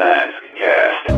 Mask 0.00 0.32
Cast. 0.56 1.10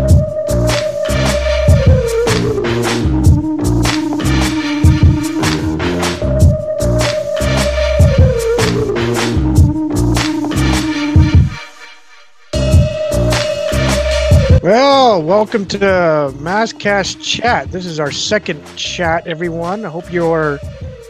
Well, 14.64 15.22
welcome 15.22 15.64
to 15.66 15.78
MASKast 15.78 17.22
Chat. 17.22 17.70
This 17.70 17.86
is 17.86 18.00
our 18.00 18.10
second 18.10 18.64
chat, 18.76 19.28
everyone. 19.28 19.84
I 19.84 19.90
hope 19.90 20.12
you're 20.12 20.58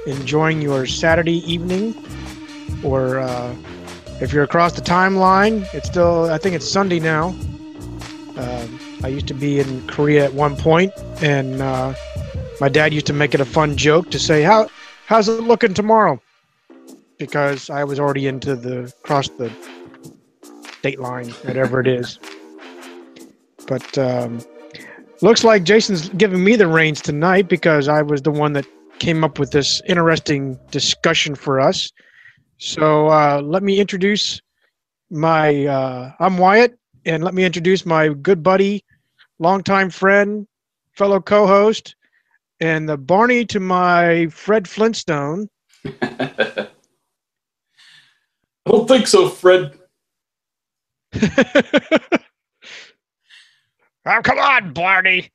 enjoying 0.06 0.60
your 0.60 0.84
Saturday 0.84 1.38
evening, 1.50 1.94
or 2.84 3.20
uh, 3.20 3.56
if 4.20 4.30
you're 4.30 4.44
across 4.44 4.74
the 4.74 4.82
timeline, 4.82 5.66
it's 5.72 5.88
still, 5.88 6.30
I 6.30 6.36
think 6.36 6.54
it's 6.54 6.70
Sunday 6.70 7.00
now. 7.00 7.34
Um 8.42 8.92
I 9.04 9.08
used 9.08 9.26
to 9.28 9.34
be 9.34 9.58
in 9.58 9.84
Korea 9.88 10.24
at 10.24 10.32
one 10.32 10.56
point, 10.56 10.92
and 11.20 11.60
uh, 11.60 11.94
my 12.60 12.68
dad 12.68 12.94
used 12.94 13.06
to 13.06 13.12
make 13.12 13.34
it 13.34 13.40
a 13.40 13.44
fun 13.44 13.76
joke 13.76 14.10
to 14.12 14.18
say, 14.18 14.42
"How, 14.42 14.68
how's 15.06 15.28
it 15.28 15.42
looking 15.42 15.74
tomorrow?" 15.74 16.22
Because 17.18 17.68
I 17.68 17.82
was 17.82 17.98
already 17.98 18.28
into 18.28 18.54
the 18.54 18.92
cross 19.02 19.28
the 19.28 19.50
state 20.78 21.00
line, 21.00 21.30
whatever 21.44 21.80
it 21.80 21.88
is. 21.88 22.20
But 23.66 23.98
um, 23.98 24.40
looks 25.20 25.42
like 25.42 25.64
Jason's 25.64 26.08
giving 26.10 26.44
me 26.44 26.54
the 26.54 26.68
reins 26.68 27.00
tonight 27.00 27.48
because 27.48 27.88
I 27.88 28.02
was 28.02 28.22
the 28.22 28.30
one 28.30 28.52
that 28.52 28.66
came 29.00 29.24
up 29.24 29.40
with 29.40 29.50
this 29.50 29.82
interesting 29.88 30.58
discussion 30.70 31.34
for 31.34 31.60
us. 31.60 31.90
So 32.58 33.08
uh, 33.08 33.40
let 33.44 33.64
me 33.64 33.80
introduce 33.80 34.40
my. 35.10 35.66
Uh, 35.66 36.12
I'm 36.20 36.38
Wyatt, 36.38 36.78
and 37.04 37.24
let 37.24 37.34
me 37.34 37.44
introduce 37.44 37.86
my 37.86 38.08
good 38.08 38.42
buddy, 38.42 38.84
longtime 39.38 39.90
friend, 39.90 40.46
fellow 40.92 41.20
co-host, 41.20 41.96
and 42.60 42.88
the 42.88 42.96
Barney 42.96 43.44
to 43.46 43.60
my 43.60 44.26
Fred 44.28 44.68
Flintstone. 44.68 45.48
I 46.02 46.68
don't 48.66 48.86
think 48.86 49.06
so, 49.06 49.28
Fred. 49.28 49.78
oh, 51.22 51.98
come 54.22 54.38
on, 54.38 54.72
Barney. 54.72 55.30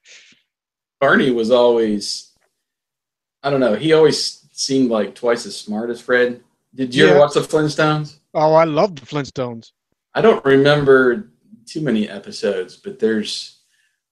Barney 1.00 1.32
was 1.32 1.52
always, 1.52 2.32
I 3.44 3.50
don't 3.50 3.60
know, 3.60 3.76
he 3.76 3.94
always 3.94 4.48
seemed 4.52 4.90
like 4.90 5.14
twice 5.14 5.46
as 5.46 5.56
smart 5.56 5.90
as 5.90 6.02
Fred. 6.02 6.42
Did 6.74 6.96
you 6.96 7.06
Yeah. 7.06 7.12
ever 7.12 7.20
watch 7.20 7.34
the 7.34 7.42
Flintstones? 7.42 8.18
Oh, 8.34 8.54
I 8.54 8.64
love 8.64 8.96
the 8.96 9.06
Flintstones. 9.06 9.72
I 10.14 10.22
don't 10.22 10.44
remember 10.46 11.30
too 11.68 11.82
many 11.82 12.10
episodes, 12.10 12.76
but 12.78 13.00
there's 13.00 13.60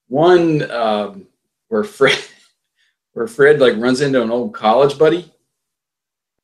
one 0.08 0.70
um, 0.72 1.28
where 1.70 1.84
Fred, 1.84 2.20
where 3.14 3.28
Fred 3.28 3.60
like 3.60 3.78
runs 3.78 4.02
into 4.02 4.22
an 4.22 4.32
old 4.32 4.54
college 4.54 4.98
buddy, 4.98 5.32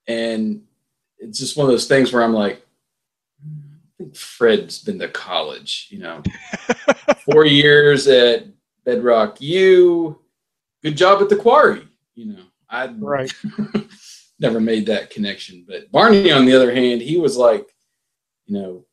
and 0.08 0.64
it's 1.20 1.39
just 1.39 1.58
one 1.58 1.66
of 1.66 1.72
those 1.72 1.88
things 1.88 2.12
where 2.12 2.23
I'm 2.23 2.34
like, 2.34 2.66
I 3.45 3.89
think 3.98 4.16
Fred's 4.16 4.80
been 4.84 5.00
to 5.00 5.08
college, 5.09 5.88
you 5.92 6.00
know, 6.00 6.23
four 7.20 7.45
years 7.45 8.08
at 8.08 8.48
Bedrock 8.86 9.39
U, 9.42 10.20
good 10.82 10.98
job 10.98 11.22
at 11.22 11.30
the 11.30 11.36
quarry, 11.36 11.88
you 12.16 12.26
know. 12.34 12.44
I 12.70 12.88
Right. 12.88 13.32
never 14.39 14.59
made 14.59 14.88
that 14.88 15.12
connection. 15.12 15.66
But 15.67 15.92
Barney, 15.92 16.32
on 16.32 16.45
the 16.45 16.56
other 16.56 16.73
hand, 16.73 17.02
he 17.02 17.17
was 17.17 17.38
like, 17.38 17.67
you 18.48 18.58
know, 18.58 18.86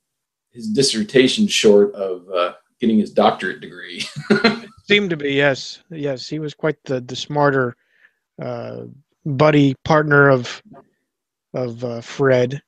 his 0.59 0.69
dissertation 0.69 1.47
short 1.47 1.95
of 1.95 2.29
uh, 2.31 2.53
getting 2.81 2.99
his 2.99 3.13
doctorate 3.13 3.61
degree. 3.61 4.05
Seemed 4.89 5.11
to 5.11 5.17
be 5.17 5.33
yes, 5.35 5.81
yes. 5.89 6.29
He 6.29 6.41
was 6.41 6.53
quite 6.53 6.75
the 6.85 7.01
the 7.01 7.15
smarter 7.15 7.77
uh, 8.43 8.83
buddy 9.25 9.77
partner 9.85 10.29
of 10.29 10.61
of 11.55 11.85
uh, 11.85 12.01
Fred. 12.01 12.61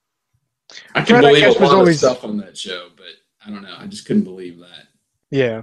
I 0.94 1.00
can 1.02 1.06
Fred, 1.06 1.24
I 1.24 1.28
believe 1.28 1.42
guess, 1.42 1.56
a 1.56 1.60
was 1.60 1.68
lot 1.70 1.78
always- 1.78 2.02
of 2.04 2.10
stuff 2.12 2.24
on 2.24 2.36
that 2.38 2.56
show, 2.56 2.90
but 2.96 3.06
I 3.44 3.50
don't 3.50 3.62
know. 3.62 3.74
I 3.76 3.86
just 3.88 4.06
couldn't 4.06 4.22
believe 4.22 4.60
that. 4.60 4.86
Yeah. 5.32 5.62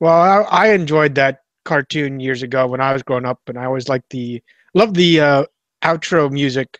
Well, 0.00 0.14
I, 0.18 0.68
I 0.68 0.72
enjoyed 0.72 1.14
that 1.16 1.42
cartoon 1.66 2.18
years 2.20 2.42
ago 2.42 2.66
when 2.66 2.80
I 2.80 2.94
was 2.94 3.02
growing 3.02 3.26
up, 3.26 3.40
and 3.46 3.58
I 3.58 3.66
always 3.66 3.88
liked 3.90 4.08
the 4.08 4.42
loved 4.72 4.96
the 4.96 5.20
uh, 5.20 5.44
outro 5.82 6.30
music 6.32 6.78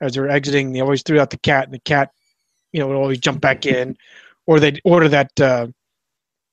as 0.00 0.14
they're 0.14 0.30
exiting. 0.30 0.72
They 0.72 0.80
always 0.80 1.02
threw 1.02 1.20
out 1.20 1.28
the 1.28 1.36
cat, 1.38 1.64
and 1.64 1.74
the 1.74 1.80
cat, 1.80 2.10
you 2.72 2.80
know, 2.80 2.88
would 2.88 2.96
always 2.96 3.18
jump 3.18 3.40
back 3.40 3.66
in, 3.66 3.96
or 4.46 4.58
they'd 4.60 4.80
order 4.84 5.08
that 5.08 5.40
uh, 5.40 5.66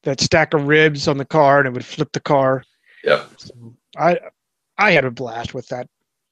that 0.04 0.22
stack 0.22 0.54
of 0.54 0.68
ribs 0.68 1.08
on 1.08 1.18
the 1.18 1.26
car, 1.26 1.60
and 1.60 1.68
it 1.68 1.72
would 1.74 1.86
flip 1.86 2.12
the 2.12 2.20
car. 2.20 2.64
Yep. 3.04 3.30
So 3.38 3.54
I 3.98 4.20
I 4.78 4.92
had 4.92 5.06
a 5.06 5.12
blast 5.12 5.54
with 5.54 5.68
that. 5.70 5.88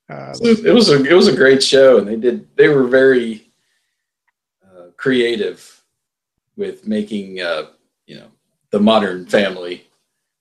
Uh, 0.10 0.34
It 0.42 0.74
was 0.74 0.90
a 0.90 1.04
it 1.04 1.14
was 1.14 1.28
a 1.28 1.36
great 1.36 1.64
show, 1.64 1.98
and 1.98 2.08
they 2.08 2.16
did 2.16 2.48
they 2.56 2.68
were 2.70 2.88
very 2.88 3.50
uh, 4.66 4.88
creative 4.98 5.84
with 6.56 6.88
making 6.88 7.42
uh, 7.42 7.68
you 8.06 8.16
know 8.18 8.28
the 8.72 8.80
modern 8.80 9.26
family 9.26 9.86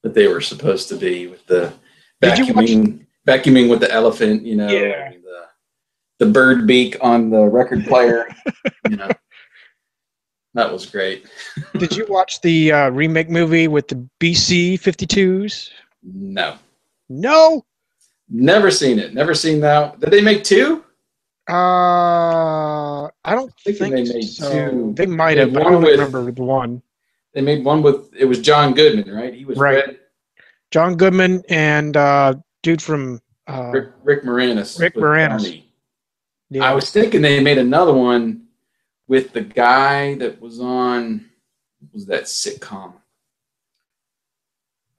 that 0.03 0.15
they 0.15 0.29
were 0.29 0.41
supposed 0.41 0.89
to 0.89 0.97
be 0.97 1.27
with 1.27 1.45
the 1.47 1.73
you 2.23 2.29
watch- 2.31 2.39
vacuuming 2.39 3.07
vacuuming 3.27 3.69
with 3.69 3.81
the 3.81 3.91
elephant, 3.91 4.45
you 4.47 4.55
know, 4.55 4.69
Yeah. 4.69 5.11
the 5.11 5.47
the 6.19 6.27
bird 6.33 6.67
beak 6.67 6.97
on 7.01 7.29
the 7.31 7.43
record 7.45 7.85
player, 7.87 8.29
you 8.91 8.97
know. 8.97 9.09
That 10.57 10.73
was 10.73 10.87
great. 10.87 11.27
Did 11.79 11.95
you 11.97 12.07
watch 12.09 12.41
the 12.41 12.73
uh, 12.73 12.89
remake 12.89 13.29
movie 13.29 13.69
with 13.69 13.89
the 13.89 14.09
BC 14.21 14.81
52s? 14.81 15.69
No, 16.03 16.57
No. 17.11 17.65
never 18.31 18.71
seen 18.71 18.99
it. 18.99 19.13
Never 19.13 19.35
seen 19.35 19.61
that. 19.61 20.01
Did 20.01 20.11
they 20.11 20.23
make 20.23 20.45
two? 20.45 20.83
Uh, 21.49 23.05
I 23.25 23.35
don't 23.35 23.53
think 23.61 23.79
think, 23.79 23.95
they 23.95 24.05
made 24.15 24.23
so. 24.23 24.51
two. 24.71 24.95
They 24.97 25.07
might 25.07 25.35
They 25.35 25.41
have. 25.41 25.53
but 25.53 25.67
I 25.67 25.71
don't 25.71 25.83
with- 25.83 25.93
remember 25.93 26.31
the 26.33 26.43
one. 26.43 26.83
They 27.35 27.43
made 27.43 27.65
one 27.65 27.83
with 27.83 28.09
it 28.17 28.25
was 28.25 28.41
John 28.41 28.73
Goodman, 28.73 29.15
right? 29.15 29.35
He 29.35 29.45
was 29.45 29.59
Right. 29.59 29.85
Fred. 29.85 29.99
John 30.71 30.97
Goodman 30.97 31.43
and 31.51 31.95
uh, 31.97 32.35
dude 32.63 32.81
from 32.81 33.21
uh, 33.47 33.71
Rick, 33.75 33.91
Rick 34.05 34.25
Moranis. 34.25 34.81
Rick 34.81 34.95
Moranis. 34.95 35.63
Yeah. 36.49 36.65
I 36.65 36.73
was 36.75 36.91
thinking 36.91 37.21
they 37.21 37.41
made 37.41 37.59
another 37.59 37.93
one 37.93 38.46
with 39.09 39.33
the 39.33 39.41
guy 39.43 40.15
that 40.17 40.41
was 40.41 40.61
on 40.61 41.27
what 41.81 41.93
was 41.95 42.07
that 42.07 42.25
sitcom? 42.25 42.95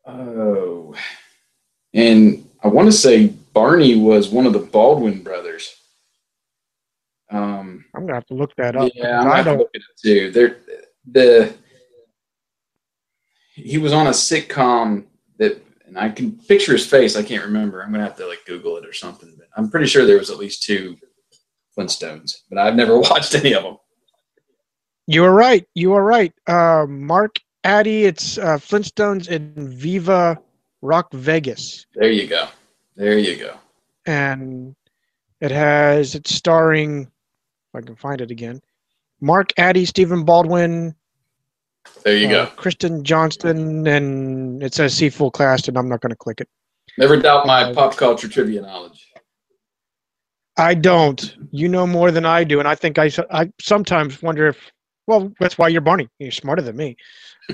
Oh, 0.06 0.96
and 1.94 2.48
I 2.64 2.68
want 2.70 2.88
to 2.88 2.92
say 2.94 3.28
Barney 3.54 3.96
was 3.96 4.30
one 4.30 4.46
of 4.46 4.54
the 4.54 4.60
Baldwin 4.60 5.22
brothers. 5.22 5.76
Um, 7.30 7.84
I'm 7.94 8.02
gonna 8.04 8.14
have 8.14 8.26
to 8.28 8.34
look 8.34 8.56
that 8.56 8.76
up. 8.78 8.90
yeah, 8.96 9.20
I'm 9.20 9.28
I 9.28 9.30
gonna 9.30 9.36
have 9.36 9.46
to 9.46 9.50
don't. 9.52 9.58
look 9.60 9.70
it 9.74 9.82
up 9.82 9.98
too. 10.02 10.32
There, 10.32 10.58
the 11.12 11.54
he 13.54 13.78
was 13.78 13.92
on 13.92 14.08
a 14.08 14.12
sitcom 14.12 15.06
that, 15.40 15.60
and 15.86 15.98
I 15.98 16.10
can 16.10 16.32
picture 16.38 16.72
his 16.74 16.86
face. 16.88 17.16
I 17.18 17.24
can't 17.24 17.44
remember. 17.44 17.82
I'm 17.82 17.92
gonna 17.92 18.04
have 18.04 18.16
to 18.18 18.28
like 18.28 18.46
Google 18.46 18.78
it 18.78 18.86
or 18.86 18.94
something. 18.94 19.34
But 19.38 19.48
I'm 19.58 19.70
pretty 19.70 19.88
sure 19.88 20.06
there 20.06 20.20
was 20.20 20.30
at 20.30 20.38
least 20.38 20.64
two 20.64 20.96
Flintstones, 21.78 22.44
but 22.50 22.58
I've 22.60 22.76
never 22.76 22.98
watched 23.00 23.36
any 23.36 23.54
of 23.54 23.64
them. 23.64 23.78
You 25.08 25.24
are 25.24 25.34
right. 25.34 25.66
You 25.74 25.94
are 25.94 26.04
right. 26.04 26.34
Uh, 26.48 26.86
Mark 26.88 27.40
Addy. 27.64 28.06
It's 28.06 28.38
uh, 28.38 28.58
Flintstones 28.58 29.30
in 29.30 29.70
Viva 29.70 30.38
Rock 30.82 31.12
Vegas, 31.14 31.86
There 31.96 32.12
you 32.12 32.28
go. 32.28 32.48
There 32.96 33.18
you 33.18 33.36
go. 33.36 33.56
and 34.06 34.76
it 35.42 35.52
has 35.52 36.16
it's 36.16 36.34
starring. 36.34 37.02
If 37.02 37.76
I 37.76 37.82
can 37.82 37.96
find 37.96 38.22
it 38.22 38.32
again. 38.32 38.62
Mark 39.20 39.52
Addy, 39.58 39.86
Stephen 39.86 40.24
Baldwin, 40.24 40.96
There 42.04 42.16
you 42.16 42.28
uh, 42.28 42.46
go. 42.46 42.52
Kristen 42.56 43.04
Johnston, 43.04 43.88
and 43.88 44.62
it 44.64 44.74
says 44.74 44.94
see 44.94 45.10
full 45.10 45.32
cast, 45.32 45.68
and 45.68 45.78
I'm 45.78 45.90
not 45.90 46.02
going 46.02 46.12
to 46.12 46.16
click 46.16 46.42
it. 46.42 46.50
Never 46.98 47.18
doubt 47.18 47.46
my 47.46 47.64
uh, 47.64 47.74
pop 47.74 47.98
culture 47.98 48.28
trivia 48.28 48.62
knowledge. 48.62 49.12
I 50.58 50.74
don't. 50.74 51.36
You 51.52 51.70
know 51.70 51.86
more 51.86 52.12
than 52.12 52.26
I 52.26 52.44
do, 52.44 52.60
and 52.60 52.68
I 52.68 52.76
think 52.76 52.98
I, 52.98 53.12
I 53.32 53.52
sometimes 53.60 54.22
wonder 54.22 54.48
if. 54.48 54.58
Well, 55.08 55.32
that's 55.40 55.58
why 55.58 55.70
you're 55.70 55.82
Barney. 55.82 56.10
You're 56.20 56.32
smarter 56.32 56.62
than 56.62 56.76
me, 56.76 56.98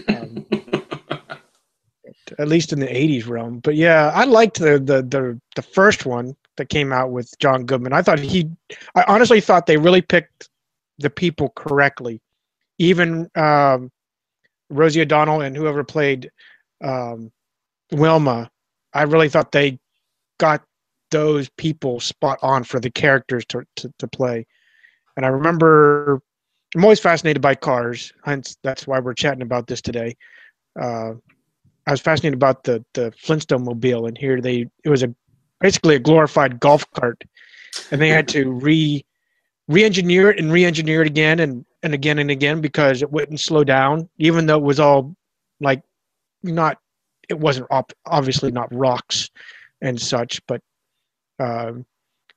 um, 0.10 0.46
at 2.40 2.48
least 2.48 2.74
in 2.74 2.80
the 2.80 2.88
'80s 2.88 3.28
realm. 3.28 3.60
But 3.60 3.76
yeah, 3.76 4.12
I 4.14 4.26
liked 4.26 4.60
the 4.60 4.80
the 4.80 5.04
the 5.04 5.40
the 5.56 5.62
first 5.62 6.06
one 6.06 6.36
that 6.58 6.70
came 6.70 6.92
out 6.92 7.12
with 7.12 7.38
John 7.40 7.66
Goodman. 7.66 7.94
I 7.94 8.02
thought 8.02 8.20
he. 8.20 8.50
I 8.96 9.04
honestly 9.08 9.40
thought 9.40 9.68
they 9.68 9.78
really 9.78 10.02
picked 10.02 10.50
the 10.98 11.10
people 11.10 11.50
correctly. 11.56 12.22
Even 12.80 13.30
um, 13.36 13.92
Rosie 14.70 15.02
O'Donnell 15.02 15.42
and 15.42 15.56
whoever 15.56 15.84
played 15.84 16.32
um, 16.84 17.32
Wilma, 17.92 18.50
I 18.94 19.04
really 19.04 19.30
thought 19.30 19.52
they 19.52 19.80
got 20.40 20.64
those 21.12 21.50
people 21.58 22.00
spot 22.00 22.40
on 22.42 22.64
for 22.64 22.80
the 22.80 22.90
characters 22.90 23.46
to, 23.46 23.64
to, 23.76 23.94
to 24.00 24.08
play. 24.08 24.46
And 25.16 25.26
I 25.26 25.30
remember 25.30 26.22
I'm 26.76 26.84
always 26.84 27.00
fascinated 27.00 27.42
by 27.42 27.56
cars. 27.56 28.12
Hence, 28.24 28.58
that's 28.64 28.88
why 28.88 29.00
we're 29.00 29.14
chatting 29.14 29.42
about 29.42 29.68
this 29.68 29.82
today. 29.82 30.16
Uh, 30.80 31.14
I 31.86 31.92
was 31.92 32.02
fascinated 32.02 32.36
about 32.36 32.64
the 32.64 32.84
the 32.94 33.12
Flintstone 33.18 33.64
mobile, 33.66 34.08
and 34.08 34.18
here 34.18 34.42
they 34.42 34.68
it 34.84 34.90
was 34.90 35.04
a 35.04 35.14
basically 35.60 35.96
a 35.96 36.00
glorified 36.00 36.60
golf 36.60 36.90
cart, 36.92 37.24
and 37.92 38.02
they 38.02 38.10
had 38.10 38.28
to 38.30 38.52
re 38.52 39.06
re-engineer 39.68 40.30
it 40.30 40.40
and 40.40 40.52
re-engineer 40.52 41.02
it 41.02 41.08
again 41.08 41.40
and 41.40 41.66
and 41.84 41.94
again 41.94 42.20
and 42.20 42.32
again 42.32 42.62
because 42.62 43.02
it 43.02 43.12
wouldn't 43.12 43.40
slow 43.40 43.64
down, 43.64 44.10
even 44.18 44.46
though 44.46 44.58
it 44.58 44.64
was 44.64 44.80
all 44.80 45.16
like 45.60 45.84
not 46.42 46.80
it 47.30 47.40
wasn't 47.40 47.68
op- 47.72 47.94
obviously 48.06 48.52
not 48.52 48.74
rocks 48.74 49.30
and 49.82 50.00
such, 50.00 50.42
but 50.48 50.62
um, 51.40 51.86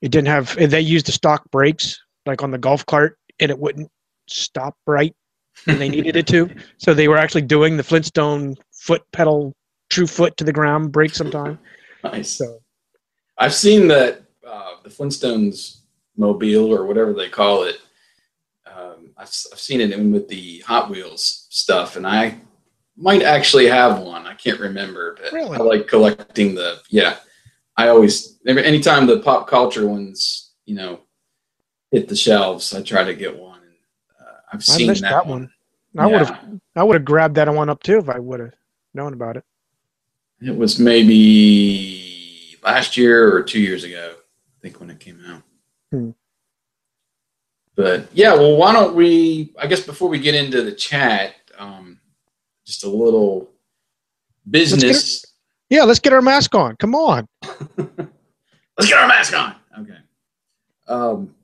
it 0.01 0.11
didn't 0.11 0.27
have. 0.27 0.55
They 0.55 0.81
used 0.81 1.07
the 1.07 1.11
stock 1.11 1.49
brakes 1.51 2.01
like 2.25 2.43
on 2.43 2.51
the 2.51 2.57
golf 2.57 2.85
cart, 2.85 3.17
and 3.39 3.49
it 3.49 3.57
wouldn't 3.57 3.89
stop 4.27 4.75
right 4.85 5.15
when 5.65 5.79
they 5.79 5.89
needed 5.89 6.15
it 6.15 6.27
to. 6.33 6.49
So 6.77 6.93
they 6.93 7.07
were 7.07 7.17
actually 7.17 7.41
doing 7.43 7.77
the 7.77 7.83
Flintstone 7.83 8.55
foot 8.71 9.03
pedal, 9.11 9.53
true 9.89 10.07
foot 10.07 10.37
to 10.37 10.43
the 10.43 10.53
ground 10.53 10.91
brake 10.91 11.13
sometime. 11.13 11.59
Nice. 12.03 12.29
So 12.29 12.59
I've 13.39 13.55
seen 13.55 13.87
that 13.87 14.21
uh, 14.47 14.75
the 14.83 14.89
Flintstones 14.89 15.79
mobile 16.15 16.73
or 16.73 16.85
whatever 16.85 17.11
they 17.11 17.27
call 17.27 17.63
it. 17.63 17.81
Um, 18.71 19.11
I've, 19.17 19.33
I've 19.51 19.59
seen 19.59 19.81
it 19.81 19.91
in 19.91 20.11
with 20.11 20.27
the 20.27 20.59
Hot 20.59 20.89
Wheels 20.89 21.47
stuff, 21.49 21.95
and 21.95 22.05
I 22.05 22.39
might 22.95 23.23
actually 23.23 23.67
have 23.67 23.99
one. 23.99 24.27
I 24.27 24.35
can't 24.35 24.59
remember, 24.59 25.17
but 25.21 25.33
Really? 25.33 25.57
I 25.57 25.61
like 25.61 25.87
collecting 25.87 26.55
the. 26.55 26.79
Yeah, 26.89 27.17
I 27.75 27.89
always 27.89 28.39
every 28.45 28.63
anytime 28.63 29.07
the 29.07 29.19
pop 29.19 29.47
culture 29.47 29.87
ones, 29.87 30.51
you 30.65 30.75
know, 30.75 31.01
hit 31.91 32.07
the 32.07 32.15
shelves, 32.15 32.73
I 32.73 32.81
try 32.83 33.03
to 33.03 33.13
get 33.15 33.37
one. 33.37 33.56
I've 34.51 34.59
I 34.59 34.61
seen 34.61 34.87
missed 34.87 35.01
that, 35.01 35.11
that 35.11 35.27
one. 35.27 35.49
one. 35.93 36.05
I 36.05 36.07
would 36.07 36.27
have 36.27 36.59
I 36.75 36.83
would 36.83 36.95
have 36.95 37.05
grabbed 37.05 37.35
that 37.35 37.53
one 37.53 37.69
up 37.69 37.83
too 37.83 37.97
if 37.97 38.09
I 38.09 38.19
would 38.19 38.39
have 38.39 38.53
known 38.93 39.13
about 39.13 39.37
it. 39.37 39.43
It 40.41 40.55
was 40.55 40.79
maybe 40.79 42.57
last 42.63 42.97
year 42.97 43.35
or 43.35 43.41
two 43.41 43.59
years 43.59 43.83
ago, 43.83 44.13
I 44.15 44.61
think, 44.61 44.79
when 44.79 44.89
it 44.89 44.99
came 44.99 45.19
out. 45.27 45.41
Hmm. 45.91 46.11
But 47.75 48.07
yeah, 48.13 48.33
well, 48.33 48.57
why 48.57 48.73
don't 48.73 48.95
we? 48.95 49.53
I 49.59 49.67
guess 49.67 49.81
before 49.81 50.09
we 50.09 50.19
get 50.19 50.35
into 50.35 50.61
the 50.61 50.71
chat, 50.71 51.35
um, 51.57 51.99
just 52.65 52.83
a 52.83 52.89
little 52.89 53.49
business. 54.49 55.25
Yeah, 55.69 55.83
let's 55.83 55.99
get 55.99 56.13
our 56.13 56.21
mask 56.21 56.55
on. 56.55 56.75
Come 56.77 56.95
on. 56.95 57.27
Let's 58.77 58.89
get 58.89 58.99
our 58.99 59.07
mask 59.07 59.33
on. 59.33 59.55
Okay. 59.79 59.97
Um, 60.87 61.35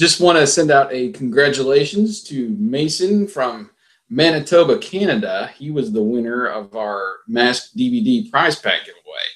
just 0.00 0.18
want 0.18 0.38
to 0.38 0.46
send 0.46 0.70
out 0.70 0.90
a 0.94 1.12
congratulations 1.12 2.22
to 2.22 2.48
Mason 2.58 3.26
from 3.26 3.68
Manitoba, 4.08 4.78
Canada. 4.78 5.50
He 5.54 5.70
was 5.70 5.92
the 5.92 6.02
winner 6.02 6.46
of 6.46 6.74
our 6.74 7.18
Mask 7.28 7.74
DVD 7.74 8.30
prize 8.30 8.58
pack 8.58 8.86
giveaway. 8.86 9.26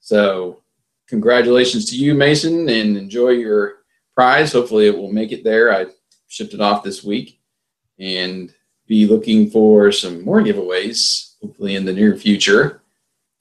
So, 0.00 0.62
congratulations 1.06 1.84
to 1.90 1.98
you, 1.98 2.14
Mason, 2.14 2.66
and 2.70 2.96
enjoy 2.96 3.32
your 3.32 3.80
prize. 4.14 4.54
Hopefully, 4.54 4.86
it 4.86 4.96
will 4.96 5.12
make 5.12 5.32
it 5.32 5.44
there. 5.44 5.70
I 5.70 5.88
shipped 6.28 6.54
it 6.54 6.62
off 6.62 6.82
this 6.82 7.04
week 7.04 7.38
and 7.98 8.54
be 8.86 9.06
looking 9.06 9.50
for 9.50 9.92
some 9.92 10.24
more 10.24 10.40
giveaways, 10.40 11.34
hopefully, 11.42 11.76
in 11.76 11.84
the 11.84 11.92
near 11.92 12.16
future. 12.16 12.80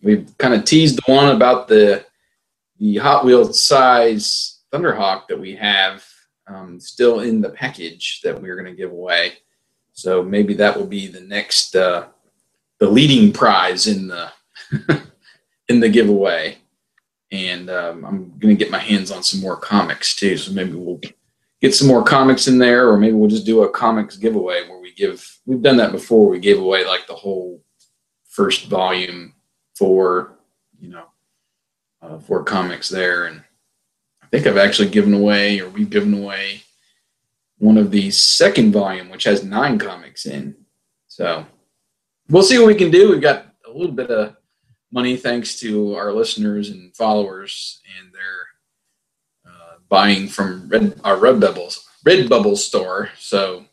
We've 0.01 0.29
kind 0.37 0.53
of 0.53 0.65
teased 0.65 0.97
the 0.97 1.13
one 1.13 1.33
about 1.33 1.69
the 1.69 2.05
the 2.79 2.97
Hot 2.97 3.23
Wheels 3.23 3.61
size 3.61 4.59
Thunderhawk 4.73 5.27
that 5.29 5.39
we 5.39 5.55
have 5.55 6.05
um, 6.49 6.79
still 6.79 7.21
in 7.21 7.41
the 7.41 7.49
package 7.49 8.21
that 8.23 8.41
we're 8.41 8.55
going 8.55 8.65
to 8.65 8.77
give 8.77 8.91
away. 8.91 9.33
So 9.93 10.23
maybe 10.23 10.53
that 10.55 10.75
will 10.75 10.87
be 10.87 11.07
the 11.07 11.21
next 11.21 11.75
uh, 11.75 12.07
the 12.79 12.89
leading 12.89 13.31
prize 13.31 13.87
in 13.87 14.07
the 14.07 14.31
in 15.67 15.79
the 15.79 15.89
giveaway. 15.89 16.57
And 17.31 17.69
um, 17.69 18.05
I'm 18.05 18.29
going 18.39 18.57
to 18.57 18.63
get 18.63 18.71
my 18.71 18.79
hands 18.79 19.11
on 19.11 19.21
some 19.21 19.39
more 19.39 19.57
comics 19.57 20.15
too. 20.15 20.35
So 20.37 20.51
maybe 20.51 20.73
we'll 20.73 20.99
get 21.61 21.75
some 21.75 21.87
more 21.87 22.03
comics 22.03 22.47
in 22.47 22.57
there, 22.57 22.89
or 22.89 22.97
maybe 22.97 23.13
we'll 23.13 23.29
just 23.29 23.45
do 23.45 23.63
a 23.63 23.69
comics 23.69 24.17
giveaway 24.17 24.67
where 24.67 24.79
we 24.79 24.93
give. 24.93 25.25
We've 25.45 25.61
done 25.61 25.77
that 25.77 25.91
before. 25.91 26.29
We 26.29 26.39
gave 26.39 26.59
away 26.59 26.85
like 26.85 27.05
the 27.07 27.13
whole 27.13 27.61
first 28.27 28.65
volume 28.67 29.35
for 29.75 30.39
you 30.79 30.89
know 30.89 31.05
uh, 32.01 32.19
for 32.19 32.43
comics 32.43 32.89
there, 32.89 33.25
and 33.25 33.43
think 34.31 34.47
I've 34.47 34.57
actually 34.57 34.89
given 34.89 35.13
away, 35.13 35.59
or 35.59 35.69
we've 35.69 35.89
given 35.89 36.13
away, 36.13 36.63
one 37.57 37.77
of 37.77 37.91
the 37.91 38.09
second 38.11 38.71
volume, 38.71 39.09
which 39.09 39.25
has 39.25 39.43
nine 39.43 39.77
comics 39.77 40.25
in. 40.25 40.55
So 41.07 41.45
we'll 42.29 42.43
see 42.43 42.57
what 42.57 42.67
we 42.67 42.75
can 42.75 42.91
do. 42.91 43.11
We've 43.11 43.21
got 43.21 43.47
a 43.65 43.71
little 43.71 43.91
bit 43.91 44.09
of 44.09 44.35
money 44.91 45.17
thanks 45.17 45.59
to 45.59 45.95
our 45.95 46.13
listeners 46.13 46.69
and 46.69 46.95
followers 46.95 47.81
and 47.99 48.13
their 48.13 49.51
uh, 49.51 49.77
buying 49.89 50.27
from 50.27 50.69
Red, 50.69 50.99
our 51.03 51.17
Red 51.17 51.39
Bubbles 51.39 51.85
Red 52.05 52.29
Bubbles 52.29 52.63
store. 52.63 53.09
So 53.17 53.65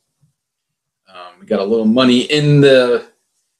um, 1.08 1.40
we 1.40 1.46
got 1.46 1.60
a 1.60 1.64
little 1.64 1.86
money 1.86 2.20
in 2.22 2.60
the 2.60 3.06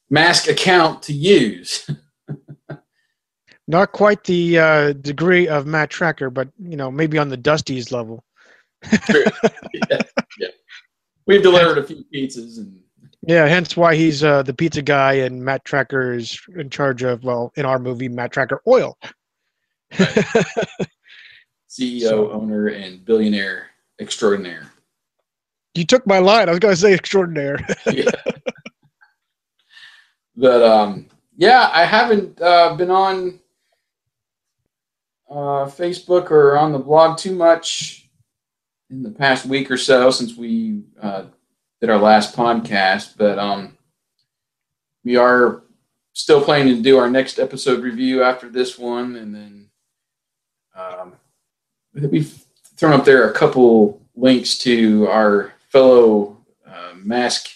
mask 0.09 0.47
account 0.47 1.03
to 1.03 1.13
use. 1.13 1.89
Not 3.67 3.91
quite 3.91 4.23
the 4.23 4.59
uh, 4.59 4.93
degree 4.93 5.47
of 5.47 5.65
Matt 5.65 5.89
Trakker, 5.89 6.33
but 6.33 6.47
you 6.57 6.77
know, 6.77 6.89
maybe 6.89 7.17
on 7.17 7.29
the 7.29 7.35
Dusty's 7.37 7.91
level. 7.91 8.23
yeah, 8.91 9.29
yeah. 10.39 10.47
We've 11.25 11.41
delivered 11.41 11.77
a 11.77 11.83
few 11.83 12.05
pizzas 12.13 12.57
and 12.57 12.79
Yeah, 13.23 13.45
hence 13.47 13.75
why 13.75 13.95
he's 13.95 14.23
uh, 14.23 14.43
the 14.43 14.53
pizza 14.53 14.81
guy 14.81 15.13
and 15.13 15.43
Matt 15.43 15.65
Trakker 15.65 16.15
is 16.15 16.39
in 16.55 16.69
charge 16.69 17.03
of, 17.03 17.23
well, 17.25 17.51
in 17.57 17.65
our 17.65 17.79
movie, 17.79 18.07
Matt 18.07 18.31
Trakker 18.31 18.59
Oil. 18.67 18.97
CEO, 21.69 22.01
So- 22.09 22.31
owner, 22.31 22.67
and 22.67 23.03
billionaire 23.03 23.67
extraordinaire. 23.99 24.71
You 25.73 25.85
took 25.85 26.07
my 26.07 26.19
line. 26.19 26.47
I 26.47 26.51
was 26.51 26.59
going 26.59 26.73
to 26.73 26.79
say 26.79 26.93
extraordinaire. 26.93 27.59
yeah. 27.91 28.09
But 30.35 30.63
um, 30.63 31.07
yeah, 31.35 31.69
I 31.73 31.83
haven't 31.85 32.41
uh, 32.41 32.75
been 32.75 32.89
on 32.91 33.39
uh, 35.29 35.65
Facebook 35.65 36.31
or 36.31 36.57
on 36.57 36.71
the 36.71 36.79
blog 36.79 37.17
too 37.17 37.35
much 37.35 38.09
in 38.89 39.03
the 39.03 39.11
past 39.11 39.45
week 39.45 39.69
or 39.69 39.77
so 39.77 40.09
since 40.11 40.35
we 40.35 40.83
uh, 41.01 41.25
did 41.81 41.89
our 41.89 41.99
last 41.99 42.35
podcast. 42.35 43.15
But 43.17 43.37
um, 43.37 43.77
we 45.03 45.17
are 45.17 45.63
still 46.13 46.43
planning 46.43 46.75
to 46.75 46.81
do 46.81 46.97
our 46.97 47.09
next 47.09 47.39
episode 47.39 47.83
review 47.83 48.23
after 48.23 48.49
this 48.49 48.77
one, 48.77 49.15
and 49.15 49.35
then 49.35 49.69
um, 50.75 51.13
we've 51.93 52.43
thrown 52.75 52.93
up 52.93 53.05
there 53.05 53.29
a 53.29 53.33
couple 53.33 54.01
links 54.15 54.57
to 54.59 55.07
our 55.07 55.53
fellow 55.69 56.37
uh, 56.65 56.93
mask 56.95 57.49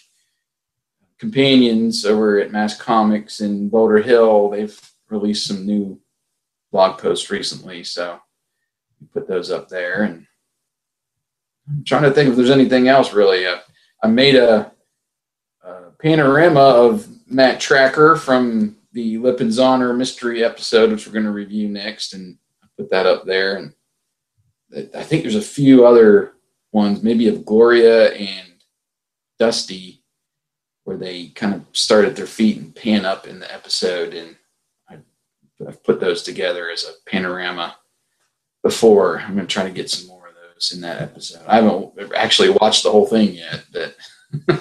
companions 1.21 2.03
over 2.03 2.39
at 2.39 2.51
Mask 2.51 2.79
Comics 2.79 3.41
in 3.41 3.69
Boulder 3.69 3.99
Hill. 3.99 4.49
They've 4.49 4.79
released 5.09 5.45
some 5.45 5.67
new 5.67 6.00
blog 6.71 6.99
post 6.99 7.29
recently, 7.29 7.83
so 7.83 8.19
put 9.13 9.27
those 9.27 9.51
up 9.51 9.69
there. 9.69 10.03
And 10.03 10.25
I'm 11.69 11.83
trying 11.83 12.03
to 12.03 12.11
think 12.11 12.29
if 12.29 12.35
there's 12.35 12.49
anything 12.49 12.87
else 12.87 13.13
really. 13.13 13.45
Uh, 13.45 13.57
I 14.03 14.07
made 14.07 14.35
a, 14.35 14.71
a 15.63 15.91
panorama 15.99 16.59
of 16.59 17.07
Matt 17.27 17.59
Trakker 17.59 18.17
from 18.17 18.77
the 18.93 19.17
Lippizaner 19.17 19.95
mystery 19.95 20.43
episode, 20.43 20.91
which 20.91 21.05
we're 21.05 21.13
going 21.13 21.25
to 21.25 21.31
review 21.31 21.69
next, 21.69 22.13
and 22.13 22.37
I 22.63 22.67
put 22.77 22.89
that 22.91 23.05
up 23.05 23.25
there. 23.25 23.55
And 23.55 23.73
I 24.95 25.03
think 25.03 25.21
there's 25.21 25.35
a 25.35 25.41
few 25.41 25.85
other 25.85 26.33
ones, 26.71 27.03
maybe 27.03 27.27
of 27.27 27.45
Gloria 27.45 28.11
and 28.13 28.51
Dusty, 29.39 30.03
where 30.83 30.97
they 30.97 31.27
kind 31.27 31.53
of 31.53 31.65
start 31.73 32.05
at 32.05 32.15
their 32.15 32.25
feet 32.25 32.57
and 32.57 32.75
pan 32.75 33.05
up 33.05 33.27
in 33.27 33.39
the 33.39 33.53
episode. 33.53 34.13
And 34.13 34.35
I've 35.67 35.83
put 35.83 35.99
those 35.99 36.23
together 36.23 36.69
as 36.69 36.83
a 36.85 37.09
panorama 37.09 37.75
before. 38.63 39.19
I'm 39.19 39.35
going 39.35 39.47
to 39.47 39.53
try 39.53 39.63
to 39.63 39.71
get 39.71 39.89
some 39.89 40.07
more 40.07 40.27
of 40.27 40.35
those 40.35 40.71
in 40.73 40.81
that 40.81 41.01
episode. 41.01 41.41
I 41.47 41.55
haven't 41.55 42.13
actually 42.15 42.49
watched 42.49 42.83
the 42.83 42.91
whole 42.91 43.07
thing 43.07 43.33
yet, 43.33 43.63
but 43.71 43.95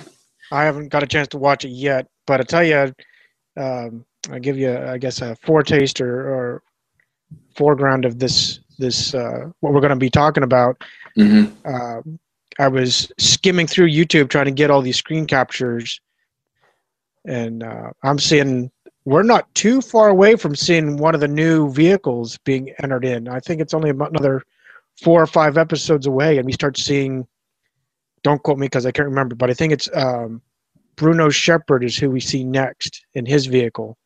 I 0.53 0.65
haven't 0.65 0.89
got 0.89 1.03
a 1.03 1.07
chance 1.07 1.29
to 1.29 1.39
watch 1.39 1.65
it 1.65 1.71
yet, 1.71 2.09
but 2.27 2.41
I 2.41 2.45
tell 2.45 2.65
you, 2.65 2.93
um, 3.57 4.05
I 4.31 4.39
give 4.39 4.59
you, 4.59 4.77
I 4.77 4.99
guess, 4.99 5.23
a 5.23 5.37
foretaste 5.37 6.01
or, 6.01 6.29
or 6.29 6.63
foreground 7.57 8.05
of 8.05 8.19
this 8.19 8.61
this 8.79 9.15
uh, 9.15 9.51
what 9.61 9.73
we're 9.73 9.81
going 9.81 9.91
to 9.91 9.97
be 9.97 10.11
talking 10.11 10.43
about. 10.43 10.83
mhm. 11.17 11.53
Um, 11.67 12.19
I 12.59 12.69
was 12.69 13.11
skimming 13.19 13.67
through 13.67 13.89
YouTube 13.89 14.29
trying 14.29 14.47
to 14.47 14.51
get 14.51 14.71
all 14.71 14.83
these 14.83 14.97
screen 14.97 15.27
captures, 15.27 16.01
and 17.27 17.63
uh, 17.63 17.91
I'm 18.03 18.19
seeing 18.19 18.71
we're 19.05 19.23
not 19.23 19.53
too 19.55 19.81
far 19.81 20.09
away 20.09 20.37
from 20.37 20.55
seeing 20.55 20.97
one 20.97 21.15
of 21.15 21.21
the 21.21 21.29
new 21.29 21.71
vehicles 21.73 22.39
being 22.39 22.75
entered 22.83 23.05
in. 23.05 23.29
I 23.29 23.41
think 23.41 23.61
it's 23.61 23.75
only 23.75 23.91
about 23.91 24.11
another 24.11 24.43
four 25.03 25.23
or 25.23 25.27
five 25.27 25.57
episodes 25.57 26.07
away, 26.07 26.37
and 26.39 26.47
we 26.47 26.53
start 26.53 26.77
seeing 26.77 27.27
don't 28.23 28.43
quote 28.43 28.59
me 28.59 28.67
because 28.67 28.85
I 28.85 28.91
can't 28.91 29.09
remember, 29.09 29.35
but 29.35 29.49
I 29.49 29.55
think 29.55 29.73
it's 29.73 29.89
um, 29.95 30.43
Bruno 30.97 31.31
Sheppard 31.31 31.83
is 31.83 31.97
who 31.97 32.11
we 32.11 32.21
see 32.21 32.45
next 32.45 33.07
in 33.15 33.25
his 33.25 33.47
vehicle. 33.47 33.97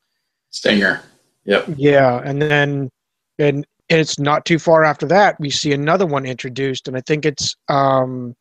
Stinger. 0.51 1.03
Yep. 1.45 1.65
Yeah, 1.77 2.23
and 2.25 2.41
then 2.41 2.91
and 3.39 3.67
it's 3.89 4.19
not 4.19 4.45
too 4.45 4.59
far 4.59 4.85
after 4.85 5.07
that 5.07 5.39
we 5.41 5.51
see 5.51 5.73
another 5.73 6.07
one 6.07 6.25
introduced, 6.25 6.87
and 6.89 6.97
I 6.97 7.01
think 7.01 7.27
it's 7.27 7.57
um 7.69 8.37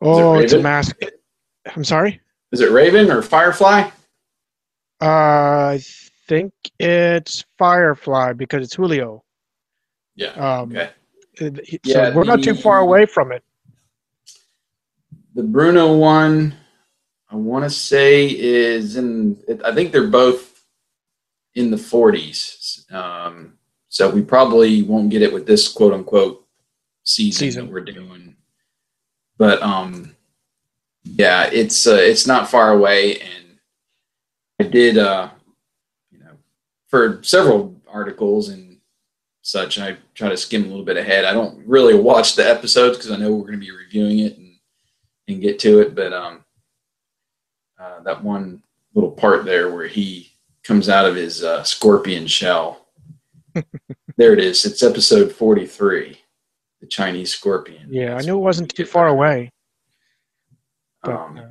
oh 0.00 0.38
it's 0.38 0.52
a 0.52 0.62
mask. 0.62 0.96
I'm 1.74 1.84
sorry. 1.84 2.20
Is 2.52 2.60
it 2.60 2.70
Raven 2.70 3.10
or 3.10 3.22
Firefly? 3.22 3.90
Uh, 5.00 5.04
I 5.04 5.80
think 6.26 6.52
it's 6.78 7.44
Firefly 7.58 8.32
because 8.32 8.64
it's 8.64 8.74
Julio. 8.74 9.22
Yeah. 10.16 10.30
Um, 10.32 10.70
Okay. 10.76 10.90
Yeah, 11.84 12.10
so 12.10 12.16
we're 12.16 12.24
not 12.24 12.42
too 12.42 12.54
far 12.54 12.80
away 12.80 13.06
from 13.06 13.30
it. 13.30 13.44
The 15.34 15.44
Bruno 15.44 15.96
one, 15.96 16.52
I 17.30 17.36
want 17.36 17.64
to 17.64 17.70
say 17.70 18.26
is 18.26 18.96
in. 18.96 19.38
I 19.64 19.72
think 19.72 19.92
they're 19.92 20.08
both 20.08 20.64
in 21.54 21.70
the 21.70 21.76
40s. 21.76 22.90
Um, 22.92 23.54
so 23.88 24.10
we 24.10 24.22
probably 24.22 24.82
won't 24.82 25.10
get 25.10 25.22
it 25.22 25.32
with 25.32 25.46
this 25.46 25.68
quote 25.68 25.92
unquote 25.92 26.44
season, 27.04 27.38
Season. 27.38 27.66
that 27.66 27.72
we're 27.72 27.80
doing. 27.80 28.36
But 29.36 29.62
um, 29.62 30.16
yeah, 31.16 31.48
it's 31.52 31.86
uh, 31.86 31.94
it's 31.94 32.26
not 32.26 32.50
far 32.50 32.72
away, 32.72 33.20
and 33.20 33.58
I 34.60 34.64
did 34.64 34.98
uh, 34.98 35.30
you 36.10 36.18
know, 36.18 36.32
for 36.88 37.22
several 37.22 37.74
articles 37.88 38.50
and 38.50 38.78
such. 39.42 39.78
I 39.78 39.96
try 40.14 40.28
to 40.28 40.36
skim 40.36 40.64
a 40.64 40.68
little 40.68 40.84
bit 40.84 40.96
ahead. 40.96 41.24
I 41.24 41.32
don't 41.32 41.66
really 41.66 41.98
watch 41.98 42.36
the 42.36 42.48
episodes 42.48 42.98
because 42.98 43.10
I 43.10 43.16
know 43.16 43.32
we're 43.32 43.46
going 43.46 43.60
to 43.60 43.66
be 43.66 43.70
reviewing 43.70 44.20
it 44.20 44.36
and 44.36 44.54
and 45.28 45.40
get 45.40 45.58
to 45.60 45.80
it. 45.80 45.94
But 45.94 46.12
um, 46.12 46.44
uh, 47.78 48.00
that 48.02 48.22
one 48.22 48.62
little 48.94 49.10
part 49.10 49.44
there 49.44 49.74
where 49.74 49.86
he 49.86 50.32
comes 50.62 50.88
out 50.88 51.06
of 51.06 51.14
his 51.14 51.42
uh, 51.42 51.62
scorpion 51.62 52.26
shell. 52.26 52.86
there 54.16 54.32
it 54.32 54.40
is. 54.40 54.64
It's 54.64 54.82
episode 54.82 55.32
forty-three, 55.32 56.18
the 56.80 56.86
Chinese 56.86 57.32
scorpion. 57.32 57.88
Yeah, 57.90 58.14
I 58.14 58.20
knew 58.22 58.36
it 58.36 58.42
wasn't 58.42 58.74
too 58.74 58.84
far 58.84 59.08
away. 59.08 59.50
But, 61.08 61.16
Um, 61.20 61.38
uh, 61.38 61.42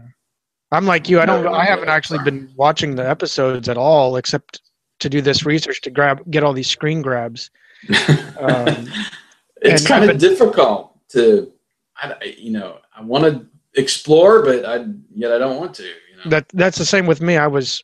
I'm 0.72 0.86
like 0.86 1.08
you. 1.10 1.20
I 1.20 1.26
don't. 1.26 1.44
No, 1.44 1.54
I 1.54 1.66
haven't 1.66 1.90
actually 1.90 2.20
been 2.24 2.52
watching 2.56 2.96
the 2.96 3.08
episodes 3.10 3.70
at 3.70 3.78
all, 3.78 4.18
except 4.18 4.62
to 5.00 5.10
do 5.10 5.22
this 5.22 5.46
research 5.46 5.82
to 5.82 5.90
grab 5.90 6.22
get 6.30 6.44
all 6.44 6.54
these 6.54 6.70
screen 6.70 7.02
grabs. 7.02 7.50
Um, 8.40 8.88
it's 9.64 9.88
kind 9.88 10.08
of 10.08 10.20
difficult 10.20 10.96
to, 11.10 11.52
I, 11.96 12.14
I- 12.22 12.36
you 12.38 12.52
know, 12.52 12.78
I 12.96 13.02
want 13.02 13.24
to 13.24 13.48
explore, 13.82 14.44
but 14.44 14.64
I 14.64 14.86
yet 15.16 15.32
I 15.32 15.40
don't 15.40 15.58
want 15.58 15.74
to. 15.76 15.84
You 15.84 15.90
know? 16.24 16.30
that 16.30 16.48
that's 16.50 16.78
the 16.78 16.86
same 16.86 17.08
with 17.08 17.20
me. 17.22 17.38
I 17.38 17.48
was, 17.48 17.84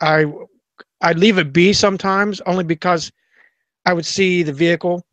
I, 0.00 0.26
I 1.00 1.12
leave 1.14 1.38
it 1.38 1.52
be 1.52 1.72
sometimes 1.72 2.40
only 2.42 2.62
because 2.62 3.10
I 3.86 3.92
would 3.92 4.06
see 4.06 4.44
the 4.44 4.52
vehicle, 4.52 5.04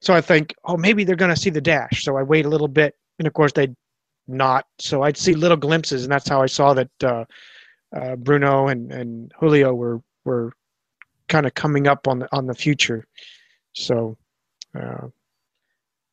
so 0.00 0.14
I 0.14 0.20
think, 0.20 0.54
oh, 0.64 0.76
maybe 0.76 1.02
they're 1.02 1.16
going 1.16 1.34
to 1.34 1.40
see 1.40 1.50
the 1.50 1.60
dash. 1.60 2.04
So 2.04 2.16
I 2.16 2.22
wait 2.22 2.46
a 2.46 2.48
little 2.48 2.68
bit, 2.68 2.94
and 3.18 3.26
of 3.26 3.32
course 3.34 3.52
they'd 3.52 3.74
not. 4.26 4.66
So 4.78 5.02
I'd 5.02 5.16
see 5.16 5.34
little 5.34 5.56
glimpses, 5.56 6.04
and 6.04 6.12
that's 6.12 6.28
how 6.28 6.42
I 6.42 6.46
saw 6.46 6.74
that 6.74 7.02
uh, 7.02 7.24
uh, 7.94 8.16
Bruno 8.16 8.68
and 8.68 8.92
and 8.92 9.32
Julio 9.38 9.74
were 9.74 10.02
were 10.24 10.52
kind 11.28 11.46
of 11.46 11.54
coming 11.54 11.86
up 11.86 12.08
on 12.08 12.20
the 12.20 12.28
on 12.36 12.46
the 12.46 12.54
future. 12.54 13.06
So. 13.72 14.16
Uh, 14.78 15.08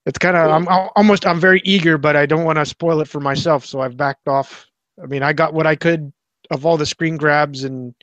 it's 0.06 0.18
kind 0.18 0.36
of 0.36 0.50
I'm, 0.50 0.68
I'm 0.68 0.90
almost 0.96 1.28
I'm 1.28 1.40
very 1.40 1.62
eager, 1.64 2.00
but 2.00 2.16
I 2.16 2.26
don't 2.26 2.44
want 2.44 2.58
to 2.58 2.66
spoil 2.66 3.02
it 3.02 3.08
for 3.08 3.20
myself, 3.20 3.66
so 3.66 3.82
I've 3.82 3.98
backed 3.98 4.28
off 4.28 4.68
I 5.02 5.06
mean, 5.08 5.24
I 5.24 5.34
got 5.34 5.54
what 5.54 5.68
I 5.68 5.76
could 5.76 6.14
of 6.50 6.66
all 6.66 6.78
the 6.78 6.86
screen 6.86 7.18
grabs, 7.18 7.64
and 7.64 7.94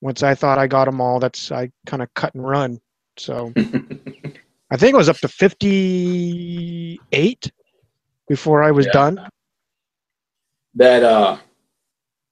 once 0.00 0.22
I 0.22 0.34
thought 0.34 0.58
I 0.58 0.66
got 0.66 0.84
them 0.86 1.00
all, 1.00 1.20
that's 1.20 1.52
I 1.52 1.70
kind 1.86 2.02
of 2.02 2.12
cut 2.14 2.34
and 2.34 2.46
run. 2.46 2.80
So 3.16 3.52
I 3.56 4.76
think 4.76 4.94
it 4.94 4.96
was 4.96 5.08
up 5.08 5.18
to 5.18 5.28
fifty-eight 5.28 7.00
before 8.28 8.62
I 8.62 8.70
was 8.70 8.86
Yeah. 8.86 8.92
done. 8.92 9.28
that 10.74 11.02
uh 11.02 11.38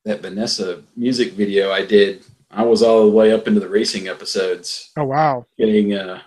that 0.04 0.20
Vanessa 0.20 0.82
music 0.96 1.32
video 1.32 1.72
I 1.72 1.84
did, 1.84 2.24
I 2.50 2.62
was 2.62 2.82
all 2.82 3.06
the 3.06 3.10
way 3.10 3.32
up 3.32 3.48
into 3.48 3.58
the 3.60 3.68
racing 3.68 4.06
episodes, 4.08 4.90
Oh 4.98 5.04
wow! 5.04 5.46
getting 5.58 5.94
uh 5.94 6.20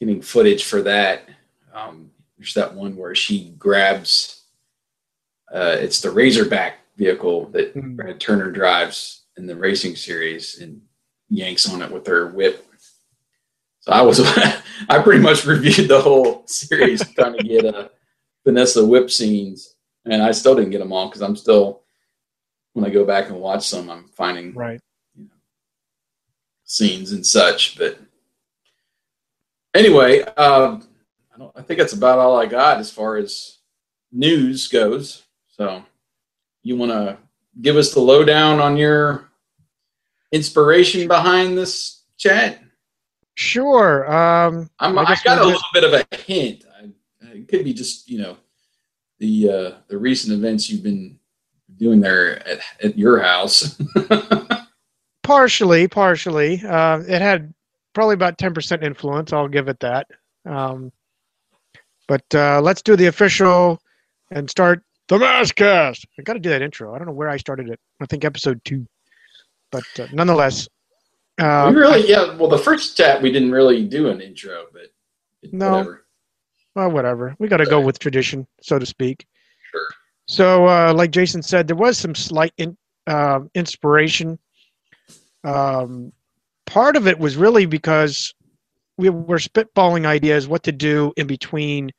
getting 0.00 0.22
footage 0.22 0.64
for 0.64 0.82
that. 0.82 1.28
Um 1.74 2.10
there's 2.38 2.54
that 2.54 2.74
one 2.74 2.96
where 2.96 3.14
she 3.14 3.50
grabs 3.58 4.44
uh 5.52 5.76
it's 5.80 6.00
the 6.00 6.10
Razorback 6.10 6.78
vehicle 6.96 7.46
that 7.50 7.74
Mhm. 7.74 7.96
Brad 7.96 8.20
Turner 8.20 8.50
drives 8.52 9.22
in 9.36 9.46
the 9.46 9.56
racing 9.56 9.96
series 9.96 10.60
and 10.60 10.80
yanks 11.28 11.68
on 11.68 11.82
it 11.82 11.90
with 11.90 12.06
her 12.06 12.28
whip. 12.28 12.64
So 13.80 13.90
I 13.92 14.02
was 14.02 14.20
I 14.88 15.02
pretty 15.02 15.20
much 15.20 15.44
reviewed 15.46 15.88
the 15.88 16.00
whole 16.00 16.44
series 16.46 17.02
trying 17.14 17.36
to 17.38 17.42
get 17.42 17.64
uh 17.64 17.88
Vanessa 18.46 18.84
whip 18.84 19.10
scenes 19.10 19.74
and 20.04 20.22
I 20.22 20.30
still 20.30 20.54
didn't 20.54 20.70
get 20.70 20.78
them 20.78 20.92
all 20.92 21.08
because 21.08 21.20
I'm 21.20 21.36
still 21.36 21.82
when 22.74 22.84
I 22.84 22.90
go 22.90 23.04
back 23.04 23.28
and 23.28 23.40
watch 23.40 23.66
some, 23.66 23.90
I'm 23.90 24.08
finding 24.08 24.54
Right. 24.54 24.80
scenes 26.64 27.12
and 27.12 27.26
such. 27.26 27.76
But 27.76 27.98
anyway, 29.74 30.20
um, 30.20 30.86
I 31.34 31.38
don't. 31.38 31.52
I 31.56 31.62
think 31.62 31.80
that's 31.80 31.94
about 31.94 32.18
all 32.18 32.38
I 32.38 32.46
got 32.46 32.78
as 32.78 32.90
far 32.90 33.16
as 33.16 33.58
news 34.12 34.68
goes. 34.68 35.22
So 35.48 35.82
you 36.62 36.76
want 36.76 36.92
to 36.92 37.18
give 37.60 37.76
us 37.76 37.94
the 37.94 38.00
lowdown 38.00 38.60
on 38.60 38.76
your 38.76 39.30
inspiration 40.32 41.08
behind 41.08 41.56
this 41.56 42.02
chat? 42.18 42.62
Sure. 43.34 44.04
Um, 44.10 44.70
I'm, 44.78 44.98
I 44.98 45.02
I, 45.02 45.16
got 45.24 45.40
a 45.40 45.46
little 45.46 45.60
bit 45.72 45.84
of 45.84 45.92
a 45.94 46.16
hint. 46.16 46.65
It 47.36 47.48
could 47.48 47.64
be 47.64 47.72
just 47.72 48.08
you 48.08 48.18
know 48.18 48.36
the 49.18 49.50
uh, 49.50 49.70
the 49.88 49.98
recent 49.98 50.32
events 50.32 50.68
you've 50.70 50.82
been 50.82 51.18
doing 51.76 52.00
there 52.00 52.46
at, 52.48 52.60
at 52.82 52.98
your 52.98 53.20
house. 53.20 53.80
partially, 55.22 55.88
partially. 55.88 56.62
Uh, 56.64 57.00
it 57.00 57.20
had 57.20 57.52
probably 57.92 58.14
about 58.14 58.38
ten 58.38 58.54
percent 58.54 58.82
influence. 58.82 59.32
I'll 59.32 59.48
give 59.48 59.68
it 59.68 59.80
that. 59.80 60.06
Um, 60.44 60.92
but 62.08 62.24
uh, 62.34 62.60
let's 62.62 62.82
do 62.82 62.96
the 62.96 63.06
official 63.06 63.80
and 64.30 64.48
start 64.48 64.82
the 65.08 65.18
MASKast. 65.18 66.04
I 66.18 66.22
got 66.22 66.34
to 66.34 66.38
do 66.40 66.50
that 66.50 66.62
intro. 66.62 66.94
I 66.94 66.98
don't 66.98 67.06
know 67.06 67.12
where 67.12 67.28
I 67.28 67.36
started 67.36 67.68
it. 67.68 67.80
I 68.00 68.06
think 68.06 68.24
episode 68.24 68.60
two. 68.64 68.86
But 69.72 69.84
uh, 69.98 70.06
nonetheless, 70.12 70.68
uh, 71.38 71.70
we 71.72 71.78
really, 71.80 72.08
yeah. 72.08 72.34
Well, 72.36 72.48
the 72.48 72.58
first 72.58 72.96
chat 72.96 73.20
we 73.20 73.30
didn't 73.32 73.52
really 73.52 73.84
do 73.84 74.08
an 74.08 74.20
intro, 74.20 74.66
but 74.72 74.92
No. 75.52 75.72
whatever. 75.72 76.05
Well, 76.76 76.90
whatever. 76.90 77.34
We 77.38 77.48
got 77.48 77.56
to 77.56 77.64
go 77.64 77.80
with 77.80 77.98
tradition, 77.98 78.46
so 78.60 78.78
to 78.78 78.84
speak. 78.84 79.26
Sure. 79.70 79.88
So, 80.28 80.66
uh, 80.68 80.92
like 80.94 81.10
Jason 81.10 81.42
said, 81.42 81.66
there 81.66 81.76
was 81.76 81.96
some 81.96 82.14
slight 82.14 82.52
in, 82.58 82.76
uh, 83.06 83.40
inspiration. 83.54 84.38
Um, 85.42 86.12
part 86.66 86.96
of 86.96 87.06
it 87.06 87.18
was 87.18 87.38
really 87.38 87.64
because 87.64 88.34
we 88.98 89.08
were 89.08 89.38
spitballing 89.38 90.04
ideas 90.04 90.48
what 90.48 90.64
to 90.64 90.72
do 90.72 91.14
in 91.16 91.26
between 91.26 91.92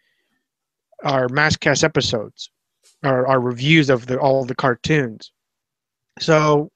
our 1.04 1.28
MASKast 1.28 1.84
episodes, 1.84 2.52
our, 3.02 3.26
our 3.26 3.40
reviews 3.40 3.90
of 3.90 4.06
the, 4.06 4.20
all 4.20 4.46
the 4.46 4.56
cartoons. 4.56 5.32
So, 6.20 6.70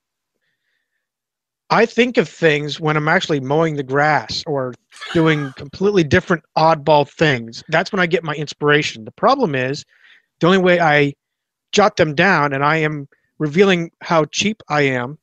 I 1.69 1.85
think 1.85 2.17
of 2.17 2.27
things 2.27 2.79
when 2.79 2.97
I'm 2.97 3.07
actually 3.07 3.41
mowing 3.41 3.75
the 3.75 3.83
grass 3.83 4.43
or 4.47 4.73
doing 5.13 5.53
completely 5.53 6.03
different 6.03 6.43
oddball 6.57 7.09
things. 7.09 7.63
That's 7.69 7.91
when 7.91 7.99
I 7.99 8.05
get 8.05 8.23
my 8.23 8.33
inspiration. 8.33 9.05
The 9.05 9.11
problem 9.11 9.55
is 9.55 9.85
the 10.39 10.47
only 10.47 10.59
way 10.59 10.79
I 10.79 11.13
jot 11.71 11.97
them 11.97 12.15
down 12.15 12.53
and 12.53 12.63
I 12.63 12.77
am 12.77 13.07
revealing 13.39 13.91
how 14.01 14.25
cheap 14.25 14.61
I 14.69 14.81
am. 14.81 15.17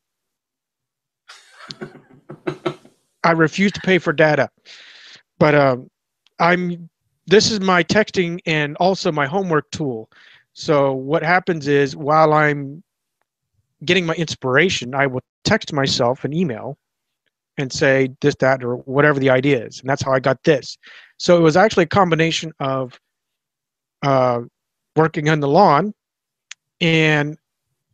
I 3.25 3.33
refuse 3.33 3.73
to 3.73 3.81
pay 3.81 3.99
for 3.99 4.13
data. 4.13 4.49
But 5.39 5.55
um, 5.55 5.91
I'm 6.39 6.89
this 7.27 7.51
is 7.51 7.61
my 7.61 7.85
texting 7.85 8.41
and 8.47 8.77
also 8.79 9.13
my 9.13 9.27
homework 9.27 9.71
tool. 9.71 10.11
So 10.55 10.93
what 10.93 11.23
happens 11.23 11.69
is 11.69 11.95
while 11.95 12.33
I'm 12.33 12.83
getting 13.85 14.07
my 14.07 14.15
inspiration, 14.15 14.95
I 14.95 15.07
will 15.07 15.21
text 15.45 15.73
myself 15.73 16.25
an 16.25 16.33
email 16.33 16.79
and 17.59 17.73
say 17.73 18.11
this, 18.21 18.35
that, 18.37 18.65
or 18.65 18.77
whatever 18.77 19.19
the 19.19 19.31
idea 19.31 19.65
is. 19.65 19.81
And 19.81 19.89
that's 19.89 20.03
how 20.03 20.13
I 20.13 20.21
got 20.21 20.43
this. 20.45 20.79
So 21.19 21.37
it 21.37 21.41
was 21.41 21.57
actually 21.57 21.85
a 21.85 21.89
combination 21.89 22.53
of 22.61 22.99
uh, 24.03 24.41
working 24.97 25.29
on 25.29 25.41
the 25.41 25.49
lawn 25.49 25.93
and 26.81 27.37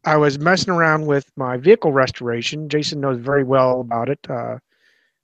I 0.05 0.17
was 0.17 0.39
messing 0.39 0.73
around 0.73 1.07
with 1.07 1.31
my 1.37 1.57
vehicle 1.57 1.93
restoration. 1.93 2.69
Jason 2.69 3.01
knows 3.01 3.19
very 3.19 3.45
well 3.45 3.81
about 3.81 4.09
it. 4.09 4.19
Uh, 4.29 4.59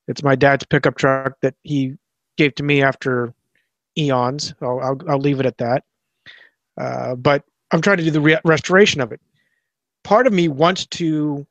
it's 0.09 0.23
my 0.23 0.35
dad's 0.35 0.65
pickup 0.65 0.97
truck 0.97 1.35
that 1.43 1.55
he 1.63 1.97
gave 2.37 2.55
to 2.55 2.63
me 2.63 2.83
after 2.83 3.35
eons. 3.99 4.55
I'll, 4.63 4.81
I'll, 4.81 5.01
I'll 5.09 5.19
leave 5.19 5.41
it 5.41 5.47
at 5.47 5.59
that. 5.59 5.85
Uh, 6.79 7.15
but 7.15 7.45
I'm 7.71 7.83
trying 7.83 7.99
to 7.99 8.05
do 8.05 8.11
the 8.11 8.21
re- 8.21 8.41
restoration 8.45 9.01
of 9.01 9.13
it. 9.13 9.21
Part 10.03 10.27
of 10.27 10.33
me 10.33 10.49
wants 10.49 10.87
to 10.87 11.47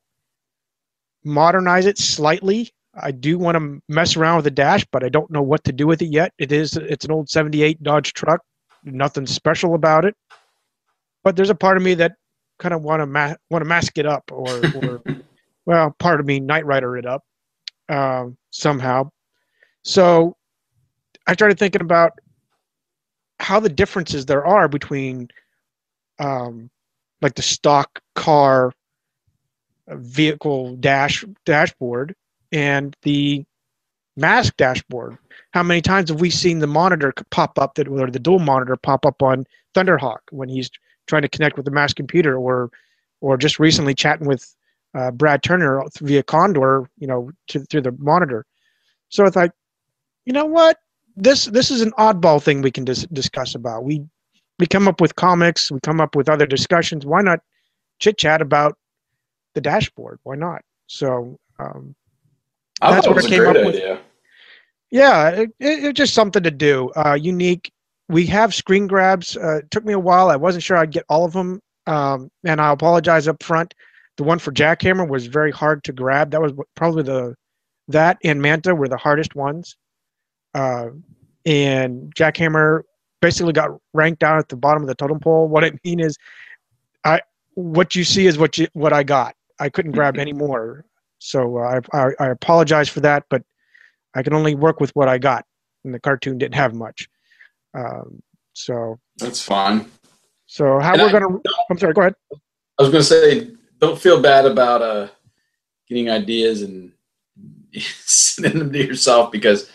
modernize 1.24 1.86
it 1.86 2.00
slightly. 2.00 2.72
I 3.01 3.11
do 3.11 3.37
want 3.37 3.57
to 3.57 3.81
mess 3.87 4.15
around 4.15 4.37
with 4.37 4.45
the 4.45 4.51
dash, 4.51 4.85
but 4.91 5.03
I 5.03 5.09
don't 5.09 5.31
know 5.31 5.41
what 5.41 5.63
to 5.65 5.71
do 5.71 5.87
with 5.87 6.01
it 6.01 6.09
yet. 6.09 6.33
It 6.37 6.51
is 6.51 6.75
it's 6.77 7.05
an 7.05 7.11
old 7.11 7.29
78 7.29 7.81
Dodge 7.83 8.13
truck. 8.13 8.41
Nothing 8.83 9.25
special 9.27 9.75
about 9.75 10.05
it. 10.05 10.15
But 11.23 11.35
there's 11.35 11.49
a 11.49 11.55
part 11.55 11.77
of 11.77 11.83
me 11.83 11.93
that 11.95 12.13
kind 12.59 12.73
of 12.73 12.81
want 12.81 13.01
to 13.01 13.05
ma- 13.05 13.35
want 13.49 13.61
to 13.63 13.67
mask 13.67 13.97
it 13.97 14.05
up 14.05 14.31
or, 14.31 14.69
or 14.75 15.01
well, 15.65 15.95
part 15.99 16.19
of 16.19 16.25
me 16.25 16.39
Knight 16.39 16.65
Rider 16.65 16.97
it 16.97 17.05
up 17.05 17.23
um, 17.89 18.37
somehow. 18.51 19.09
So 19.83 20.35
I 21.27 21.33
started 21.33 21.59
thinking 21.59 21.81
about 21.81 22.13
how 23.39 23.59
the 23.59 23.69
differences 23.69 24.25
there 24.25 24.45
are 24.45 24.67
between 24.67 25.27
um, 26.19 26.69
like 27.21 27.35
the 27.35 27.41
stock 27.41 28.01
car 28.15 28.71
vehicle 29.87 30.75
dash 30.77 31.25
dashboard 31.45 32.15
and 32.51 32.95
the 33.03 33.45
mask 34.17 34.55
dashboard. 34.57 35.17
How 35.51 35.63
many 35.63 35.81
times 35.81 36.09
have 36.09 36.19
we 36.19 36.29
seen 36.29 36.59
the 36.59 36.67
monitor 36.67 37.13
pop 37.31 37.57
up 37.57 37.75
that 37.75 37.87
or 37.87 38.09
the 38.11 38.19
dual 38.19 38.39
monitor 38.39 38.75
pop 38.75 39.05
up 39.05 39.21
on 39.23 39.45
Thunderhawk 39.73 40.19
when 40.31 40.49
he's 40.49 40.69
trying 41.07 41.21
to 41.23 41.29
connect 41.29 41.55
with 41.55 41.65
the 41.65 41.71
mask 41.71 41.95
computer 41.95 42.37
or 42.37 42.69
or 43.21 43.37
just 43.37 43.59
recently 43.59 43.93
chatting 43.93 44.27
with 44.27 44.55
uh, 44.95 45.11
Brad 45.11 45.43
Turner 45.43 45.83
via 46.01 46.23
Condor, 46.23 46.89
you 46.97 47.07
know, 47.07 47.31
to, 47.47 47.59
through 47.65 47.81
the 47.81 47.91
monitor. 47.99 48.45
So 49.09 49.25
it's 49.25 49.35
like, 49.35 49.51
you 50.25 50.33
know 50.33 50.45
what? 50.45 50.77
This 51.15 51.45
this 51.45 51.71
is 51.71 51.81
an 51.81 51.91
oddball 51.97 52.41
thing 52.41 52.61
we 52.61 52.71
can 52.71 52.85
dis- 52.85 53.07
discuss 53.11 53.55
about. 53.55 53.83
We 53.83 54.05
we 54.57 54.67
come 54.67 54.87
up 54.87 55.01
with 55.01 55.15
comics, 55.15 55.71
we 55.71 55.79
come 55.81 55.99
up 55.99 56.15
with 56.15 56.29
other 56.29 56.45
discussions. 56.45 57.05
Why 57.05 57.21
not 57.21 57.39
chit 57.99 58.17
chat 58.17 58.41
about 58.41 58.77
the 59.53 59.61
dashboard? 59.61 60.19
Why 60.23 60.35
not? 60.35 60.61
So 60.87 61.37
um, 61.59 61.95
I 62.81 62.91
That's 62.91 63.07
what 63.07 63.13
it 63.13 63.24
was 63.24 63.25
I 63.25 63.29
came 63.29 63.48
up 63.48 63.55
with. 63.55 63.75
idea. 63.75 64.00
yeah, 64.91 65.29
it, 65.29 65.50
it, 65.59 65.86
it's 65.86 65.98
just 65.98 66.13
something 66.13 66.43
to 66.43 66.51
do. 66.51 66.89
Uh, 66.95 67.13
unique. 67.19 67.71
We 68.07 68.25
have 68.27 68.55
screen 68.55 68.88
grabs. 68.88 69.38
Uh, 69.38 69.57
it 69.57 69.71
took 69.71 69.86
me 69.86 69.93
a 69.93 70.00
while. 70.00 70.29
I 70.29 70.36
wasn't 70.36 70.63
sure 70.63 70.77
I'd 70.77 70.91
get 70.91 71.05
all 71.09 71.25
of 71.25 71.33
them, 71.33 71.62
um, 71.86 72.31
and 72.43 72.59
I 72.59 72.71
apologize 72.71 73.27
up 73.27 73.43
front. 73.43 73.74
The 74.17 74.24
one 74.24 74.39
for 74.39 74.51
Jackhammer 74.51 75.07
was 75.07 75.27
very 75.27 75.51
hard 75.51 75.83
to 75.86 75.93
grab. 75.93 76.31
That 76.31 76.41
was 76.41 76.53
probably 76.75 77.03
the 77.03 77.36
that 77.88 78.17
and 78.24 78.41
Manta 78.41 78.74
were 78.75 78.88
the 78.88 78.98
hardest 78.98 79.36
ones. 79.36 79.75
Uh, 80.53 80.89
and 81.45 82.13
Jackhammer 82.15 82.81
basically 83.21 83.53
got 83.53 83.71
ranked 83.93 84.19
down 84.19 84.38
at 84.38 84.50
the 84.50 84.55
bottom 84.55 84.83
of 84.83 84.88
the 84.88 84.95
totem 84.95 85.19
pole. 85.19 85.48
What 85.48 85.63
I 85.63 85.71
mean 85.83 86.00
is, 86.00 86.17
I 87.03 87.21
what 87.55 87.95
you 87.95 88.03
see 88.03 88.27
is 88.27 88.38
what 88.38 88.57
you 88.57 88.67
what 88.74 88.93
I 88.93 89.03
got. 89.03 89.36
I 89.59 89.69
couldn't 89.69 89.91
grab 89.91 90.17
any 90.17 90.33
more, 90.33 90.86
so 91.19 91.57
uh, 91.57 91.79
I, 91.93 91.97
I 92.01 92.09
I 92.19 92.27
apologize 92.29 92.89
for 92.89 92.99
that, 93.01 93.23
but 93.29 93.43
I 94.15 94.23
can 94.23 94.33
only 94.33 94.55
work 94.55 94.79
with 94.79 94.91
what 94.95 95.07
I 95.07 95.17
got, 95.17 95.45
and 95.85 95.93
the 95.93 95.99
cartoon 95.99 96.38
didn't 96.38 96.55
have 96.55 96.73
much. 96.73 97.07
Um, 97.77 98.21
so 98.53 98.99
That's 99.17 99.41
fine. 99.41 99.85
so 100.47 100.79
how 100.79 100.93
And 100.93 101.01
we're 101.03 101.09
I- 101.09 101.11
gonna? 101.11 101.39
I'm 101.69 101.77
sorry. 101.77 101.93
Go 101.93 102.01
ahead. 102.01 102.15
I 102.79 102.83
was 102.83 102.91
going 102.91 103.03
to 103.03 103.07
say, 103.07 103.51
don't 103.79 103.99
feel 103.99 104.21
bad 104.21 104.45
about 104.45 104.81
uh, 104.81 105.07
getting 105.89 106.09
ideas 106.09 106.61
and 106.61 106.93
sending 107.73 108.57
them 108.59 108.71
to 108.71 108.85
yourself 108.85 109.31
because 109.31 109.69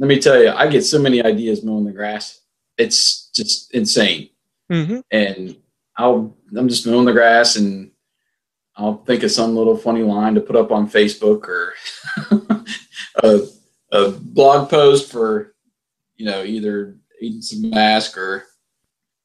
let 0.00 0.08
me 0.08 0.18
tell 0.20 0.40
you, 0.42 0.50
I 0.50 0.66
get 0.68 0.82
so 0.84 0.98
many 1.00 1.22
ideas 1.24 1.62
mowing 1.64 1.84
the 1.84 1.92
grass. 1.92 2.40
It's 2.76 3.30
just 3.30 3.72
insane. 3.74 4.30
Mm-hmm. 4.72 5.00
And 5.10 5.56
I'll 5.96 6.36
I'm 6.56 6.68
just 6.68 6.86
mowing 6.86 7.04
the 7.06 7.12
grass 7.12 7.56
and 7.56 7.90
I'll 8.78 8.98
think 8.98 9.24
of 9.24 9.32
some 9.32 9.56
little 9.56 9.76
funny 9.76 10.02
line 10.02 10.36
to 10.36 10.40
put 10.40 10.54
up 10.54 10.70
on 10.70 10.88
Facebook 10.88 11.48
or 11.48 11.74
a, 13.24 13.40
a 13.90 14.10
blog 14.12 14.70
post 14.70 15.10
for 15.10 15.54
you 16.16 16.24
know 16.24 16.44
either 16.44 16.96
eating 17.20 17.42
some 17.42 17.70
Mask 17.70 18.16
or 18.16 18.44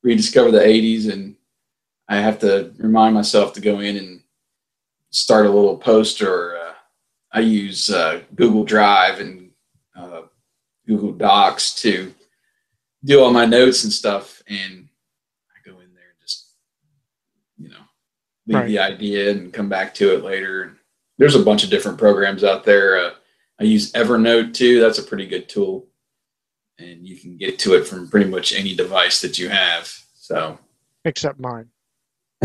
rediscover 0.02 0.50
the 0.52 0.60
80s 0.60 1.12
and 1.12 1.36
I 2.10 2.18
have 2.18 2.40
to 2.40 2.74
remind 2.78 3.14
myself 3.14 3.54
to 3.54 3.62
go 3.62 3.80
in 3.80 3.96
and 3.96 4.22
start 5.12 5.46
a 5.46 5.52
little 5.52 5.78
post 5.78 6.22
or 6.22 6.58
uh, 6.58 6.74
I 7.32 7.42
use 7.42 7.90
uh, 7.90 8.22
Google 8.36 8.64
Drive 8.64 9.20
and 9.20 9.52
uh, 9.96 10.24
Google 10.88 11.14
Docs 11.14 11.76
to 11.82 12.14
do 13.06 13.22
all 13.22 13.32
my 13.32 13.46
notes 13.46 13.84
and 13.84 13.94
stuff. 13.94 14.42
And 14.48 14.90
I 15.50 15.70
go 15.70 15.80
in 15.80 15.94
there 15.94 16.10
and 16.10 16.20
just 16.22 16.52
you 17.58 17.70
know 17.70 17.86
leave 18.48 18.56
Right. 18.58 18.68
the 18.68 18.80
idea 18.80 19.32
and 19.32 19.54
come 19.54 19.70
back 19.70 19.94
to 19.96 20.14
it 20.14 20.24
later. 20.24 20.78
There's 21.18 21.36
a 21.36 21.44
bunch 21.44 21.64
of 21.64 21.70
different 21.70 21.98
programs 21.98 22.44
out 22.44 22.64
there. 22.64 22.98
Uh, 22.98 23.12
I 23.60 23.64
use 23.66 23.92
Evernote 23.94 24.54
too. 24.54 24.80
That's 24.82 24.98
a 25.00 25.04
pretty 25.04 25.28
good 25.28 25.48
tool, 25.48 25.88
and 26.80 27.08
you 27.08 27.18
can 27.18 27.38
get 27.38 27.60
to 27.60 27.76
it 27.76 27.86
from 27.88 28.10
pretty 28.10 28.30
much 28.30 28.54
any 28.54 28.76
device 28.76 29.22
that 29.22 29.38
you 29.38 29.50
have. 29.50 29.92
So, 30.16 30.58
Except 31.06 31.40
mine. 31.40 31.68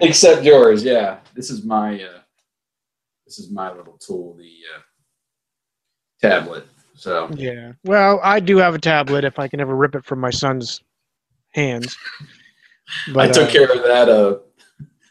Except 0.00 0.42
yours, 0.42 0.82
yeah. 0.82 1.18
This 1.34 1.50
is 1.50 1.64
my 1.64 2.02
uh, 2.02 2.20
this 3.26 3.38
is 3.38 3.50
my 3.50 3.72
little 3.72 3.98
tool, 3.98 4.34
the 4.36 4.50
uh, 4.74 4.80
tablet. 6.20 6.66
So 6.96 7.28
Yeah. 7.34 7.72
Well, 7.84 8.20
I 8.22 8.40
do 8.40 8.56
have 8.58 8.74
a 8.74 8.78
tablet 8.78 9.24
if 9.24 9.38
I 9.38 9.48
can 9.48 9.60
ever 9.60 9.74
rip 9.76 9.94
it 9.94 10.04
from 10.04 10.20
my 10.20 10.30
son's 10.30 10.80
hands. 11.50 11.96
I 13.16 13.28
took 13.28 13.48
uh, 13.48 13.52
care 13.52 13.70
of 13.72 13.82
that. 13.82 14.08
Uh, 14.08 14.38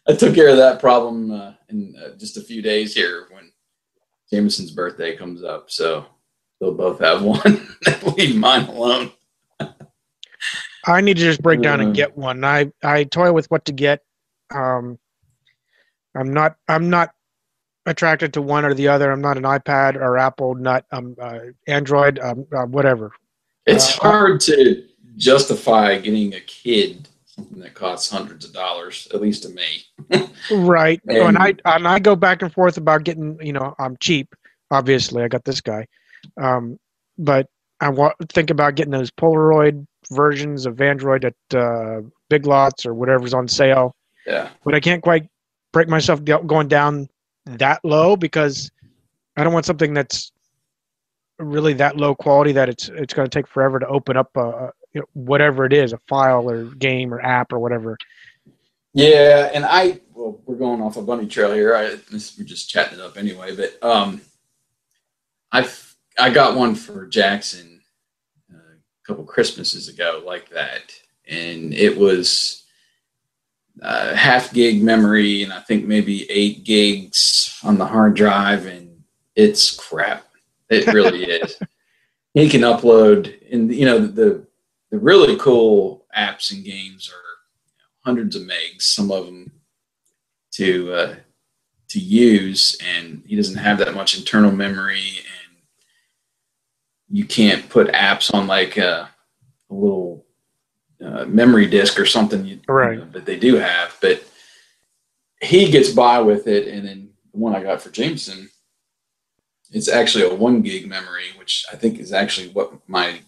I 0.07 0.13
took 0.13 0.35
care 0.35 0.49
of 0.49 0.57
that 0.57 0.79
problem 0.79 1.31
uh, 1.31 1.53
in 1.69 1.95
uh, 2.03 2.15
just 2.17 2.37
a 2.37 2.41
few 2.41 2.61
days 2.61 2.93
here 2.93 3.27
when 3.31 3.51
Jameson's 4.31 4.71
birthday 4.71 5.15
comes 5.15 5.43
up. 5.43 5.71
So 5.71 6.05
they'll 6.59 6.73
both 6.73 6.99
have 6.99 7.21
one. 7.23 7.67
Leave 8.17 8.35
mine 8.35 8.65
alone. 8.67 9.11
I 10.85 10.99
need 10.99 11.15
to 11.17 11.23
just 11.23 11.41
break 11.41 11.61
down 11.61 11.79
and 11.79 11.91
Uh. 11.91 11.93
get 11.93 12.17
one. 12.17 12.43
I 12.43 12.71
I 12.83 13.05
toy 13.05 13.31
with 13.31 13.49
what 13.49 13.65
to 13.65 13.71
get. 13.71 14.01
Um, 14.53 14.99
I'm 16.15 16.33
not 16.33 16.57
I'm 16.67 16.89
not 16.89 17.11
attracted 17.85 18.33
to 18.33 18.41
one 18.41 18.65
or 18.65 18.73
the 18.73 18.89
other. 18.89 19.09
I'm 19.11 19.21
not 19.21 19.37
an 19.37 19.43
iPad 19.43 19.95
or 19.95 20.17
Apple 20.17 20.55
nut. 20.55 20.85
I'm 20.91 21.15
uh, 21.21 21.39
Android. 21.67 22.19
Um, 22.19 22.45
uh, 22.55 22.65
whatever. 22.65 23.11
It's 23.65 23.97
Uh, 23.99 24.01
hard 24.09 24.41
to 24.41 24.83
justify 25.15 25.97
getting 25.99 26.33
a 26.33 26.41
kid 26.41 27.07
something 27.35 27.59
that 27.59 27.73
costs 27.73 28.11
hundreds 28.11 28.45
of 28.45 28.53
dollars, 28.53 29.07
at 29.13 29.21
least 29.21 29.43
to 29.43 29.49
me. 29.49 30.25
Right. 30.51 31.01
And- 31.07 31.17
and 31.29 31.37
I 31.37 31.53
and 31.65 31.87
I 31.87 31.99
go 31.99 32.15
back 32.15 32.41
and 32.41 32.51
forth 32.53 32.77
about 32.77 33.03
getting. 33.03 33.37
You 33.41 33.53
know, 33.53 33.75
I'm 33.79 33.97
cheap. 33.99 34.33
Obviously, 34.71 35.23
I 35.23 35.27
got 35.27 35.43
this 35.43 35.61
guy. 35.61 35.87
Um, 36.37 36.79
but 37.17 37.47
I 37.79 37.89
wa- 37.89 38.13
think 38.29 38.49
about 38.49 38.75
getting 38.75 38.91
those 38.91 39.11
Polaroid 39.11 39.85
versions 40.11 40.65
of 40.65 40.81
Android 40.81 41.25
at 41.25 41.35
uh, 41.55 42.01
Big 42.29 42.45
Lots 42.45 42.85
or 42.85 42.93
whatever's 42.93 43.33
on 43.33 43.47
sale. 43.47 43.95
Yeah. 44.25 44.49
but 44.63 44.73
I 44.73 44.79
can't 44.79 45.03
quite 45.03 45.27
break 45.73 45.89
myself 45.89 46.23
going 46.23 46.69
down 46.69 47.09
that 47.45 47.83
low 47.83 48.15
because 48.15 48.71
I 49.35 49.43
don't 49.43 49.51
want 49.51 49.65
something 49.65 49.93
that's 49.93 50.31
really 51.39 51.73
that 51.73 51.97
low 51.97 52.15
quality 52.15 52.53
that 52.53 52.69
it's 52.69 52.87
it's 52.89 53.13
going 53.13 53.27
to 53.29 53.37
take 53.37 53.47
forever 53.47 53.79
to 53.79 53.87
open 53.87 54.15
up 54.15 54.29
a, 54.37 54.69
you 54.93 55.01
know, 55.01 55.07
whatever 55.13 55.65
it 55.65 55.73
is, 55.73 55.93
a 55.93 55.99
file 56.07 56.49
or 56.49 56.65
game 56.65 57.13
or 57.13 57.21
app 57.21 57.51
or 57.51 57.59
whatever. 57.59 57.97
Yeah, 58.93 59.49
and 59.53 59.65
I 59.65 59.99
well, 60.13 60.39
we're 60.45 60.55
going 60.55 60.81
off 60.81 60.97
a 60.97 61.01
bunny 61.01 61.27
trail 61.27 61.53
here. 61.53 61.75
I 61.75 61.95
this, 62.11 62.37
we're 62.37 62.45
just 62.45 62.69
chatting 62.69 62.99
it 62.99 63.03
up 63.03 63.17
anyway, 63.17 63.55
but 63.55 63.83
um, 63.83 64.21
I've 65.51 65.95
I 66.17 66.29
got 66.29 66.55
one 66.55 66.75
for 66.75 67.07
Jackson 67.07 67.81
uh, 68.53 68.57
a 68.57 69.07
couple 69.07 69.23
Christmases 69.23 69.89
ago, 69.89 70.21
like 70.25 70.49
that, 70.49 70.93
and 71.27 71.73
it 71.73 71.97
was 71.97 72.63
uh, 73.81 74.13
half 74.13 74.53
gig 74.53 74.83
memory, 74.83 75.41
and 75.41 75.51
I 75.51 75.61
think 75.61 75.85
maybe 75.85 76.29
eight 76.29 76.63
gigs 76.63 77.59
on 77.63 77.79
the 77.79 77.85
hard 77.85 78.13
drive, 78.13 78.67
and 78.67 79.03
it's 79.35 79.75
crap. 79.75 80.27
It 80.69 80.85
really 80.93 81.23
is. 81.31 81.57
He 82.35 82.47
can 82.47 82.61
upload, 82.61 83.33
and 83.51 83.73
you 83.73 83.85
know 83.85 84.05
the 84.05 84.45
the 84.93 84.99
really 84.99 85.35
cool 85.37 86.05
apps 86.15 86.51
and 86.51 86.63
games 86.63 87.11
are 87.11 88.05
hundreds 88.05 88.35
of 88.35 88.43
megs, 88.43 88.83
some 88.83 89.09
of 89.09 89.25
them 89.25 89.51
to 90.51 90.93
uh, 90.93 91.15
to 91.89 91.99
use, 91.99 92.77
and 92.95 93.23
he 93.25 93.35
doesn't 93.35 93.57
have 93.57 93.79
that 93.79 93.95
much 93.95 94.15
internal 94.15 94.51
memory, 94.51 94.99
and 95.17 95.57
you 97.09 97.25
can't 97.25 97.67
put 97.69 97.87
apps 97.87 98.31
on 98.35 98.45
like 98.45 98.77
a, 98.77 99.09
a 99.71 99.73
little 99.73 100.27
uh, 101.03 101.25
memory 101.25 101.65
disk 101.65 101.99
or 101.99 102.05
something 102.05 102.45
you, 102.45 102.59
Right. 102.67 102.93
you 102.93 102.99
know, 102.99 103.11
that 103.13 103.25
they 103.25 103.39
do 103.39 103.55
have, 103.55 103.97
but 103.99 104.23
he 105.41 105.71
gets 105.71 105.89
by 105.89 106.19
with 106.19 106.45
it, 106.45 106.67
and 106.67 106.87
then 106.87 107.09
the 107.31 107.39
one 107.39 107.55
I 107.55 107.63
got 107.63 107.81
for 107.81 107.89
Jameson, 107.89 108.47
it's 109.71 109.89
actually 109.89 110.25
a 110.25 110.35
one 110.35 110.61
gig 110.61 110.87
memory, 110.87 111.29
which 111.39 111.65
I 111.73 111.77
think 111.77 111.97
is 111.97 112.13
actually 112.13 112.49
what 112.49 112.87
my 112.87 113.21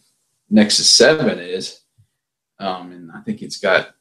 Nexus 0.49 0.89
Seven 0.91 1.39
is, 1.39 1.81
um, 2.59 2.91
and 2.91 3.11
I 3.11 3.21
think 3.21 3.41
it's 3.41 3.57
got 3.57 3.95